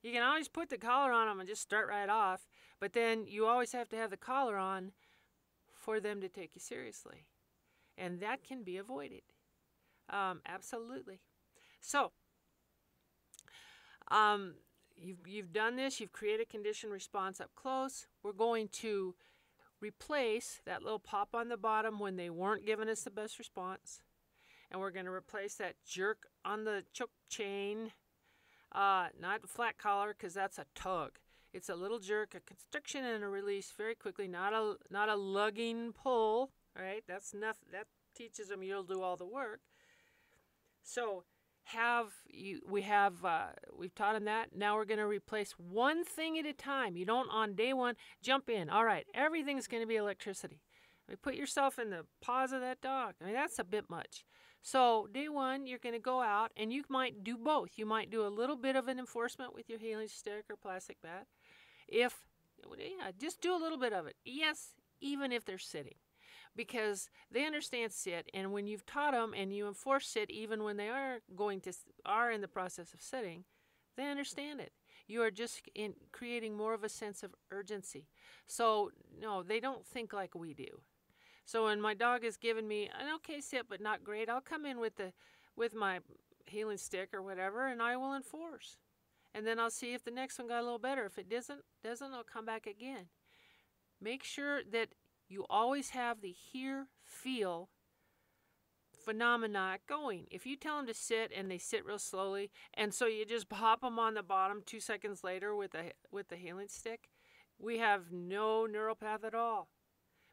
You 0.03 0.11
can 0.11 0.23
always 0.23 0.47
put 0.47 0.69
the 0.69 0.77
collar 0.77 1.11
on 1.11 1.27
them 1.27 1.39
and 1.39 1.49
just 1.49 1.61
start 1.61 1.87
right 1.87 2.09
off, 2.09 2.47
but 2.79 2.93
then 2.93 3.25
you 3.27 3.45
always 3.45 3.71
have 3.71 3.89
to 3.89 3.95
have 3.95 4.09
the 4.09 4.17
collar 4.17 4.57
on 4.57 4.91
for 5.73 5.99
them 5.99 6.21
to 6.21 6.29
take 6.29 6.55
you 6.55 6.61
seriously. 6.61 7.25
And 7.97 8.19
that 8.19 8.43
can 8.43 8.63
be 8.63 8.77
avoided. 8.77 9.21
Um, 10.09 10.41
absolutely. 10.47 11.19
So, 11.79 12.11
um, 14.09 14.55
you've, 14.95 15.27
you've 15.27 15.53
done 15.53 15.75
this, 15.75 15.99
you've 15.99 16.11
created 16.11 16.49
condition 16.49 16.89
response 16.89 17.39
up 17.39 17.51
close. 17.55 18.07
We're 18.23 18.33
going 18.33 18.69
to 18.73 19.15
replace 19.81 20.61
that 20.65 20.83
little 20.83 20.99
pop 20.99 21.29
on 21.33 21.49
the 21.49 21.57
bottom 21.57 21.99
when 21.99 22.15
they 22.15 22.29
weren't 22.29 22.65
giving 22.65 22.89
us 22.89 23.01
the 23.01 23.11
best 23.11 23.39
response. 23.39 24.01
And 24.69 24.79
we're 24.79 24.91
going 24.91 25.05
to 25.05 25.11
replace 25.11 25.55
that 25.55 25.75
jerk 25.85 26.27
on 26.45 26.63
the 26.63 26.85
choke 26.93 27.11
chain, 27.29 27.91
uh, 28.71 29.07
not 29.19 29.49
flat 29.49 29.77
collar 29.77 30.15
because 30.17 30.33
that's 30.33 30.57
a 30.57 30.65
tug. 30.75 31.19
It's 31.53 31.67
a 31.67 31.75
little 31.75 31.99
jerk, 31.99 32.33
a 32.35 32.39
constriction 32.39 33.03
and 33.03 33.23
a 33.23 33.27
release 33.27 33.73
very 33.75 33.95
quickly, 33.95 34.27
not 34.27 34.53
a 34.53 34.75
not 34.89 35.09
a 35.09 35.15
lugging 35.15 35.91
pull. 35.91 36.51
Right? 36.73 37.03
That's 37.05 37.33
nothing 37.33 37.67
That 37.73 37.87
teaches 38.15 38.47
them 38.47 38.63
you'll 38.63 38.83
do 38.83 39.01
all 39.01 39.17
the 39.17 39.25
work. 39.25 39.59
So 40.83 41.23
have 41.65 42.07
you 42.27 42.61
we 42.69 42.81
have 42.81 43.23
uh, 43.23 43.47
we've 43.77 43.95
taught 43.95 44.13
them 44.13 44.25
that. 44.25 44.49
Now 44.55 44.75
we're 44.75 44.85
going 44.85 44.99
to 44.99 45.07
replace 45.07 45.53
one 45.53 46.03
thing 46.03 46.37
at 46.37 46.45
a 46.45 46.53
time. 46.53 46.97
You 46.97 47.05
don't 47.05 47.29
on 47.29 47.55
day 47.55 47.73
one 47.73 47.95
jump 48.21 48.49
in. 48.49 48.69
All 48.69 48.85
right 48.85 49.05
everything's 49.13 49.67
going 49.67 49.83
to 49.83 49.87
be 49.87 49.95
electricity. 49.95 50.61
I 51.07 51.11
mean, 51.11 51.17
put 51.21 51.35
yourself 51.35 51.79
in 51.79 51.89
the 51.89 52.05
paws 52.21 52.51
of 52.51 52.61
that 52.61 52.81
dog. 52.81 53.15
I 53.21 53.25
mean 53.25 53.33
that's 53.33 53.59
a 53.59 53.63
bit 53.63 53.89
much. 53.89 54.25
So 54.61 55.07
day 55.11 55.29
one 55.29 55.67
you're 55.67 55.79
going 55.79 55.95
to 55.95 55.99
go 55.99 56.21
out 56.21 56.51
and 56.57 56.73
you 56.73 56.83
might 56.89 57.23
do 57.23 57.37
both. 57.37 57.71
You 57.77 57.85
might 57.85 58.11
do 58.11 58.25
a 58.25 58.29
little 58.29 58.57
bit 58.57 58.75
of 58.75 58.87
an 58.87 58.99
enforcement 58.99 59.53
with 59.53 59.69
your 59.69 59.79
heeling 59.79 60.07
stick 60.07 60.45
or 60.49 60.55
plastic 60.55 60.97
bat. 61.01 61.27
If 61.87 62.17
yeah 62.77 63.11
just 63.19 63.41
do 63.41 63.55
a 63.55 63.61
little 63.61 63.79
bit 63.79 63.93
of 63.93 64.07
it. 64.07 64.15
Yes 64.25 64.73
even 65.01 65.31
if 65.31 65.43
they're 65.43 65.57
sitting 65.57 65.95
because 66.55 67.09
they 67.31 67.45
understand 67.45 67.91
sit 67.91 68.29
and 68.33 68.51
when 68.51 68.67
you've 68.67 68.85
taught 68.85 69.13
them 69.13 69.33
and 69.35 69.53
you 69.53 69.67
enforce 69.67 70.07
sit 70.07 70.29
even 70.29 70.63
when 70.63 70.77
they 70.77 70.89
are 70.89 71.19
going 71.35 71.61
to 71.61 71.73
are 72.05 72.31
in 72.31 72.41
the 72.41 72.47
process 72.47 72.93
of 72.93 73.01
sitting 73.01 73.45
they 73.97 74.09
understand 74.09 74.59
it. 74.59 74.71
You 75.07 75.21
are 75.23 75.31
just 75.31 75.61
in 75.75 75.93
creating 76.11 76.55
more 76.55 76.73
of 76.73 76.83
a 76.83 76.89
sense 76.89 77.23
of 77.23 77.35
urgency. 77.51 78.07
So 78.47 78.91
no 79.19 79.43
they 79.43 79.59
don't 79.59 79.85
think 79.85 80.13
like 80.13 80.35
we 80.35 80.53
do. 80.53 80.81
So 81.45 81.65
when 81.65 81.81
my 81.81 81.93
dog 81.93 82.23
has 82.23 82.37
given 82.37 82.67
me 82.67 82.89
an 82.97 83.13
okay 83.15 83.41
sit 83.41 83.67
but 83.69 83.81
not 83.81 84.03
great 84.03 84.29
i'll 84.29 84.41
come 84.41 84.65
in 84.65 84.79
with 84.79 84.95
the 84.95 85.11
with 85.55 85.75
my 85.75 85.99
heeling 86.45 86.77
stick 86.77 87.09
or 87.13 87.21
whatever 87.21 87.67
and 87.67 87.81
i 87.81 87.97
will 87.97 88.15
enforce. 88.15 88.77
And 89.33 89.45
then 89.45 89.59
i'll 89.59 89.69
see 89.69 89.93
if 89.93 90.03
the 90.03 90.11
next 90.11 90.39
one 90.39 90.47
got 90.47 90.61
a 90.61 90.63
little 90.63 90.79
better. 90.79 91.05
If 91.05 91.17
it 91.17 91.29
doesn't 91.29 91.61
doesn't 91.83 92.13
i'll 92.13 92.23
come 92.23 92.45
back 92.45 92.65
again. 92.65 93.07
Make 94.01 94.23
sure 94.23 94.61
that 94.71 94.89
you 95.31 95.45
always 95.49 95.91
have 95.91 96.21
the 96.21 96.31
hear, 96.31 96.87
feel 97.05 97.69
phenomena 99.03 99.77
going. 99.87 100.27
If 100.29 100.45
you 100.45 100.55
tell 100.55 100.77
them 100.77 100.87
to 100.87 100.93
sit 100.93 101.31
and 101.35 101.49
they 101.49 101.57
sit 101.57 101.85
real 101.85 101.99
slowly, 101.99 102.51
and 102.73 102.93
so 102.93 103.05
you 103.07 103.25
just 103.25 103.49
pop 103.49 103.81
them 103.81 103.97
on 103.97 104.13
the 104.13 104.23
bottom 104.23 104.61
two 104.65 104.79
seconds 104.79 105.23
later 105.23 105.55
with 105.55 105.71
the 105.71 105.93
with 106.11 106.29
the 106.29 106.35
heeling 106.35 106.67
stick, 106.67 107.09
we 107.57 107.77
have 107.79 108.11
no 108.11 108.65
neural 108.65 108.95
path 108.95 109.23
at 109.23 109.35
all 109.35 109.69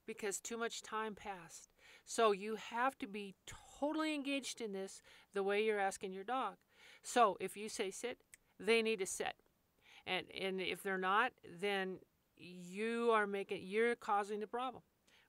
because 0.07 0.41
too 0.41 0.57
much 0.57 0.83
time 0.83 1.15
passed. 1.15 1.69
So 2.05 2.33
you 2.33 2.57
have 2.57 2.99
to 2.99 3.07
be 3.07 3.35
totally 3.79 4.15
engaged 4.15 4.61
in 4.61 4.73
this 4.73 5.03
the 5.35 5.43
way 5.43 5.65
you're 5.65 5.79
asking 5.79 6.13
your 6.13 6.25
dog. 6.25 6.55
So 7.03 7.37
if 7.41 7.57
you 7.57 7.69
say 7.69 7.91
sit, 7.91 8.19
they 8.59 8.83
need 8.83 8.99
to 8.99 9.07
sit. 9.07 9.35
And 10.07 10.27
and 10.39 10.61
if 10.61 10.83
they're 10.83 10.99
not, 10.99 11.33
then 11.61 11.99
you 12.37 13.11
are 13.13 13.27
making 13.27 13.63
you're 13.65 13.95
causing 13.95 14.41
the 14.41 14.47
problem 14.47 14.83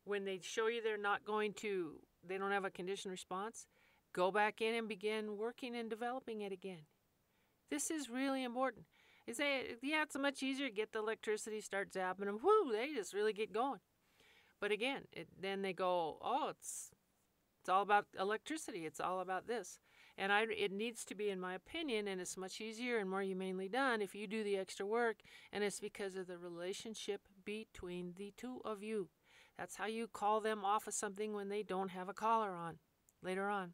when 0.10 0.26
they 0.26 0.40
show 0.42 0.68
you 0.68 0.82
they're 0.82 0.98
not 0.98 1.24
going 1.24 1.54
to 1.54 2.02
they 2.28 2.38
don't 2.38 2.52
have 2.52 2.66
a 2.66 2.70
conditioned 2.70 3.12
response 3.12 3.68
go 4.14 4.32
back 4.32 4.62
in 4.62 4.76
and 4.76 4.88
begin 4.88 5.38
working 5.38 5.76
and 5.76 5.90
developing 5.90 6.42
it 6.42 6.52
again. 6.52 6.82
This 7.70 7.92
is 7.92 8.10
really 8.10 8.44
important. 8.44 8.86
Is 9.28 9.38
say 9.38 9.76
yeah 9.82 10.04
it's 10.04 10.18
much 10.18 10.42
easier 10.44 10.68
to 10.68 10.74
get 10.74 10.92
the 10.92 11.00
electricity 11.00 11.62
start 11.62 11.92
zapping 11.92 12.26
them 12.26 12.40
whoo 12.44 12.72
they 12.72 12.94
just 12.94 13.14
really 13.14 13.34
get 13.34 13.54
going. 13.54 13.80
But 14.60 14.72
again 14.72 15.04
it, 15.14 15.28
then 15.40 15.62
they 15.62 15.74
go 15.74 16.18
oh 16.22 16.50
it's 16.50 16.92
it's 17.62 17.70
all 17.70 17.82
about 17.84 18.06
electricity. 18.18 18.86
It's 18.86 19.00
all 19.00 19.20
about 19.20 19.48
this. 19.48 19.80
And 20.18 20.32
I, 20.32 20.44
it 20.44 20.72
needs 20.72 21.06
to 21.06 21.16
be, 21.16 21.30
in 21.30 21.40
my 21.40 21.54
opinion, 21.54 22.08
and 22.08 22.20
it's 22.20 22.36
much 22.36 22.60
easier 22.60 22.98
and 22.98 23.10
more 23.10 23.22
humanely 23.22 23.70
done 23.70 24.02
if 24.02 24.16
you 24.16 24.28
do 24.28 24.44
the 24.44 24.58
extra 24.58 24.86
work, 24.86 25.18
and 25.52 25.64
it's 25.64 25.80
because 25.80 26.16
of 26.16 26.28
the 26.28 26.38
relationship 26.38 27.22
between 27.46 28.14
the 28.18 28.34
two 28.36 28.60
of 28.66 28.84
you. 28.84 29.10
That's 29.60 29.76
how 29.76 29.88
you 29.88 30.08
call 30.08 30.40
them 30.40 30.64
off 30.64 30.88
of 30.88 30.94
something 30.94 31.34
when 31.34 31.50
they 31.50 31.64
don't 31.64 31.90
have 31.90 32.08
a 32.08 32.14
collar 32.14 32.52
on 32.52 32.78
later 33.22 33.50
on. 33.50 33.74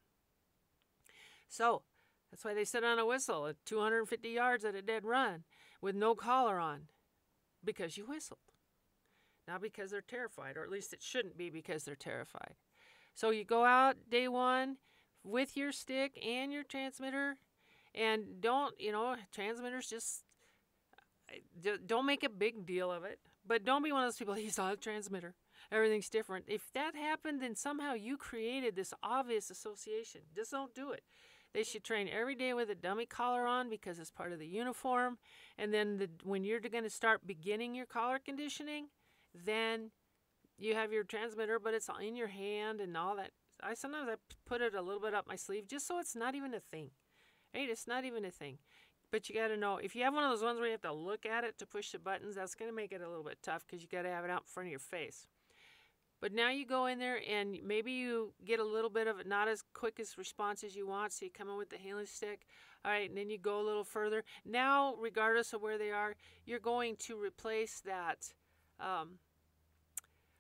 So, 1.47 1.83
That's 2.31 2.43
why 2.43 2.53
they 2.53 2.65
sit 2.65 2.83
on 2.83 2.99
a 2.99 3.05
whistle 3.05 3.47
at 3.47 3.55
250 3.65 4.27
yards 4.27 4.65
at 4.65 4.75
a 4.75 4.81
dead 4.81 5.05
run 5.05 5.43
with 5.79 5.95
no 5.95 6.15
collar 6.15 6.59
on 6.59 6.87
because 7.63 7.97
you 7.97 8.05
whistled. 8.05 8.39
Not 9.47 9.61
because 9.61 9.91
they're 9.91 10.01
terrified, 10.01 10.57
or 10.57 10.63
at 10.63 10.69
least 10.69 10.91
it 10.91 11.01
shouldn't 11.01 11.37
be 11.37 11.49
because 11.49 11.83
they're 11.83 11.95
terrified. 11.95 12.55
So 13.13 13.29
you 13.29 13.45
go 13.45 13.63
out 13.63 14.09
day 14.09 14.27
one 14.27 14.77
with 15.23 15.55
your 15.55 15.71
stick 15.71 16.19
and 16.21 16.51
your 16.51 16.63
transmitter, 16.63 17.37
and 17.93 18.41
don't, 18.41 18.77
you 18.81 18.91
know, 18.91 19.15
transmitters 19.31 19.87
just 19.87 20.23
don't 21.85 22.05
make 22.05 22.23
a 22.23 22.29
big 22.29 22.65
deal 22.65 22.91
of 22.91 23.05
it. 23.05 23.19
But 23.47 23.63
don't 23.63 23.83
be 23.83 23.91
one 23.91 24.03
of 24.03 24.07
those 24.07 24.17
people, 24.17 24.33
he's 24.33 24.57
not 24.57 24.73
a 24.73 24.77
transmitter. 24.77 25.35
Everything's 25.71 26.09
different. 26.09 26.45
If 26.47 26.71
that 26.73 26.95
happened, 26.95 27.41
then 27.41 27.55
somehow 27.55 27.93
you 27.93 28.17
created 28.17 28.75
this 28.75 28.93
obvious 29.03 29.49
association. 29.49 30.21
Just 30.35 30.51
don't 30.51 30.73
do 30.73 30.91
it. 30.91 31.03
They 31.53 31.63
should 31.63 31.85
train 31.85 32.09
every 32.09 32.35
day 32.35 32.53
with 32.53 32.69
a 32.69 32.75
dummy 32.75 33.05
collar 33.05 33.47
on 33.47 33.69
because 33.69 33.97
it's 33.97 34.11
part 34.11 34.33
of 34.33 34.39
the 34.39 34.47
uniform. 34.47 35.17
And 35.57 35.73
then 35.73 35.97
the, 35.97 36.09
when 36.23 36.43
you're 36.43 36.59
going 36.59 36.83
to 36.83 36.89
start 36.89 37.25
beginning 37.25 37.75
your 37.75 37.85
collar 37.85 38.19
conditioning, 38.19 38.87
then 39.33 39.91
you 40.57 40.75
have 40.75 40.91
your 40.91 41.05
transmitter, 41.05 41.57
but 41.57 41.73
it's 41.73 41.89
in 42.01 42.15
your 42.17 42.27
hand 42.27 42.81
and 42.81 42.97
all 42.97 43.15
that. 43.15 43.31
I 43.63 43.73
sometimes 43.73 44.09
I 44.09 44.15
put 44.45 44.61
it 44.61 44.75
a 44.75 44.81
little 44.81 44.99
bit 44.99 45.13
up 45.13 45.27
my 45.27 45.37
sleeve 45.37 45.65
just 45.67 45.87
so 45.87 45.97
it's 45.97 46.15
not 46.15 46.35
even 46.35 46.53
a 46.53 46.59
thing. 46.59 46.89
Right? 47.53 47.69
It's 47.69 47.87
not 47.87 48.03
even 48.03 48.25
a 48.25 48.31
thing. 48.31 48.57
But 49.11 49.29
you 49.29 49.35
got 49.35 49.47
to 49.47 49.55
know 49.55 49.77
if 49.77 49.95
you 49.95 50.03
have 50.03 50.13
one 50.13 50.25
of 50.25 50.31
those 50.31 50.43
ones 50.43 50.59
where 50.59 50.67
you 50.67 50.73
have 50.73 50.81
to 50.81 50.91
look 50.91 51.25
at 51.25 51.45
it 51.45 51.57
to 51.59 51.65
push 51.65 51.91
the 51.91 51.99
buttons, 51.99 52.35
that's 52.35 52.55
going 52.55 52.69
to 52.69 52.75
make 52.75 52.91
it 52.91 53.01
a 53.01 53.07
little 53.07 53.23
bit 53.23 53.37
tough 53.41 53.65
because 53.65 53.81
you 53.81 53.87
got 53.87 54.01
to 54.01 54.09
have 54.09 54.25
it 54.25 54.29
out 54.29 54.41
in 54.41 54.47
front 54.47 54.67
of 54.67 54.71
your 54.71 54.79
face. 54.79 55.25
But 56.25 56.33
now 56.33 56.49
you 56.49 56.65
go 56.65 56.87
in 56.87 56.97
there 56.97 57.19
and 57.29 57.59
maybe 57.63 57.91
you 57.91 58.33
get 58.43 58.59
a 58.59 58.63
little 58.63 58.89
bit 58.89 59.05
of 59.05 59.19
it, 59.19 59.27
not 59.27 59.47
as 59.47 59.63
quick 59.75 59.99
as 59.99 60.17
response 60.17 60.63
as 60.63 60.75
you 60.75 60.87
want. 60.87 61.13
So 61.13 61.25
you 61.25 61.31
come 61.31 61.49
in 61.49 61.55
with 61.55 61.69
the 61.69 61.77
heeling 61.77 62.07
stick. 62.07 62.47
All 62.83 62.89
right, 62.89 63.07
and 63.07 63.15
then 63.15 63.29
you 63.29 63.37
go 63.37 63.61
a 63.61 63.61
little 63.61 63.83
further. 63.83 64.23
Now, 64.43 64.95
regardless 64.99 65.53
of 65.53 65.61
where 65.61 65.77
they 65.77 65.91
are, 65.91 66.15
you're 66.43 66.57
going 66.57 66.95
to 67.01 67.21
replace 67.21 67.79
that 67.81 68.33
um, 68.79 69.19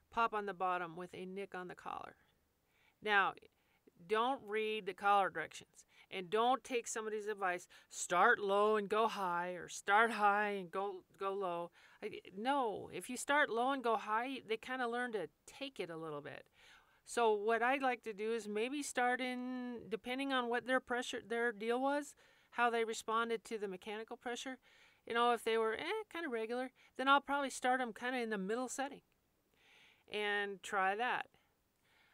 pop 0.09 0.33
on 0.33 0.47
the 0.47 0.55
bottom 0.55 0.95
with 0.95 1.13
a 1.13 1.23
nick 1.23 1.53
on 1.53 1.67
the 1.67 1.75
collar. 1.75 2.15
Now, 3.03 3.33
don't 4.07 4.41
read 4.43 4.87
the 4.87 4.93
collar 4.95 5.29
directions 5.29 5.85
and 6.11 6.29
don't 6.29 6.63
take 6.63 6.87
somebody's 6.87 7.27
advice. 7.27 7.67
Start 7.89 8.39
low 8.39 8.75
and 8.75 8.89
go 8.89 9.07
high 9.07 9.51
or 9.51 9.67
start 9.69 10.11
high 10.11 10.49
and 10.49 10.71
go 10.71 11.03
go 11.19 11.33
low. 11.33 11.71
No 12.37 12.89
if 12.93 13.09
you 13.09 13.17
start 13.17 13.49
low 13.49 13.71
and 13.71 13.83
go 13.83 13.95
high 13.95 14.39
they 14.47 14.57
kind 14.57 14.81
of 14.81 14.91
learn 14.91 15.11
to 15.13 15.27
take 15.45 15.79
it 15.79 15.89
a 15.89 15.97
little 15.97 16.21
bit. 16.21 16.45
So 17.07 17.33
what 17.33 17.61
i'd 17.61 17.83
like 17.83 18.03
to 18.03 18.13
do 18.13 18.33
is 18.33 18.47
maybe 18.47 18.81
start 18.81 19.21
in 19.21 19.81
depending 19.89 20.33
on 20.33 20.49
what 20.49 20.65
their 20.65 20.79
pressure 20.79 21.21
their 21.27 21.51
deal 21.51 21.79
was 21.79 22.15
how 22.51 22.69
they 22.71 22.83
responded 22.83 23.43
to 23.45 23.59
the 23.59 23.67
mechanical 23.67 24.17
pressure 24.17 24.57
you 25.05 25.13
know 25.13 25.31
if 25.31 25.43
they 25.43 25.55
were 25.55 25.75
eh, 25.75 26.03
kind 26.11 26.25
of 26.25 26.31
regular 26.31 26.71
then 26.97 27.07
i'll 27.07 27.21
probably 27.21 27.51
start 27.51 27.79
them 27.79 27.93
kind 27.93 28.15
of 28.15 28.23
in 28.23 28.31
the 28.31 28.39
middle 28.39 28.67
setting 28.67 29.01
and 30.11 30.61
try 30.61 30.95
that. 30.95 31.27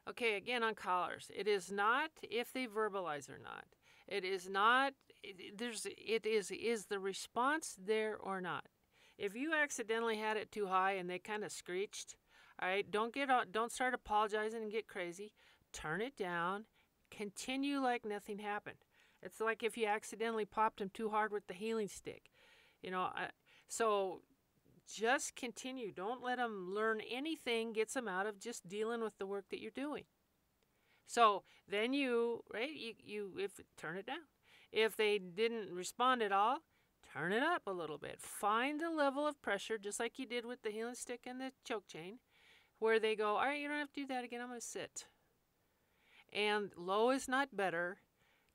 Okay 0.10 0.36
again 0.36 0.64
on 0.64 0.76
collars. 0.76 1.32
It 1.36 1.48
is 1.48 1.72
not 1.72 2.12
if 2.24 2.52
they 2.52 2.66
verbalize 2.66 3.30
or 3.30 3.38
not 3.42 3.66
it 4.12 4.26
is 4.26 4.50
not 4.50 4.94
there's 5.56 5.88
it 5.98 6.26
is 6.26 6.52
is 6.52 6.86
the 6.86 7.00
response 7.00 7.76
there 7.84 8.18
or 8.18 8.42
not. 8.42 8.66
If 9.18 9.36
you 9.36 9.54
accidentally 9.54 10.18
had 10.18 10.38
it 10.38 10.52
too 10.52 10.68
high 10.68 10.94
and 10.94 11.10
they 11.10 11.20
kind 11.20 11.44
of 11.44 11.52
screeched, 11.52 12.16
all 12.62 12.68
right, 12.68 12.90
don't 12.90 13.14
get 13.14 13.30
don't 13.52 13.72
start 13.72 13.94
apologizing 13.94 14.62
and 14.62 14.72
get 14.72 14.88
crazy. 14.88 15.32
Turn 15.72 16.02
it 16.02 16.18
down. 16.18 16.66
Continue 17.10 17.80
like 17.80 18.04
nothing 18.06 18.40
happened. 18.40 18.78
It's 19.24 19.40
like 19.40 19.64
if 19.64 19.78
you 19.78 19.86
accidentally 19.86 20.46
popped 20.46 20.80
them 20.80 20.92
too 20.94 21.10
hard 21.10 21.32
with 21.32 21.48
the 21.48 21.54
heeling 21.54 21.88
stick. 21.88 22.32
You 22.82 22.92
know, 22.92 23.02
I, 23.02 23.28
so 23.68 24.22
just 24.92 25.36
continue. 25.36 25.92
Don't 25.92 26.24
let 26.24 26.38
them 26.38 26.74
learn 26.74 27.02
anything 27.10 27.72
gets 27.72 27.94
them 27.94 28.08
out 28.08 28.26
of 28.26 28.40
just 28.40 28.68
dealing 28.68 29.02
with 29.02 29.18
the 29.20 29.28
work 29.28 29.46
that 29.52 29.62
you're 29.62 29.72
doing. 29.72 30.04
So 31.12 31.44
then 31.68 31.92
you, 31.92 32.42
right, 32.54 32.72
you, 32.74 32.94
you 33.04 33.32
if 33.38 33.60
turn 33.78 33.98
it 33.98 34.06
down. 34.06 34.30
If 34.72 34.96
they 34.96 35.20
didn't 35.20 35.74
respond 35.74 36.22
at 36.22 36.32
all, 36.32 36.60
turn 37.14 37.34
it 37.34 37.44
up 37.44 37.64
a 37.68 37.72
little 37.72 37.98
bit. 37.98 38.22
Find 38.22 38.80
the 38.80 38.90
level 38.90 39.28
of 39.28 39.42
pressure, 39.42 39.78
just 39.78 40.00
like 40.00 40.18
you 40.18 40.26
did 40.26 40.46
with 40.46 40.62
the 40.62 40.70
heeling 40.70 40.96
stick 40.96 41.22
and 41.26 41.42
the 41.42 41.52
choke 41.66 41.86
chain, 41.86 42.20
where 42.80 42.98
they 42.98 43.18
go, 43.18 43.36
all 43.36 43.46
right, 43.46 43.60
you 43.60 43.68
don't 43.68 43.78
have 43.78 43.92
to 43.92 44.02
do 44.02 44.08
that 44.08 44.24
again. 44.24 44.40
I'm 44.40 44.48
going 44.48 44.62
to 44.62 44.66
sit. 44.66 45.08
And 46.32 46.72
low 46.78 47.10
is 47.10 47.28
not 47.28 47.58
better. 47.58 47.98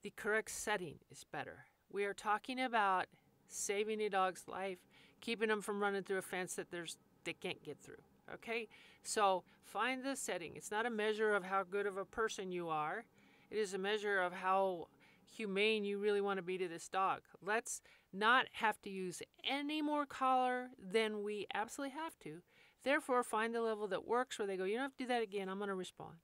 The 0.02 0.14
correct 0.16 0.50
setting 0.50 1.00
is 1.10 1.26
better. 1.30 1.66
We 1.92 2.06
are 2.06 2.14
talking 2.14 2.58
about 2.58 3.04
saving 3.48 4.00
a 4.00 4.08
dog's 4.08 4.48
life, 4.48 4.78
keeping 5.20 5.48
them 5.48 5.60
from 5.60 5.82
running 5.82 6.04
through 6.04 6.18
a 6.18 6.22
fence 6.22 6.54
that 6.54 6.70
there's 6.70 6.96
they 7.24 7.34
can't 7.34 7.62
get 7.62 7.78
through. 7.80 7.96
Okay? 8.34 8.68
So 9.02 9.44
find 9.64 10.04
the 10.04 10.16
setting. 10.16 10.52
It's 10.56 10.70
not 10.70 10.86
a 10.86 10.90
measure 10.90 11.34
of 11.34 11.44
how 11.44 11.62
good 11.64 11.86
of 11.86 11.96
a 11.96 12.04
person 12.04 12.52
you 12.52 12.68
are, 12.68 13.04
it 13.50 13.58
is 13.58 13.74
a 13.74 13.78
measure 13.78 14.20
of 14.20 14.32
how 14.32 14.88
humane 15.36 15.84
you 15.84 15.98
really 15.98 16.20
want 16.20 16.38
to 16.38 16.42
be 16.42 16.58
to 16.58 16.68
this 16.68 16.88
dog. 16.88 17.20
Let's 17.44 17.80
not 18.12 18.46
have 18.52 18.80
to 18.82 18.90
use 18.90 19.22
any 19.44 19.82
more 19.82 20.06
collar 20.06 20.70
than 20.78 21.22
we 21.22 21.46
absolutely 21.54 21.96
have 21.96 22.18
to. 22.20 22.42
Therefore, 22.84 23.22
find 23.22 23.54
the 23.54 23.60
level 23.60 23.88
that 23.88 24.06
works 24.06 24.38
where 24.38 24.46
they 24.46 24.56
go, 24.56 24.64
you 24.64 24.74
don't 24.74 24.82
have 24.82 24.96
to 24.96 25.04
do 25.04 25.08
that 25.08 25.22
again, 25.22 25.48
I'm 25.48 25.58
going 25.58 25.68
to 25.68 25.74
respond. 25.74 26.14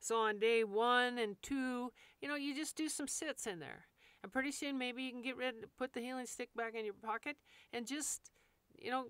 So 0.00 0.16
on 0.18 0.38
day 0.38 0.64
one 0.64 1.18
and 1.18 1.36
two, 1.42 1.92
you 2.20 2.28
know, 2.28 2.36
you 2.36 2.54
just 2.54 2.76
do 2.76 2.88
some 2.88 3.08
sits 3.08 3.46
in 3.46 3.58
there. 3.58 3.86
And 4.22 4.32
pretty 4.32 4.52
soon, 4.52 4.78
maybe 4.78 5.02
you 5.02 5.10
can 5.10 5.22
get 5.22 5.36
rid, 5.36 5.54
put 5.76 5.92
the 5.92 6.00
heeling 6.00 6.26
stick 6.26 6.50
back 6.56 6.74
in 6.74 6.84
your 6.84 6.94
pocket 6.94 7.36
and 7.72 7.86
just, 7.86 8.30
you 8.78 8.90
know, 8.90 9.06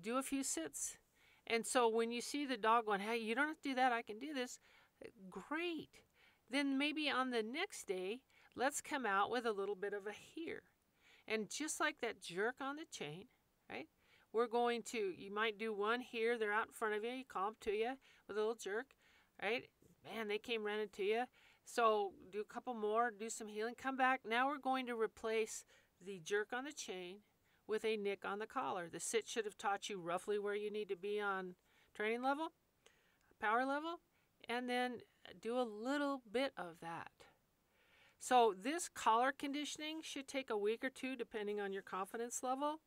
do 0.00 0.16
a 0.16 0.22
few 0.22 0.42
sits. 0.42 0.96
And 1.46 1.66
so 1.66 1.88
when 1.88 2.10
you 2.10 2.20
see 2.20 2.44
the 2.44 2.56
dog 2.56 2.86
going, 2.86 3.00
hey, 3.00 3.18
you 3.18 3.34
don't 3.34 3.48
have 3.48 3.60
to 3.62 3.68
do 3.68 3.74
that, 3.76 3.92
I 3.92 4.02
can 4.02 4.18
do 4.18 4.34
this, 4.34 4.58
great. 5.30 6.00
Then 6.50 6.78
maybe 6.78 7.08
on 7.10 7.30
the 7.30 7.42
next 7.42 7.86
day, 7.86 8.20
let's 8.54 8.80
come 8.80 9.06
out 9.06 9.30
with 9.30 9.46
a 9.46 9.52
little 9.52 9.74
bit 9.74 9.92
of 9.92 10.06
a 10.06 10.12
here. 10.12 10.62
And 11.28 11.50
just 11.50 11.80
like 11.80 12.00
that 12.00 12.22
jerk 12.22 12.56
on 12.60 12.76
the 12.76 12.84
chain, 12.90 13.26
right? 13.70 13.86
We're 14.32 14.46
going 14.46 14.82
to, 14.90 15.12
you 15.16 15.32
might 15.32 15.58
do 15.58 15.72
one 15.72 16.00
here, 16.00 16.36
they're 16.36 16.52
out 16.52 16.66
in 16.66 16.72
front 16.72 16.94
of 16.94 17.04
you, 17.04 17.10
you 17.10 17.24
call 17.24 17.46
them 17.46 17.56
to 17.62 17.70
you 17.72 17.92
with 18.28 18.36
a 18.36 18.40
little 18.40 18.54
jerk, 18.54 18.86
right? 19.42 19.64
Man, 20.04 20.28
they 20.28 20.38
came 20.38 20.64
running 20.64 20.88
to 20.96 21.02
you. 21.02 21.24
So 21.64 22.12
do 22.30 22.40
a 22.40 22.52
couple 22.52 22.74
more, 22.74 23.10
do 23.10 23.28
some 23.28 23.48
heeling, 23.48 23.74
come 23.76 23.96
back. 23.96 24.20
Now 24.28 24.48
we're 24.48 24.58
going 24.58 24.86
to 24.86 25.00
replace 25.00 25.64
the 26.04 26.20
jerk 26.24 26.52
on 26.52 26.64
the 26.64 26.72
chain 26.72 27.18
with 27.66 27.84
a 27.84 27.96
nick 27.96 28.24
on 28.24 28.38
the 28.38 28.46
collar. 28.46 28.88
The 28.90 29.00
sit 29.00 29.28
should 29.28 29.44
have 29.44 29.58
taught 29.58 29.88
you 29.88 29.98
roughly 29.98 30.38
where 30.38 30.54
you 30.54 30.70
need 30.70 30.88
to 30.88 30.96
be 30.96 31.20
on 31.20 31.54
training 31.94 32.22
level, 32.22 32.52
power 33.40 33.64
level, 33.64 34.00
and 34.48 34.68
then 34.68 34.98
do 35.40 35.58
a 35.58 35.62
little 35.62 36.22
bit 36.30 36.52
of 36.56 36.80
that. 36.80 37.10
So 38.18 38.54
this 38.60 38.88
collar 38.88 39.32
conditioning 39.36 40.00
should 40.02 40.26
take 40.26 40.50
a 40.50 40.56
week 40.56 40.84
or 40.84 40.90
two 40.90 41.16
depending 41.16 41.60
on 41.60 41.72
your 41.72 41.82
confidence 41.82 42.42
level. 42.42 42.80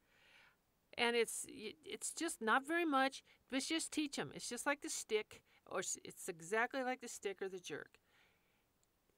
And 0.98 1.16
it's 1.16 1.46
it's 1.48 2.12
just 2.12 2.42
not 2.42 2.68
very 2.68 2.86
much, 2.86 3.24
but 3.50 3.64
just 3.64 3.92
teach 3.92 4.18
them. 4.18 4.32
It's 4.36 4.50
just 4.50 4.66
like 4.66 4.82
the 4.82 4.90
stick 4.90 5.42
or 5.66 5.80
it's 5.80 6.28
exactly 6.28 6.84
like 6.84 7.02
the 7.02 7.08
stick 7.08 7.42
or 7.42 7.48
the 7.48 7.60
jerk. 7.60 8.00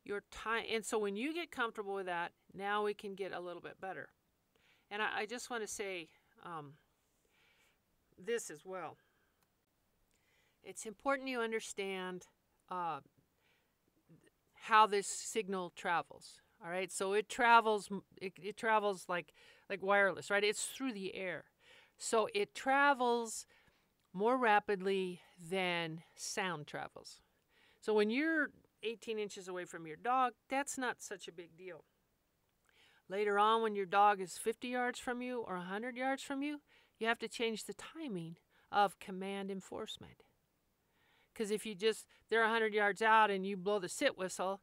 Your 0.04 0.24
time 0.32 0.66
and 0.72 0.86
so 0.86 1.00
when 1.00 1.16
you 1.16 1.34
get 1.34 1.52
comfortable 1.52 1.96
with 1.96 2.08
that, 2.08 2.34
now 2.54 2.84
we 2.84 2.94
can 2.94 3.16
get 3.16 3.34
a 3.34 3.40
little 3.40 3.62
bit 3.62 3.80
better. 3.82 4.10
And 4.92 5.02
I, 5.02 5.22
I 5.22 5.26
just 5.26 5.50
want 5.50 5.64
to 5.64 5.68
say 5.68 6.10
um, 6.46 6.74
this 8.24 8.52
as 8.52 8.66
well. 8.66 8.98
It's 10.64 10.86
important 10.86 11.30
you 11.30 11.40
understand 11.40 12.28
uh, 12.70 13.00
how 14.54 14.86
this 14.86 15.08
signal 15.08 15.72
travels. 15.76 16.42
All 16.64 16.70
right, 16.70 16.92
so 16.92 17.14
it 17.14 17.28
travels. 17.28 17.90
It, 18.22 18.34
it 18.40 18.58
travels 18.58 19.06
like 19.10 19.34
like 19.68 19.82
wireless, 19.82 20.30
right? 20.30 20.44
It's 20.44 20.66
through 20.66 20.94
the 20.94 21.16
air, 21.16 21.46
so 21.98 22.28
it 22.36 22.54
travels 22.54 23.48
more 24.14 24.38
rapidly 24.38 25.22
than 25.50 26.04
sound 26.16 26.68
travels. 26.68 27.22
So 27.80 27.96
when 27.96 28.12
you're 28.12 28.50
18 28.84 29.18
inches 29.18 29.48
away 29.48 29.66
from 29.66 29.88
your 29.88 29.96
dog, 29.96 30.34
that's 30.50 30.78
not 30.78 31.02
such 31.02 31.28
a 31.28 31.32
big 31.32 31.58
deal. 31.58 31.84
Later 33.12 33.38
on, 33.38 33.62
when 33.62 33.76
your 33.76 33.86
dog 33.86 34.22
is 34.22 34.38
50 34.38 34.70
yards 34.70 34.98
from 34.98 35.22
you 35.22 35.44
or 35.46 35.56
100 35.56 35.98
yards 35.98 36.24
from 36.24 36.42
you, 36.42 36.62
you 36.98 37.08
have 37.08 37.20
to 37.20 37.28
change 37.28 37.66
the 37.66 37.74
timing 37.74 38.38
of 38.72 39.00
command 39.00 39.52
enforcement. 39.52 40.24
Because 41.34 41.52
if 41.52 41.66
you 41.66 41.76
just, 41.76 42.06
they're 42.30 42.44
100 42.44 42.74
yards 42.74 43.02
out 43.02 43.30
and 43.30 43.46
you 43.46 43.58
blow 43.58 43.80
the 43.80 43.90
sit 43.90 44.18
whistle 44.18 44.62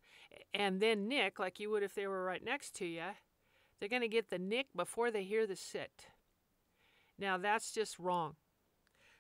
and 0.54 0.80
then 0.80 1.08
nick, 1.08 1.38
like 1.38 1.60
you 1.60 1.68
would 1.70 1.82
if 1.82 1.94
they 1.94 2.06
were 2.06 2.24
right 2.24 2.42
next 2.42 2.74
to 2.76 2.86
you, 2.86 3.02
they're 3.78 3.88
going 3.90 4.00
to 4.00 4.08
get 4.08 4.30
the 4.30 4.38
nick 4.38 4.68
before 4.74 5.10
they 5.10 5.24
hear 5.24 5.46
the 5.46 5.54
sit. 5.54 6.06
Now, 7.18 7.36
that's 7.36 7.70
just 7.70 7.98
wrong. 7.98 8.36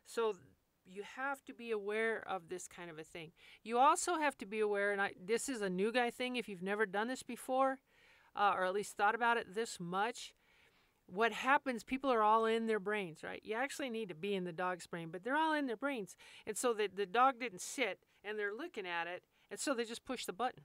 So, 0.06 0.36
you 0.90 1.02
have 1.16 1.44
to 1.44 1.52
be 1.52 1.70
aware 1.70 2.26
of 2.26 2.48
this 2.48 2.66
kind 2.66 2.88
of 2.88 2.98
a 2.98 3.04
thing. 3.04 3.32
You 3.62 3.76
also 3.76 4.16
have 4.16 4.38
to 4.38 4.46
be 4.46 4.60
aware, 4.60 4.90
and 4.90 5.02
I, 5.02 5.12
this 5.22 5.50
is 5.50 5.60
a 5.60 5.68
new 5.68 5.92
guy 5.92 6.10
thing 6.10 6.36
if 6.36 6.48
you've 6.48 6.62
never 6.62 6.86
done 6.86 7.08
this 7.08 7.22
before, 7.22 7.78
uh, 8.38 8.54
or 8.56 8.64
at 8.64 8.72
least 8.72 8.96
thought 8.96 9.14
about 9.14 9.36
it 9.36 9.54
this 9.54 9.78
much. 9.80 10.32
What 11.06 11.32
happens, 11.32 11.84
people 11.84 12.12
are 12.12 12.22
all 12.22 12.44
in 12.44 12.66
their 12.66 12.78
brains, 12.78 13.22
right? 13.24 13.40
You 13.42 13.56
actually 13.56 13.90
need 13.90 14.08
to 14.10 14.14
be 14.14 14.34
in 14.34 14.44
the 14.44 14.52
dog's 14.52 14.86
brain, 14.86 15.08
but 15.10 15.24
they're 15.24 15.36
all 15.36 15.54
in 15.54 15.66
their 15.66 15.76
brains. 15.76 16.14
And 16.46 16.56
so 16.56 16.72
the, 16.72 16.88
the 16.94 17.06
dog 17.06 17.40
didn't 17.40 17.62
sit 17.62 18.00
and 18.22 18.38
they're 18.38 18.54
looking 18.54 18.86
at 18.86 19.06
it, 19.06 19.22
and 19.50 19.58
so 19.58 19.74
they 19.74 19.84
just 19.84 20.04
push 20.04 20.24
the 20.24 20.32
button. 20.32 20.64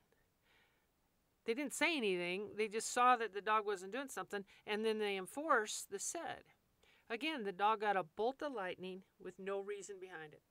They 1.46 1.54
didn't 1.54 1.74
say 1.74 1.98
anything, 1.98 2.52
they 2.58 2.68
just 2.68 2.94
saw 2.94 3.16
that 3.18 3.34
the 3.34 3.42
dog 3.42 3.66
wasn't 3.66 3.94
doing 3.94 4.08
something, 4.08 4.46
and 4.66 4.86
then 4.86 5.00
they 5.00 5.18
enforce 5.18 5.86
the 5.90 6.00
said. 6.00 6.44
Again, 7.10 7.44
the 7.44 7.52
dog 7.52 7.82
got 7.82 7.98
a 7.98 8.04
bolt 8.04 8.42
of 8.42 8.54
lightning 8.54 9.02
with 9.22 9.40
no 9.40 9.60
reason 9.60 9.98
behind 10.00 10.34
it. 10.34 10.42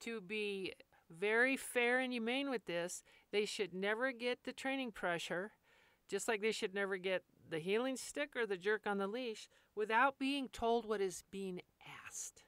To 0.00 0.20
be 0.20 0.72
very 1.10 1.56
fair 1.56 1.98
and 1.98 2.12
humane 2.12 2.48
with 2.48 2.66
this, 2.66 3.02
they 3.32 3.44
should 3.44 3.74
never 3.74 4.12
get 4.12 4.44
the 4.44 4.52
training 4.52 4.92
pressure, 4.92 5.52
just 6.10 6.26
like 6.26 6.42
they 6.42 6.52
should 6.52 6.74
never 6.74 6.96
get 6.96 7.22
the 7.48 7.60
heeling 7.60 7.96
stick 7.96 8.34
or 8.36 8.46
the 8.46 8.56
jerk 8.56 8.82
on 8.86 8.98
the 8.98 9.06
leash 9.06 9.48
without 9.76 10.18
being 10.18 10.48
told 10.48 10.84
what 10.84 11.00
is 11.00 11.22
being 11.30 11.60
asked. 12.06 12.42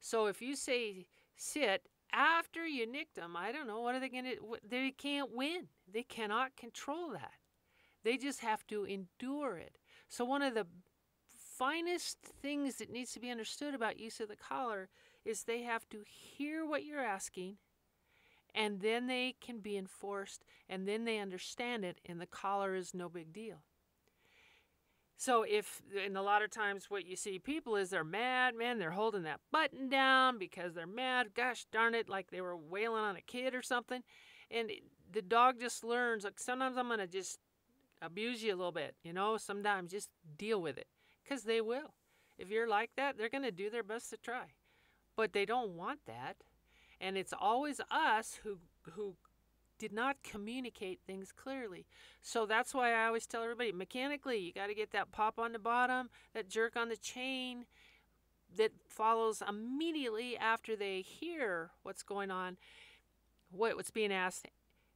So 0.00 0.26
if 0.26 0.40
you 0.40 0.54
say 0.54 1.06
sit 1.36 1.82
after 2.12 2.66
you 2.66 2.90
nicked 2.90 3.16
them, 3.16 3.36
I 3.36 3.50
don't 3.50 3.66
know, 3.66 3.80
what 3.80 3.94
are 3.94 4.00
they 4.00 4.08
going 4.08 4.24
to 4.24 4.36
They 4.66 4.92
can't 4.92 5.34
win. 5.34 5.66
They 5.92 6.04
cannot 6.04 6.56
control 6.56 7.10
that. 7.10 7.34
They 8.04 8.16
just 8.16 8.40
have 8.40 8.64
to 8.68 8.84
endure 8.84 9.58
it. 9.58 9.78
So 10.08 10.24
one 10.24 10.42
of 10.42 10.54
the 10.54 10.66
finest 11.58 12.18
things 12.40 12.76
that 12.76 12.90
needs 12.90 13.12
to 13.12 13.20
be 13.20 13.30
understood 13.30 13.74
about 13.74 13.98
use 13.98 14.20
of 14.20 14.28
the 14.28 14.36
collar 14.36 14.88
is 15.24 15.42
they 15.42 15.62
have 15.62 15.88
to 15.88 16.02
hear 16.06 16.64
what 16.64 16.84
you're 16.84 17.00
asking 17.00 17.56
and 18.56 18.80
then 18.80 19.06
they 19.06 19.36
can 19.40 19.60
be 19.60 19.76
enforced 19.76 20.44
and 20.68 20.88
then 20.88 21.04
they 21.04 21.18
understand 21.18 21.84
it 21.84 22.00
and 22.06 22.20
the 22.20 22.26
collar 22.26 22.74
is 22.74 22.94
no 22.94 23.08
big 23.08 23.32
deal. 23.32 23.58
So 25.18 25.44
if 25.48 25.82
and 26.04 26.16
a 26.16 26.22
lot 26.22 26.42
of 26.42 26.50
times 26.50 26.90
what 26.90 27.06
you 27.06 27.16
see 27.16 27.38
people 27.38 27.76
is 27.76 27.90
they're 27.90 28.04
mad, 28.04 28.54
man, 28.54 28.78
they're 28.78 28.90
holding 28.90 29.22
that 29.22 29.40
button 29.52 29.88
down 29.88 30.38
because 30.38 30.74
they're 30.74 30.86
mad, 30.86 31.34
gosh 31.34 31.66
darn 31.70 31.94
it, 31.94 32.08
like 32.08 32.30
they 32.30 32.40
were 32.40 32.56
wailing 32.56 33.02
on 33.02 33.16
a 33.16 33.20
kid 33.20 33.54
or 33.54 33.62
something. 33.62 34.02
And 34.50 34.70
the 35.10 35.22
dog 35.22 35.60
just 35.60 35.84
learns 35.84 36.24
like 36.24 36.38
sometimes 36.38 36.76
I'm 36.76 36.88
going 36.88 36.98
to 36.98 37.06
just 37.06 37.38
abuse 38.02 38.42
you 38.42 38.54
a 38.54 38.56
little 38.56 38.72
bit, 38.72 38.94
you 39.02 39.12
know, 39.12 39.36
sometimes 39.36 39.90
just 39.90 40.10
deal 40.36 40.60
with 40.60 40.76
it 40.78 40.88
because 41.22 41.44
they 41.44 41.60
will. 41.60 41.94
If 42.38 42.50
you're 42.50 42.68
like 42.68 42.90
that, 42.96 43.16
they're 43.16 43.30
going 43.30 43.42
to 43.44 43.50
do 43.50 43.70
their 43.70 43.82
best 43.82 44.10
to 44.10 44.18
try. 44.18 44.52
But 45.16 45.32
they 45.32 45.46
don't 45.46 45.70
want 45.70 46.00
that. 46.06 46.36
And 47.00 47.16
it's 47.16 47.34
always 47.38 47.80
us 47.90 48.40
who 48.42 48.58
who 48.92 49.16
did 49.78 49.92
not 49.92 50.16
communicate 50.22 51.00
things 51.06 51.32
clearly. 51.32 51.86
So 52.22 52.46
that's 52.46 52.74
why 52.74 52.92
I 52.92 53.06
always 53.06 53.26
tell 53.26 53.42
everybody 53.42 53.72
mechanically, 53.72 54.38
you 54.38 54.52
got 54.52 54.68
to 54.68 54.74
get 54.74 54.92
that 54.92 55.12
pop 55.12 55.38
on 55.38 55.52
the 55.52 55.58
bottom, 55.58 56.08
that 56.34 56.48
jerk 56.48 56.76
on 56.76 56.88
the 56.88 56.96
chain 56.96 57.66
that 58.56 58.72
follows 58.88 59.42
immediately 59.46 60.36
after 60.36 60.76
they 60.76 61.02
hear 61.02 61.70
what's 61.82 62.02
going 62.02 62.30
on, 62.30 62.56
what, 63.50 63.76
what's 63.76 63.90
being 63.90 64.12
asked, 64.12 64.48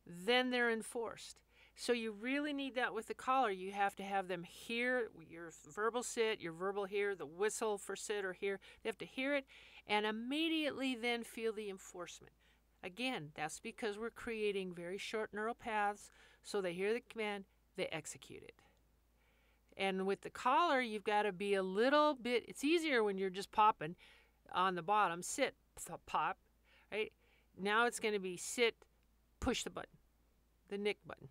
then 0.07 0.51
they're 0.51 0.71
enforced. 0.71 1.41
So 1.77 1.93
you 1.93 2.13
really 2.13 2.53
need 2.53 2.75
that 2.75 2.95
with 2.95 3.09
the 3.09 3.15
collar. 3.15 3.51
You 3.51 3.73
have 3.73 3.97
to 3.97 4.03
have 4.03 4.29
them 4.29 4.43
hear 4.43 5.09
your 5.31 5.51
verbal 5.75 6.03
sit, 6.03 6.41
your 6.41 6.53
verbal 6.53 6.85
hear, 6.85 7.15
the 7.15 7.27
whistle 7.27 7.79
for 7.79 7.97
sit 7.97 8.25
or 8.25 8.35
hear. 8.35 8.61
They 8.83 8.89
have 8.89 8.99
to 8.99 9.07
hear 9.07 9.35
it 9.35 9.47
and 9.87 10.07
immediately 10.07 10.95
then 10.95 11.25
feel 11.25 11.53
the 11.53 11.71
enforcement. 11.71 12.33
Again, 12.83 13.31
that's 13.35 13.61
because 13.61 13.99
we're 13.99 14.11
creating 14.11 14.75
very 14.75 14.99
short 14.99 15.35
neural 15.35 15.55
paths. 15.55 16.11
So 16.43 16.61
they 16.61 16.73
hear 16.73 16.93
the 16.93 17.03
command, 17.11 17.45
they 17.77 17.87
execute 17.87 18.43
it. 18.43 18.55
And 19.77 20.07
with 20.07 20.23
the 20.23 20.31
collar, 20.31 20.81
you've 20.81 21.05
got 21.05 21.23
to 21.23 21.33
be 21.33 21.55
a 21.55 21.63
little 21.63 22.15
bit, 22.15 22.45
it's 22.49 22.65
easier 22.65 23.05
when 23.05 23.19
you're 23.19 23.31
just 23.31 23.53
popping 23.53 23.97
on 24.53 24.75
the 24.75 24.83
bottom, 24.83 25.23
sit, 25.23 25.55
pop, 26.07 26.39
right? 26.91 27.13
Now 27.59 27.87
it's 27.87 28.01
going 28.01 28.15
to 28.15 28.21
be 28.21 28.37
sit, 28.37 28.75
push 29.39 29.65
the 29.65 29.71
button, 29.71 29.99
the 30.69 30.79
nick 30.79 30.99
button 31.07 31.29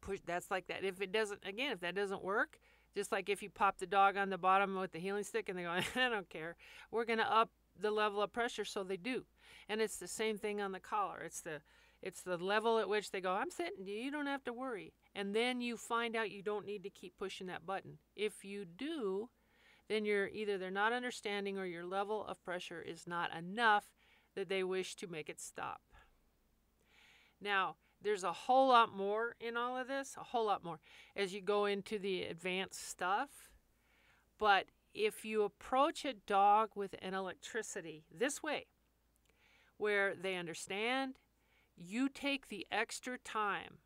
push 0.00 0.20
that's 0.24 0.50
like 0.50 0.66
that 0.68 0.84
if 0.84 1.00
it 1.00 1.12
doesn't 1.12 1.40
again 1.44 1.72
if 1.72 1.80
that 1.80 1.94
doesn't 1.94 2.24
work 2.24 2.58
just 2.94 3.12
like 3.12 3.28
if 3.28 3.42
you 3.42 3.50
pop 3.50 3.78
the 3.78 3.86
dog 3.86 4.16
on 4.16 4.30
the 4.30 4.38
bottom 4.38 4.76
with 4.76 4.92
the 4.92 4.98
heeling 4.98 5.24
stick 5.24 5.48
and 5.48 5.58
they 5.58 5.62
go 5.62 5.70
i 5.96 6.08
don't 6.08 6.28
care. 6.28 6.56
We're 6.90 7.04
going 7.04 7.18
to 7.18 7.32
up 7.32 7.50
the 7.80 7.90
level 7.90 8.22
of 8.22 8.32
pressure 8.32 8.64
so 8.64 8.82
they 8.82 8.96
do. 8.96 9.24
And 9.68 9.80
it's 9.80 9.96
the 9.96 10.08
same 10.08 10.38
thing 10.38 10.60
on 10.60 10.72
the 10.72 10.80
collar. 10.80 11.20
It's 11.24 11.40
the 11.40 11.60
it's 12.00 12.22
the 12.22 12.36
level 12.36 12.78
at 12.78 12.88
which 12.88 13.10
they 13.10 13.20
go 13.20 13.32
i'm 13.32 13.50
sitting 13.50 13.84
you 13.84 14.10
don't 14.10 14.26
have 14.26 14.44
to 14.44 14.52
worry. 14.52 14.92
And 15.14 15.34
then 15.34 15.60
you 15.60 15.76
find 15.76 16.14
out 16.14 16.30
you 16.30 16.42
don't 16.42 16.66
need 16.66 16.84
to 16.84 16.90
keep 16.90 17.16
pushing 17.18 17.48
that 17.48 17.66
button. 17.66 17.98
If 18.14 18.44
you 18.44 18.64
do 18.64 19.30
then 19.88 20.04
you're 20.04 20.28
either 20.28 20.58
they're 20.58 20.70
not 20.70 20.92
understanding 20.92 21.58
or 21.58 21.66
your 21.66 21.86
level 21.86 22.24
of 22.26 22.42
pressure 22.44 22.82
is 22.82 23.06
not 23.06 23.34
enough 23.36 23.86
that 24.34 24.48
they 24.48 24.62
wish 24.62 24.94
to 24.96 25.06
make 25.06 25.28
it 25.28 25.40
stop. 25.40 25.80
Now 27.40 27.76
there's 28.02 28.24
a 28.24 28.32
whole 28.32 28.68
lot 28.68 28.94
more 28.94 29.34
in 29.40 29.56
all 29.56 29.76
of 29.76 29.88
this, 29.88 30.16
a 30.18 30.24
whole 30.24 30.46
lot 30.46 30.64
more 30.64 30.78
as 31.16 31.32
you 31.32 31.40
go 31.40 31.64
into 31.64 31.98
the 31.98 32.22
advanced 32.24 32.88
stuff. 32.88 33.50
But 34.38 34.66
if 34.94 35.24
you 35.24 35.42
approach 35.42 36.04
a 36.04 36.14
dog 36.14 36.70
with 36.74 36.94
an 37.02 37.14
electricity 37.14 38.04
this 38.16 38.42
way, 38.42 38.66
where 39.76 40.14
they 40.14 40.36
understand, 40.36 41.14
you 41.76 42.08
take 42.08 42.48
the 42.48 42.66
extra 42.70 43.18
time, 43.18 43.78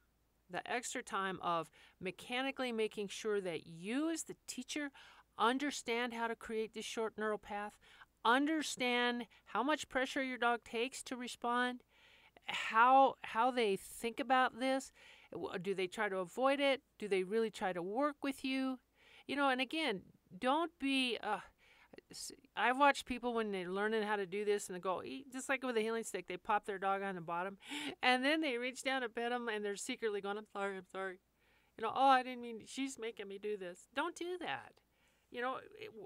the 0.50 0.66
extra 0.70 1.02
time 1.02 1.38
of 1.42 1.70
mechanically 2.00 2.72
making 2.72 3.08
sure 3.08 3.40
that 3.40 3.66
you, 3.66 4.10
as 4.10 4.24
the 4.24 4.36
teacher, 4.46 4.90
understand 5.38 6.14
how 6.14 6.26
to 6.26 6.34
create 6.34 6.74
this 6.74 6.84
short 6.84 7.14
neural 7.16 7.38
path, 7.38 7.72
understand 8.24 9.26
how 9.46 9.62
much 9.62 9.88
pressure 9.88 10.22
your 10.22 10.38
dog 10.38 10.60
takes 10.64 11.02
to 11.02 11.16
respond, 11.16 11.82
how 12.46 13.16
how 13.22 13.50
they 13.50 13.76
think 13.76 14.20
about 14.20 14.58
this. 14.58 14.92
Do 15.62 15.74
they 15.74 15.86
try 15.86 16.08
to 16.08 16.18
avoid 16.18 16.60
it? 16.60 16.82
Do 16.98 17.08
they 17.08 17.22
really 17.22 17.50
try 17.50 17.72
to 17.72 17.82
work 17.82 18.16
with 18.22 18.44
you? 18.44 18.78
You 19.26 19.36
know, 19.36 19.48
and 19.48 19.60
again, 19.60 20.02
don't 20.38 20.72
be. 20.78 21.18
Uh, 21.22 21.38
I've 22.56 22.78
watched 22.78 23.06
people 23.06 23.34
when 23.34 23.52
they're 23.52 23.70
learning 23.70 24.02
how 24.02 24.16
to 24.16 24.26
do 24.26 24.44
this 24.44 24.68
and 24.68 24.76
they 24.76 24.80
go, 24.80 25.02
just 25.32 25.48
like 25.48 25.62
with 25.62 25.76
a 25.76 25.80
heeling 25.80 26.04
stick, 26.04 26.26
they 26.26 26.36
pop 26.36 26.66
their 26.66 26.78
dog 26.78 27.02
on 27.02 27.14
the 27.14 27.20
bottom 27.20 27.58
and 28.02 28.24
then 28.24 28.40
they 28.40 28.56
reach 28.58 28.82
down 28.82 29.02
to 29.02 29.08
pet 29.08 29.30
them 29.30 29.48
and 29.48 29.64
they're 29.64 29.76
secretly 29.76 30.20
going, 30.20 30.38
I'm 30.38 30.46
sorry, 30.52 30.76
I'm 30.76 30.86
sorry. 30.90 31.18
You 31.78 31.84
know, 31.84 31.92
oh, 31.94 32.08
I 32.08 32.22
didn't 32.22 32.42
mean, 32.42 32.62
she's 32.66 32.98
making 32.98 33.28
me 33.28 33.38
do 33.38 33.56
this. 33.56 33.88
Don't 33.94 34.14
do 34.14 34.36
that. 34.40 34.72
You 35.30 35.40
know, 35.40 35.56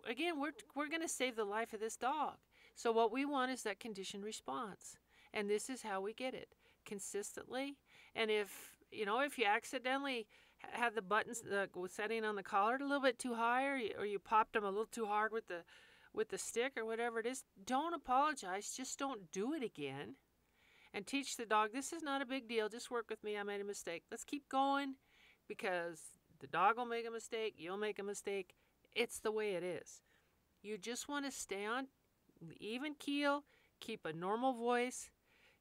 again, 0.09 0.40
we're, 0.40 0.53
we're 0.77 0.88
going 0.88 1.03
to 1.03 1.09
save 1.09 1.35
the 1.35 1.44
life 1.44 1.72
of 1.72 1.81
this 1.81 1.96
dog. 1.96 2.35
So 2.77 2.92
what 2.92 3.11
we 3.11 3.25
want 3.25 3.51
is 3.51 3.62
that 3.62 3.81
conditioned 3.81 4.25
response. 4.25 4.96
And 5.37 5.51
this 5.51 5.68
is 5.68 5.83
how 5.83 6.01
we 6.01 6.14
get 6.14 6.33
it 6.33 6.49
consistently. 6.87 7.77
And 8.14 8.31
if, 8.31 8.79
you 8.90 9.05
know, 9.05 9.20
if 9.20 9.38
you 9.38 9.44
accidentally 9.44 10.27
had 10.72 10.94
the 10.94 11.03
buttons 11.03 11.42
the 11.42 11.68
setting 11.88 12.25
on 12.25 12.37
the 12.37 12.42
collar 12.42 12.77
a 12.77 12.83
little 12.83 13.03
bit 13.03 13.18
too 13.18 13.35
high 13.35 13.66
or 13.66 13.77
you, 13.77 13.90
or 13.99 14.07
you 14.07 14.18
popped 14.18 14.55
them 14.55 14.64
a 14.64 14.70
little 14.70 14.87
too 14.87 15.05
hard 15.05 15.33
with 15.33 15.49
the 15.49 15.62
with 16.14 16.31
the 16.31 16.38
stick 16.38 16.72
or 16.79 16.87
whatever 16.87 17.20
it 17.20 17.27
is, 17.27 17.44
don't 17.66 17.92
apologize. 17.92 18.72
Just 18.75 18.99
don't 18.99 19.31
do 19.31 19.53
it 19.53 19.62
again. 19.62 20.14
And 20.94 21.07
teach 21.07 21.37
the 21.37 21.44
dog 21.44 21.70
this 21.75 21.92
is 21.92 22.03
not 22.03 22.22
a 22.22 22.27
big 22.27 22.49
deal. 22.49 22.70
Just 22.70 22.90
work 22.90 23.11
with 23.11 23.22
me. 23.22 23.37
I 23.37 23.42
made 23.42 23.61
a 23.61 23.64
mistake. 23.64 24.05
Let's 24.11 24.25
keep 24.25 24.49
going 24.49 24.94
because 25.46 26.01
the 26.40 26.46
dog 26.46 26.79
will 26.79 26.87
make 26.87 27.07
a 27.07 27.11
mistake. 27.11 27.57
You'll 27.59 27.77
make 27.77 27.99
a 27.99 28.03
mistake. 28.03 28.55
It's 28.94 29.18
the 29.18 29.31
way 29.31 29.53
it 29.53 29.62
is. 29.62 30.01
You 30.62 30.79
just 30.79 31.07
want 31.07 31.27
to 31.27 31.31
stay 31.31 31.66
on 31.66 31.88
even 32.59 32.94
keel, 32.94 33.44
keep 33.81 34.07
a 34.07 34.12
normal 34.14 34.55
voice, 34.55 35.11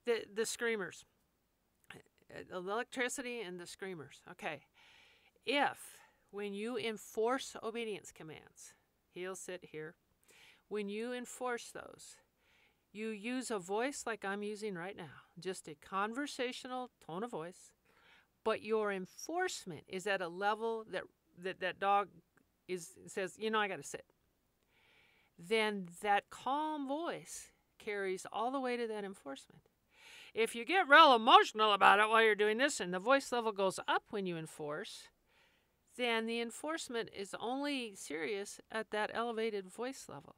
the 0.05 0.23
the 0.33 0.45
screamers, 0.45 1.05
uh, 1.93 2.55
electricity 2.55 3.41
and 3.41 3.59
the 3.59 3.67
screamers. 3.67 4.21
Okay, 4.31 4.61
if 5.45 5.97
when 6.31 6.53
you 6.53 6.77
enforce 6.77 7.55
obedience 7.63 8.11
commands, 8.11 8.73
he'll 9.13 9.35
sit 9.35 9.69
here. 9.71 9.95
When 10.67 10.89
you 10.89 11.13
enforce 11.13 11.71
those, 11.71 12.17
you 12.91 13.09
use 13.09 13.51
a 13.51 13.59
voice 13.59 14.03
like 14.05 14.25
I'm 14.25 14.41
using 14.41 14.75
right 14.75 14.97
now, 14.97 15.23
just 15.39 15.67
a 15.67 15.75
conversational 15.75 16.89
tone 17.05 17.23
of 17.23 17.31
voice, 17.31 17.71
but 18.43 18.61
your 18.61 18.91
enforcement 18.91 19.83
is 19.87 20.07
at 20.07 20.21
a 20.21 20.27
level 20.27 20.85
that 20.91 21.03
that, 21.43 21.59
that 21.59 21.79
dog 21.79 22.07
is 22.67 22.91
says, 23.07 23.35
you 23.37 23.49
know, 23.49 23.59
I 23.59 23.67
got 23.67 23.77
to 23.77 23.83
sit. 23.83 24.05
Then 25.37 25.87
that 26.01 26.29
calm 26.29 26.87
voice 26.87 27.49
carries 27.77 28.25
all 28.31 28.51
the 28.51 28.59
way 28.59 28.77
to 28.77 28.87
that 28.87 29.03
enforcement. 29.03 29.61
If 30.35 30.53
you 30.53 30.65
get 30.65 30.89
real 30.89 31.15
emotional 31.15 31.71
about 31.71 31.99
it 31.99 32.09
while 32.09 32.21
you're 32.21 32.35
doing 32.35 32.57
this 32.57 32.81
and 32.81 32.93
the 32.93 32.99
voice 32.99 33.31
level 33.31 33.53
goes 33.53 33.79
up 33.87 34.03
when 34.11 34.25
you 34.27 34.37
enforce, 34.37 35.07
then 35.95 36.25
the 36.27 36.41
enforcement 36.41 37.09
is 37.17 37.33
only 37.39 37.95
serious 37.95 38.59
at 38.69 38.91
that 38.91 39.09
elevated 39.13 39.69
voice 39.69 40.07
level. 40.09 40.35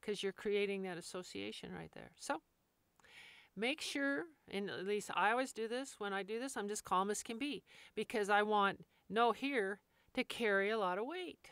because 0.00 0.22
you're 0.22 0.32
creating 0.32 0.82
that 0.82 0.98
association 0.98 1.72
right 1.72 1.90
there. 1.94 2.12
So 2.18 2.40
make 3.56 3.80
sure, 3.80 4.24
and 4.50 4.70
at 4.70 4.86
least 4.86 5.10
I 5.14 5.30
always 5.32 5.52
do 5.52 5.68
this 5.68 5.96
when 5.98 6.12
I 6.12 6.22
do 6.22 6.38
this, 6.40 6.56
I'm 6.56 6.68
just 6.68 6.84
calm 6.84 7.10
as 7.10 7.22
can 7.22 7.38
be 7.38 7.64
because 7.94 8.30
I 8.30 8.42
want 8.42 8.84
no 9.10 9.32
here 9.32 9.80
to 10.14 10.24
carry 10.24 10.70
a 10.70 10.78
lot 10.78 10.98
of 10.98 11.06
weight. 11.06 11.50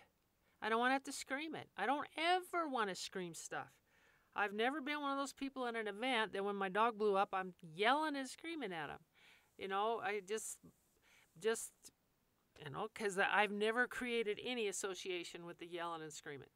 I 0.63 0.69
don't 0.69 0.79
want 0.79 0.91
to 0.91 0.95
have 0.95 1.05
to 1.05 1.13
scream 1.13 1.55
it. 1.55 1.69
I 1.77 1.87
don't 1.87 2.09
ever 2.17 2.69
want 2.69 2.89
to 2.89 2.95
scream 2.95 3.35
stuff. 3.35 3.73
I've 4.37 4.53
never 4.53 4.81
been 4.81 5.01
one 5.01 5.13
of 5.13 5.19
those 5.19 5.33
people 5.33 5.67
in 5.67 5.77
an 5.77 5.89
event 5.89 6.33
that 6.35 6.45
when 6.45 6.57
my 6.57 6.69
dog 6.69 6.99
blew 6.99 7.17
up, 7.17 7.31
I'm 7.33 7.55
yelling 7.75 8.17
and 8.17 8.29
screaming 8.29 8.73
at 8.73 8.91
him. 8.91 8.99
You 9.57 9.69
know, 9.69 10.01
I 10.05 10.21
just, 10.27 10.59
just, 11.41 11.73
you 12.65 12.71
know, 12.71 12.89
because 12.93 13.19
I've 13.19 13.51
never 13.51 13.87
created 13.87 14.39
any 14.45 14.69
association 14.69 15.47
with 15.47 15.59
the 15.59 15.67
yelling 15.67 16.03
and 16.03 16.13
screaming 16.13 16.49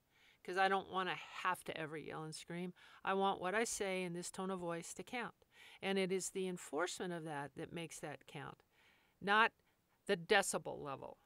because 0.43 0.59
I 0.59 0.69
don't 0.69 0.91
want 0.91 1.09
to 1.09 1.15
have 1.43 1.65
to 1.65 1.77
ever 1.77 1.97
yell 1.97 2.23
and 2.23 2.35
scream. 2.35 2.73
I 3.05 3.15
want 3.15 3.41
what 3.41 3.55
I 3.55 3.65
say 3.65 4.03
in 4.03 4.13
this 4.13 4.31
tone 4.31 4.51
of 4.51 4.61
voice 4.61 4.93
to 4.95 5.03
count. 5.03 5.35
And 5.83 5.99
it 5.99 6.13
is 6.13 6.31
the 6.31 6.49
enforcement 6.49 7.13
of 7.13 7.25
that 7.25 7.53
that 7.57 7.73
makes 7.73 7.99
that 8.01 8.27
count, 8.27 8.59
not 9.21 9.53
the 10.07 10.17
decibel 10.17 10.83
level. 10.83 11.19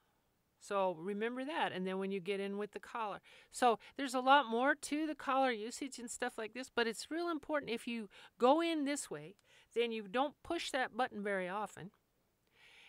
So 0.67 0.97
remember 0.99 1.45
that. 1.45 1.73
And 1.73 1.87
then 1.87 1.99
when 1.99 2.11
you 2.11 2.21
get 2.21 2.41
in 2.41 2.57
with 2.57 2.73
the 2.73 2.81
collar. 2.81 3.21
So 3.51 3.79
there's 3.97 4.15
a 4.15 4.21
lot 4.21 4.47
more 4.47 4.75
to 4.75 5.07
the 5.07 5.15
collar 5.15 5.51
usage 5.51 5.99
and 5.99 6.11
stuff 6.11 6.39
like 6.39 6.55
this, 6.55 6.71
but 6.75 6.87
it's 6.87 7.11
real 7.11 7.29
important 7.29 7.71
if 7.71 7.87
you 7.87 8.09
go 8.39 8.62
in 8.62 8.85
this 8.85 9.11
way, 9.11 9.35
then 9.75 9.93
you 9.93 10.09
don't 10.09 10.35
push 10.43 10.71
that 10.71 10.97
button 10.97 11.23
very 11.23 11.49
often. 11.49 11.91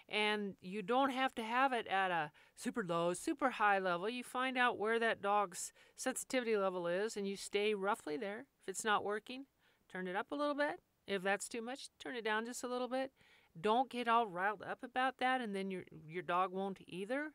And 0.07 0.53
you 0.61 0.83
don't 0.83 1.09
have 1.09 1.33
to 1.35 1.43
have 1.43 1.73
it 1.73 1.87
at 1.87 2.11
a 2.11 2.31
super 2.55 2.85
low, 2.87 3.13
super 3.13 3.49
high 3.49 3.79
level. 3.79 4.07
You 4.07 4.23
find 4.23 4.55
out 4.55 4.77
where 4.77 4.99
that 4.99 5.21
dog's 5.21 5.73
sensitivity 5.97 6.55
level 6.55 6.87
is 6.87 7.17
and 7.17 7.27
you 7.27 7.35
stay 7.35 7.73
roughly 7.73 8.15
there. 8.15 8.45
If 8.61 8.69
it's 8.69 8.85
not 8.85 9.03
working, 9.03 9.45
turn 9.91 10.07
it 10.07 10.15
up 10.15 10.27
a 10.31 10.35
little 10.35 10.53
bit. 10.53 10.79
If 11.07 11.23
that's 11.23 11.49
too 11.49 11.61
much, 11.61 11.89
turn 11.99 12.15
it 12.15 12.23
down 12.23 12.45
just 12.45 12.63
a 12.63 12.67
little 12.67 12.87
bit. 12.87 13.11
Don't 13.59 13.89
get 13.89 14.07
all 14.07 14.27
riled 14.27 14.61
up 14.61 14.83
about 14.83 15.17
that 15.17 15.41
and 15.41 15.55
then 15.55 15.71
your 15.71 15.83
your 16.07 16.23
dog 16.23 16.51
won't 16.51 16.79
either. 16.87 17.31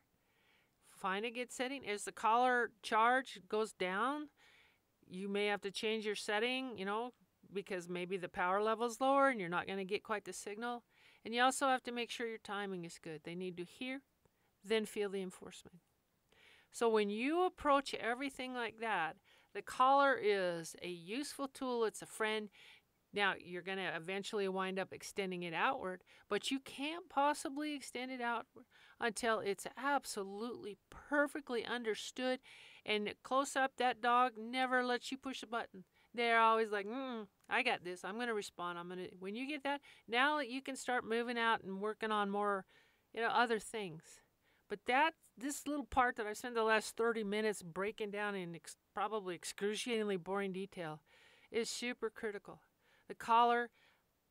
Find 1.01 1.25
a 1.25 1.31
good 1.31 1.51
setting. 1.51 1.87
As 1.87 2.03
the 2.03 2.11
collar 2.11 2.69
charge 2.83 3.39
goes 3.49 3.73
down, 3.73 4.29
you 5.09 5.27
may 5.27 5.47
have 5.47 5.61
to 5.61 5.71
change 5.71 6.05
your 6.05 6.15
setting, 6.15 6.77
you 6.77 6.85
know, 6.85 7.09
because 7.51 7.89
maybe 7.89 8.17
the 8.17 8.29
power 8.29 8.61
level 8.61 8.85
is 8.85 9.01
lower 9.01 9.29
and 9.29 9.39
you're 9.39 9.49
not 9.49 9.65
going 9.65 9.79
to 9.79 9.83
get 9.83 10.03
quite 10.03 10.25
the 10.25 10.33
signal. 10.33 10.83
And 11.25 11.33
you 11.33 11.41
also 11.41 11.67
have 11.67 11.81
to 11.83 11.91
make 11.91 12.11
sure 12.11 12.27
your 12.27 12.37
timing 12.37 12.85
is 12.85 12.99
good. 13.01 13.21
They 13.23 13.33
need 13.33 13.57
to 13.57 13.63
hear, 13.63 14.01
then 14.63 14.85
feel 14.85 15.09
the 15.09 15.23
enforcement. 15.23 15.77
So 16.71 16.87
when 16.87 17.09
you 17.09 17.45
approach 17.45 17.95
everything 17.95 18.53
like 18.53 18.79
that, 18.79 19.15
the 19.55 19.63
collar 19.63 20.17
is 20.21 20.75
a 20.83 20.87
useful 20.87 21.47
tool, 21.47 21.83
it's 21.83 22.03
a 22.03 22.05
friend. 22.05 22.49
Now, 23.11 23.33
you're 23.43 23.63
going 23.63 23.79
to 23.79 23.95
eventually 23.95 24.47
wind 24.47 24.79
up 24.79 24.93
extending 24.93 25.43
it 25.43 25.53
outward, 25.53 26.03
but 26.29 26.51
you 26.51 26.59
can't 26.59 27.09
possibly 27.09 27.75
extend 27.75 28.11
it 28.11 28.21
outward 28.21 28.65
until 29.01 29.39
it's 29.39 29.65
absolutely 29.75 30.77
perfectly 30.89 31.65
understood. 31.65 32.39
And 32.85 33.13
close 33.23 33.55
up, 33.55 33.73
that 33.77 34.01
dog 34.01 34.33
never 34.37 34.83
lets 34.83 35.11
you 35.11 35.17
push 35.17 35.43
a 35.43 35.47
button. 35.47 35.83
They're 36.13 36.39
always 36.39 36.71
like, 36.71 36.87
mm, 36.87 37.27
I 37.49 37.63
got 37.63 37.83
this. 37.83 38.03
I'm 38.03 38.15
going 38.15 38.27
to 38.27 38.33
respond. 38.33 38.77
I'm 38.77 38.87
going 38.87 38.99
to, 38.99 39.15
when 39.19 39.35
you 39.35 39.47
get 39.47 39.63
that, 39.63 39.81
now 40.07 40.39
you 40.39 40.61
can 40.61 40.75
start 40.75 41.03
moving 41.03 41.37
out 41.37 41.63
and 41.63 41.81
working 41.81 42.11
on 42.11 42.29
more, 42.29 42.65
you 43.13 43.21
know, 43.21 43.29
other 43.29 43.59
things. 43.59 44.03
But 44.69 44.79
that, 44.87 45.11
this 45.37 45.67
little 45.67 45.85
part 45.85 46.15
that 46.17 46.27
I 46.27 46.33
spent 46.33 46.55
the 46.55 46.63
last 46.63 46.95
30 46.95 47.23
minutes 47.23 47.61
breaking 47.61 48.11
down 48.11 48.35
in 48.35 48.55
ex- 48.55 48.77
probably 48.93 49.35
excruciatingly 49.35 50.17
boring 50.17 50.53
detail 50.53 51.01
is 51.51 51.69
super 51.69 52.09
critical. 52.09 52.61
The 53.07 53.15
collar, 53.15 53.69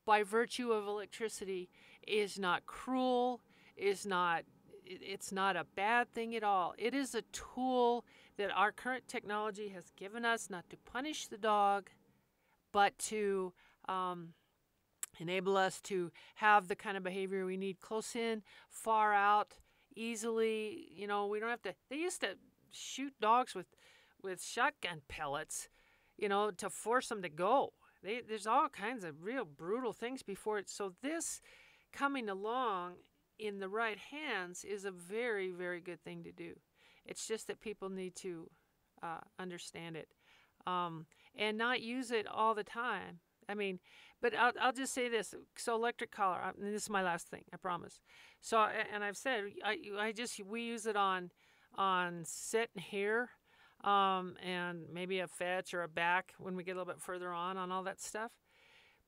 by 0.05 0.23
virtue 0.23 0.71
of 0.71 0.87
electricity, 0.87 1.69
is 2.07 2.39
not 2.39 2.65
cruel, 2.65 3.41
is 3.75 4.05
not 4.05 4.43
it's 5.01 5.31
not 5.31 5.55
a 5.55 5.65
bad 5.75 6.11
thing 6.11 6.35
at 6.35 6.43
all. 6.43 6.73
It 6.77 6.93
is 6.93 7.15
a 7.15 7.21
tool 7.31 8.05
that 8.37 8.51
our 8.51 8.71
current 8.71 9.07
technology 9.07 9.69
has 9.69 9.91
given 9.95 10.25
us 10.25 10.49
not 10.49 10.69
to 10.69 10.77
punish 10.77 11.27
the 11.27 11.37
dog, 11.37 11.89
but 12.71 12.97
to 12.99 13.53
um, 13.87 14.29
enable 15.19 15.57
us 15.57 15.79
to 15.81 16.11
have 16.35 16.67
the 16.67 16.75
kind 16.75 16.97
of 16.97 17.03
behavior 17.03 17.45
we 17.45 17.57
need 17.57 17.79
close 17.79 18.15
in, 18.15 18.41
far 18.69 19.13
out, 19.13 19.55
easily. 19.95 20.87
You 20.95 21.07
know, 21.07 21.27
we 21.27 21.39
don't 21.39 21.49
have 21.49 21.61
to. 21.63 21.73
They 21.89 21.97
used 21.97 22.21
to 22.21 22.37
shoot 22.71 23.13
dogs 23.21 23.55
with 23.55 23.67
with 24.23 24.43
shotgun 24.43 25.01
pellets, 25.07 25.67
you 26.17 26.29
know, 26.29 26.51
to 26.51 26.69
force 26.69 27.09
them 27.09 27.21
to 27.23 27.29
go. 27.29 27.73
They, 28.03 28.21
there's 28.27 28.47
all 28.47 28.69
kinds 28.69 29.03
of 29.03 29.23
real 29.23 29.45
brutal 29.45 29.93
things 29.93 30.23
before 30.23 30.57
it. 30.59 30.69
So 30.69 30.93
this 31.01 31.41
coming 31.91 32.29
along 32.29 32.93
in 33.41 33.59
the 33.59 33.69
right 33.69 33.97
hands 33.97 34.63
is 34.63 34.85
a 34.85 34.91
very, 34.91 35.51
very 35.51 35.81
good 35.81 36.01
thing 36.03 36.23
to 36.23 36.31
do. 36.31 36.53
It's 37.05 37.27
just 37.27 37.47
that 37.47 37.59
people 37.59 37.89
need 37.89 38.15
to 38.17 38.49
uh, 39.01 39.21
understand 39.39 39.95
it 39.97 40.09
um, 40.67 41.07
and 41.35 41.57
not 41.57 41.81
use 41.81 42.11
it 42.11 42.27
all 42.27 42.53
the 42.53 42.63
time. 42.63 43.19
I 43.49 43.55
mean, 43.55 43.79
but 44.21 44.35
I'll, 44.37 44.51
I'll 44.61 44.71
just 44.71 44.93
say 44.93 45.09
this. 45.09 45.33
So 45.57 45.75
electric 45.75 46.11
collar, 46.11 46.39
this 46.59 46.83
is 46.83 46.89
my 46.89 47.01
last 47.01 47.27
thing, 47.27 47.43
I 47.51 47.57
promise. 47.57 48.01
So, 48.39 48.67
and 48.93 49.03
I've 49.03 49.17
said, 49.17 49.45
I, 49.65 49.77
I 49.99 50.11
just, 50.11 50.39
we 50.45 50.61
use 50.61 50.85
it 50.85 50.95
on, 50.95 51.31
on 51.75 52.21
sit 52.23 52.69
and 52.75 52.83
hear, 52.83 53.29
um, 53.83 54.35
and 54.43 54.83
maybe 54.93 55.19
a 55.19 55.27
fetch 55.27 55.73
or 55.73 55.81
a 55.81 55.87
back 55.87 56.33
when 56.37 56.55
we 56.55 56.63
get 56.63 56.75
a 56.75 56.77
little 56.77 56.93
bit 56.93 57.01
further 57.01 57.33
on 57.33 57.57
on 57.57 57.71
all 57.71 57.83
that 57.83 57.99
stuff. 57.99 58.31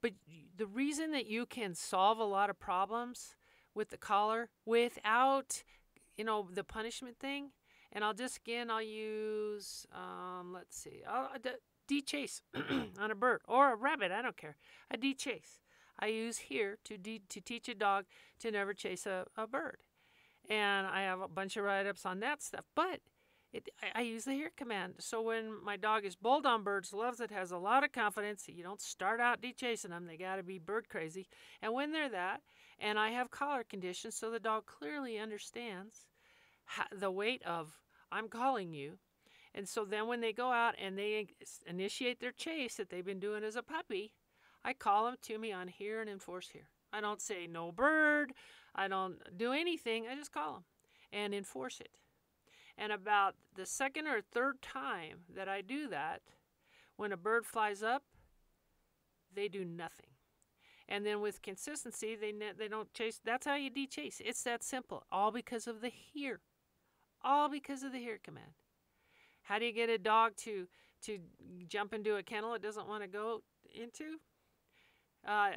But 0.02 0.14
the 0.58 0.66
reason 0.66 1.12
that 1.12 1.28
you 1.28 1.46
can 1.46 1.76
solve 1.76 2.18
a 2.18 2.26
lot 2.26 2.50
of 2.50 2.60
problems 2.60 3.36
with 3.76 3.90
the 3.90 3.98
collar 3.98 4.50
without, 4.66 5.64
you 6.18 6.24
know, 6.24 6.48
the 6.52 6.64
punishment 6.64 7.18
thing. 7.20 7.52
And 7.92 8.04
I'll 8.04 8.14
just 8.14 8.38
again, 8.38 8.72
I'll 8.72 8.82
use, 8.82 9.86
um, 9.94 10.54
let's 10.54 10.76
see, 10.76 11.04
I'll, 11.08 11.30
de-chase 11.88 12.42
on 13.00 13.12
a 13.12 13.16
bird 13.16 13.42
or 13.48 13.74
a 13.74 13.76
rabbit. 13.76 14.12
I 14.12 14.22
don't 14.22 14.38
care. 14.38 14.56
A 14.90 14.98
de-chase. 14.98 15.60
I 16.00 16.08
use 16.08 16.38
here 16.38 16.78
to 16.86 16.98
to 16.98 17.42
teach 17.42 17.70
a 17.70 17.76
dog 17.76 18.06
to 18.40 18.52
never 18.52 18.74
chase 18.74 19.06
a, 19.06 19.26
a 19.38 19.46
bird, 19.46 19.78
and 20.50 20.88
I 20.88 21.04
have 21.04 21.22
a 21.22 21.28
bunch 21.28 21.56
of 21.56 21.64
write 21.64 21.86
ups 21.86 22.06
on 22.06 22.20
that 22.22 22.42
stuff. 22.42 22.66
But 22.76 23.00
it, 23.54 23.70
I, 23.82 24.00
I, 24.00 24.02
use 24.02 24.26
the 24.26 24.34
here 24.34 24.52
command. 24.58 24.96
So 25.00 25.22
when 25.22 25.64
my 25.64 25.78
dog 25.78 26.06
is 26.06 26.16
bold 26.16 26.46
on 26.46 26.64
birds, 26.64 26.92
loves 26.92 27.20
it, 27.20 27.32
has 27.32 27.52
a 27.52 27.58
lot 27.58 27.84
of 27.84 27.92
confidence, 27.92 28.46
you 28.48 28.64
don't 28.64 28.82
start 28.82 29.20
out 29.20 29.42
de 29.42 29.54
chasing 29.54 29.92
them. 29.92 30.08
They 30.08 30.18
got 30.18 30.38
to 30.38 30.44
be 30.44 30.58
bird 30.58 30.90
crazy. 30.90 31.28
And 31.62 31.74
when 31.74 31.92
they're 31.92 32.10
that, 32.10 32.42
and 32.80 32.98
I 32.98 33.10
have 33.10 33.32
collar 33.32 33.64
conditions, 33.64 34.16
so 34.16 34.32
the 34.32 34.40
dog 34.40 34.66
clearly 34.66 35.20
understands 35.20 36.08
how, 36.66 36.86
the 36.92 37.12
weight 37.12 37.44
of 37.46 37.80
I'm 38.12 38.28
calling 38.28 38.74
you. 38.74 38.98
And 39.56 39.70
so 39.70 39.86
then 39.86 40.08
when 40.08 40.22
they 40.22 40.34
go 40.34 40.52
out 40.52 40.74
and 40.82 40.98
they 40.98 41.28
initiate 41.68 42.20
their 42.20 42.32
chase 42.32 42.76
that 42.76 42.90
they've 42.90 43.06
been 43.06 43.20
doing 43.20 43.44
as 43.44 43.56
a 43.56 43.62
puppy, 43.62 44.14
I 44.66 44.74
call 44.74 45.06
them 45.06 45.16
to 45.24 45.38
me 45.38 45.52
on 45.52 45.68
here 45.68 46.02
and 46.02 46.10
enforce 46.10 46.50
here. 46.50 46.70
I 46.92 47.02
don't 47.02 47.22
say 47.22 47.48
no 47.48 47.72
bird. 47.72 48.34
I 48.76 48.88
don't 48.88 49.18
do 49.38 49.52
anything. 49.52 50.08
I 50.08 50.16
just 50.16 50.32
call 50.32 50.54
them 50.54 50.64
and 51.12 51.34
enforce 51.34 51.80
it. 51.80 51.90
And 52.78 52.92
about 52.92 53.36
the 53.56 53.66
second 53.66 54.08
or 54.08 54.22
third 54.22 54.62
time 54.62 55.20
that 55.36 55.48
I 55.48 55.62
do 55.62 55.88
that, 55.90 56.22
when 56.96 57.12
a 57.12 57.18
bird 57.18 57.46
flies 57.46 57.84
up, 57.84 58.04
they 59.34 59.48
do 59.48 59.64
nothing. 59.64 60.08
And 60.90 61.06
then 61.06 61.22
with 61.22 61.42
consistency, 61.42 62.16
they 62.16 62.32
ne- 62.32 62.54
they 62.58 62.68
don't 62.68 62.94
chase. 62.94 63.22
That's 63.24 63.46
how 63.46 63.56
you 63.56 63.70
de-chase. 63.70 64.22
It's 64.24 64.44
that 64.44 64.64
simple. 64.64 65.06
All 65.12 65.32
because 65.32 65.66
of 65.66 65.82
the 65.82 65.90
here. 65.90 66.42
All 67.24 67.50
because 67.50 67.84
of 67.84 67.94
the 67.94 68.00
here 68.00 68.20
command. 68.22 68.52
How 69.44 69.60
do 69.60 69.66
you 69.66 69.72
get 69.72 69.90
a 69.90 69.98
dog 69.98 70.36
to 70.38 70.68
to 71.04 71.20
jump 71.68 71.94
into 71.94 72.16
a 72.16 72.24
kennel 72.24 72.54
it 72.54 72.62
doesn't 72.62 72.88
want 72.88 73.04
to 73.04 73.08
go 73.08 73.44
into? 73.74 74.20
Uh, 75.26 75.52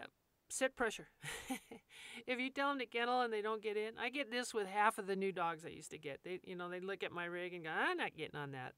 sit 0.49 0.77
pressure. 0.77 1.09
if 2.27 2.39
you 2.39 2.51
tell 2.51 2.69
them 2.71 2.79
to 2.79 2.87
kennel 2.87 3.23
and 3.23 3.33
they 3.33 3.43
don't 3.43 3.63
get 3.63 3.77
in, 3.77 3.93
I 3.99 4.09
get 4.09 4.31
this 4.31 4.55
with 4.55 4.67
half 4.67 4.99
of 4.99 5.07
the 5.07 5.17
new 5.17 5.33
dogs 5.33 5.65
I 5.65 5.71
used 5.71 5.91
to 5.91 5.99
get. 5.99 6.21
They, 6.25 6.41
you 6.45 6.57
know, 6.57 6.69
they 6.69 6.81
look 6.81 7.03
at 7.03 7.13
my 7.13 7.25
rig 7.25 7.55
and 7.55 7.65
go, 7.65 7.71
"I'm 7.71 7.97
not 7.97 8.17
getting 8.17 8.37
on 8.37 8.53
that." 8.53 8.75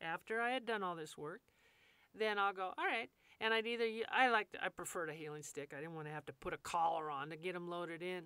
After 0.00 0.40
I 0.40 0.50
had 0.50 0.66
done 0.66 0.82
all 0.82 0.96
this 0.96 1.16
work, 1.16 1.40
then 2.14 2.38
I'll 2.38 2.52
go, 2.52 2.72
"All 2.76 2.86
right." 2.86 3.10
And 3.40 3.52
I'd 3.52 3.66
either 3.66 3.86
I 4.10 4.28
like 4.28 4.48
I 4.60 4.68
preferred 4.68 5.10
a 5.10 5.14
heeling 5.14 5.42
stick. 5.42 5.72
I 5.76 5.80
didn't 5.80 5.94
want 5.94 6.06
to 6.08 6.12
have 6.12 6.26
to 6.26 6.32
put 6.32 6.54
a 6.54 6.58
collar 6.58 7.10
on 7.10 7.30
to 7.30 7.36
get 7.36 7.54
them 7.54 7.68
loaded 7.68 8.02
in. 8.02 8.24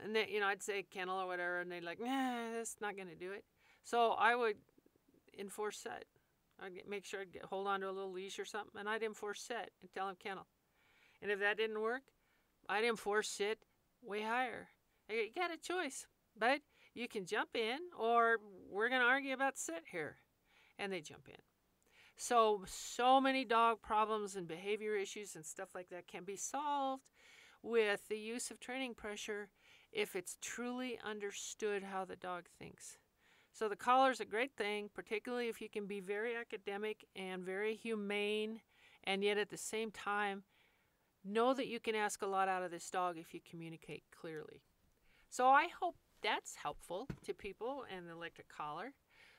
And 0.00 0.14
then 0.14 0.26
you 0.28 0.40
know 0.40 0.46
I'd 0.46 0.62
say 0.62 0.82
kennel 0.82 1.20
or 1.20 1.26
whatever, 1.26 1.60
and 1.60 1.70
they'd 1.70 1.82
like, 1.82 2.00
"Nah, 2.00 2.52
that's 2.54 2.76
not 2.80 2.96
going 2.96 3.08
to 3.08 3.16
do 3.16 3.32
it." 3.32 3.44
So 3.84 4.12
I 4.12 4.34
would 4.34 4.56
enforce 5.38 5.78
set. 5.78 6.04
I'd 6.60 6.72
make 6.88 7.04
sure 7.04 7.20
I'd 7.20 7.32
get, 7.32 7.44
hold 7.44 7.68
on 7.68 7.80
to 7.80 7.88
a 7.88 7.92
little 7.92 8.12
leash 8.12 8.38
or 8.38 8.44
something, 8.44 8.78
and 8.78 8.88
I'd 8.88 9.02
enforce 9.02 9.40
set 9.40 9.70
and 9.80 9.90
tell 9.92 10.06
them 10.06 10.16
kennel. 10.18 10.46
And 11.22 11.30
if 11.30 11.40
that 11.40 11.56
didn't 11.56 11.80
work, 11.80 12.02
I'd 12.68 12.84
enforce 12.84 13.28
sit 13.28 13.58
way 14.02 14.22
higher. 14.22 14.68
You 15.08 15.28
got 15.34 15.52
a 15.52 15.56
choice, 15.56 16.06
but 16.38 16.60
you 16.94 17.08
can 17.08 17.24
jump 17.24 17.50
in, 17.54 17.78
or 17.98 18.36
we're 18.70 18.88
going 18.88 19.00
to 19.00 19.06
argue 19.06 19.32
about 19.32 19.58
sit 19.58 19.84
here. 19.90 20.16
And 20.78 20.92
they 20.92 21.00
jump 21.00 21.28
in. 21.28 21.40
So, 22.16 22.62
so 22.66 23.20
many 23.20 23.44
dog 23.44 23.80
problems 23.80 24.36
and 24.36 24.46
behavior 24.46 24.96
issues 24.96 25.36
and 25.36 25.46
stuff 25.46 25.74
like 25.74 25.88
that 25.90 26.08
can 26.08 26.24
be 26.24 26.36
solved 26.36 27.04
with 27.62 28.08
the 28.08 28.18
use 28.18 28.50
of 28.50 28.58
training 28.58 28.94
pressure 28.94 29.50
if 29.92 30.16
it's 30.16 30.36
truly 30.42 30.98
understood 31.04 31.84
how 31.84 32.04
the 32.04 32.16
dog 32.16 32.44
thinks. 32.58 32.98
So, 33.52 33.68
the 33.68 33.76
collar 33.76 34.10
is 34.10 34.20
a 34.20 34.24
great 34.24 34.56
thing, 34.56 34.90
particularly 34.92 35.48
if 35.48 35.60
you 35.60 35.68
can 35.68 35.86
be 35.86 36.00
very 36.00 36.36
academic 36.36 37.04
and 37.14 37.44
very 37.44 37.74
humane, 37.76 38.60
and 39.04 39.22
yet 39.22 39.38
at 39.38 39.50
the 39.50 39.56
same 39.56 39.92
time, 39.92 40.42
know 41.24 41.54
that 41.54 41.66
you 41.66 41.80
can 41.80 41.94
ask 41.94 42.22
a 42.22 42.26
lot 42.26 42.48
out 42.48 42.62
of 42.62 42.70
this 42.70 42.88
dog 42.90 43.18
if 43.18 43.34
you 43.34 43.40
communicate 43.48 44.04
clearly. 44.18 44.62
So, 45.30 45.48
I 45.48 45.68
hope 45.80 45.96
that's 46.22 46.56
helpful 46.56 47.08
to 47.24 47.34
people 47.34 47.84
and 47.94 48.08
the 48.08 48.12
electric 48.12 48.48
collar. 48.48 48.92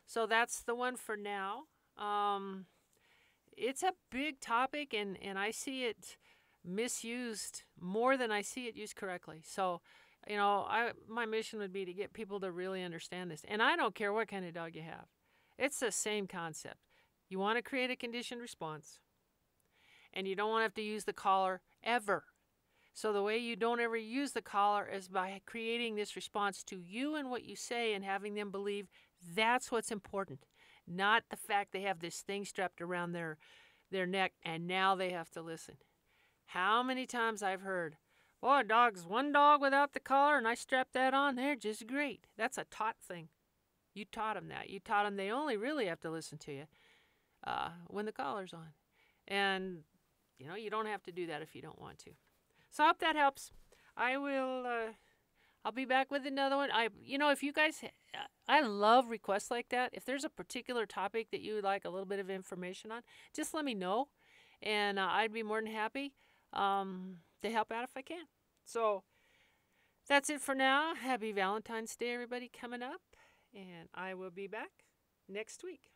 So, 0.06 0.26
that's 0.26 0.62
the 0.62 0.76
one 0.76 0.96
for 0.96 1.18
now. 1.18 1.64
Um, 1.98 2.66
it's 3.58 3.84
a 3.84 3.94
big 4.10 4.40
topic, 4.40 4.94
and, 4.94 5.18
and 5.22 5.38
I 5.38 5.52
see 5.52 5.84
it 5.86 6.18
misused 6.64 7.64
more 7.80 8.18
than 8.18 8.32
I 8.32 8.42
see 8.42 8.68
it 8.68 8.76
used 8.76 8.96
correctly. 8.96 9.42
So, 9.44 9.82
you 10.28 10.36
know, 10.36 10.66
I 10.70 10.92
my 11.08 11.26
mission 11.26 11.60
would 11.60 11.74
be 11.74 11.86
to 11.86 11.94
get 11.94 12.14
people 12.14 12.40
to 12.42 12.52
really 12.52 12.84
understand 12.84 13.32
this. 13.32 13.44
And 13.48 13.62
I 13.62 13.76
don't 13.76 13.96
care 13.96 14.14
what 14.14 14.28
kind 14.28 14.46
of 14.46 14.54
dog 14.54 14.76
you 14.76 14.82
have. 14.82 15.06
It's 15.58 15.80
the 15.80 15.92
same 15.92 16.28
concept. 16.28 16.78
You 17.30 17.40
want 17.40 17.58
to 17.58 17.62
create 17.62 17.92
a 17.92 17.96
conditioned 17.96 18.42
response, 18.42 19.00
and 20.14 20.28
you 20.28 20.36
don't 20.36 20.50
want 20.50 20.62
to 20.62 20.64
have 20.64 20.74
to 20.76 20.82
use 20.82 21.04
the 21.04 21.14
collar 21.14 21.62
ever. 21.84 22.26
So 22.94 23.14
the 23.14 23.24
way 23.24 23.38
you 23.38 23.56
don't 23.56 23.80
ever 23.80 23.96
use 23.96 24.32
the 24.32 24.42
collar 24.42 24.86
is 24.86 25.08
by 25.08 25.40
creating 25.46 25.96
this 25.96 26.16
response 26.16 26.64
to 26.66 26.80
you 26.80 27.16
and 27.16 27.30
what 27.30 27.46
you 27.46 27.56
say 27.56 27.94
and 27.94 28.04
having 28.04 28.34
them 28.34 28.52
believe 28.52 28.88
that's 29.36 29.72
what's 29.72 29.92
important 29.92 30.46
not 30.90 31.24
the 31.30 31.38
fact 31.38 31.72
they 31.72 31.82
have 31.82 32.00
this 32.00 32.22
thing 32.22 32.44
strapped 32.44 32.82
around 32.82 33.12
their 33.12 33.38
their 33.92 34.06
neck 34.06 34.34
and 34.44 34.68
now 34.68 34.96
they 34.96 35.12
have 35.12 35.30
to 35.32 35.42
listen. 35.42 35.76
How 36.48 36.84
many 36.84 37.06
times 37.06 37.44
I've 37.44 37.62
heard, 37.62 37.98
"Boy, 38.42 38.64
dog's 38.64 39.06
one 39.06 39.32
dog 39.32 39.62
without 39.62 39.94
the 39.94 40.00
collar, 40.00 40.38
and 40.38 40.48
I 40.48 40.56
strap 40.56 40.92
that 40.94 41.14
on. 41.14 41.36
They're 41.36 41.56
just 41.56 41.88
great." 41.88 42.28
That's 42.38 42.58
a 42.58 42.66
taught 42.66 42.98
thing. 43.00 43.30
You 43.94 44.06
taught 44.06 44.36
them 44.36 44.48
that. 44.50 44.70
You 44.70 44.80
taught 44.80 45.04
them 45.04 45.16
they 45.16 45.32
only 45.32 45.58
really 45.58 45.86
have 45.86 46.00
to 46.02 46.12
listen 46.12 46.38
to 46.40 46.52
you 46.54 46.68
uh, 47.46 47.70
when 47.88 48.06
the 48.06 48.12
collar's 48.12 48.54
on, 48.54 48.74
and 49.28 49.84
you 50.40 50.48
know 50.48 50.56
you 50.56 50.70
don't 50.70 50.88
have 50.88 51.04
to 51.04 51.12
do 51.12 51.28
that 51.28 51.42
if 51.42 51.54
you 51.56 51.62
don't 51.62 51.80
want 51.80 52.00
to. 52.00 52.12
So 52.72 52.84
I 52.84 52.88
hope 52.88 53.00
that 53.00 53.16
helps. 53.16 53.52
I 53.96 54.18
will. 54.18 54.66
Uh, 54.66 54.94
I'll 55.66 55.74
be 55.74 55.86
back 55.86 56.10
with 56.10 56.26
another 56.26 56.56
one. 56.56 56.70
I, 56.72 56.88
you 57.04 57.18
know, 57.18 57.32
if 57.32 57.44
you 57.44 57.52
guys, 57.52 57.84
I 58.48 58.62
love 58.62 59.10
requests 59.10 59.52
like 59.52 59.68
that. 59.70 59.90
If 59.94 60.06
there's 60.06 60.24
a 60.24 60.30
particular 60.30 60.86
topic 60.86 61.32
that 61.32 61.42
you 61.42 61.56
would 61.56 61.66
like 61.66 61.84
a 61.84 61.90
little 61.90 62.06
bit 62.06 62.20
of 62.20 62.30
information 62.30 62.92
on, 62.92 63.02
just 63.36 63.54
let 63.54 63.66
me 63.66 63.74
know, 63.74 64.08
and 64.64 64.98
uh, 64.98 65.08
I'd 65.12 65.34
be 65.34 65.44
more 65.44 65.62
than 65.62 65.72
happy 65.72 66.14
um, 66.54 67.18
to 67.42 67.52
help 67.52 67.72
out 67.72 67.84
if 67.84 67.92
I 67.98 68.02
can. 68.02 68.26
So 68.64 69.04
that's 70.08 70.30
it 70.30 70.40
for 70.40 70.56
now. 70.56 70.96
Happy 70.96 71.34
Valentine's 71.34 71.96
Day, 71.96 72.14
everybody, 72.14 72.50
coming 72.50 72.82
up, 72.82 73.02
and 73.54 73.90
I 73.94 74.14
will 74.14 74.32
be 74.32 74.48
back 74.48 74.86
next 75.28 75.64
week. 75.64 75.92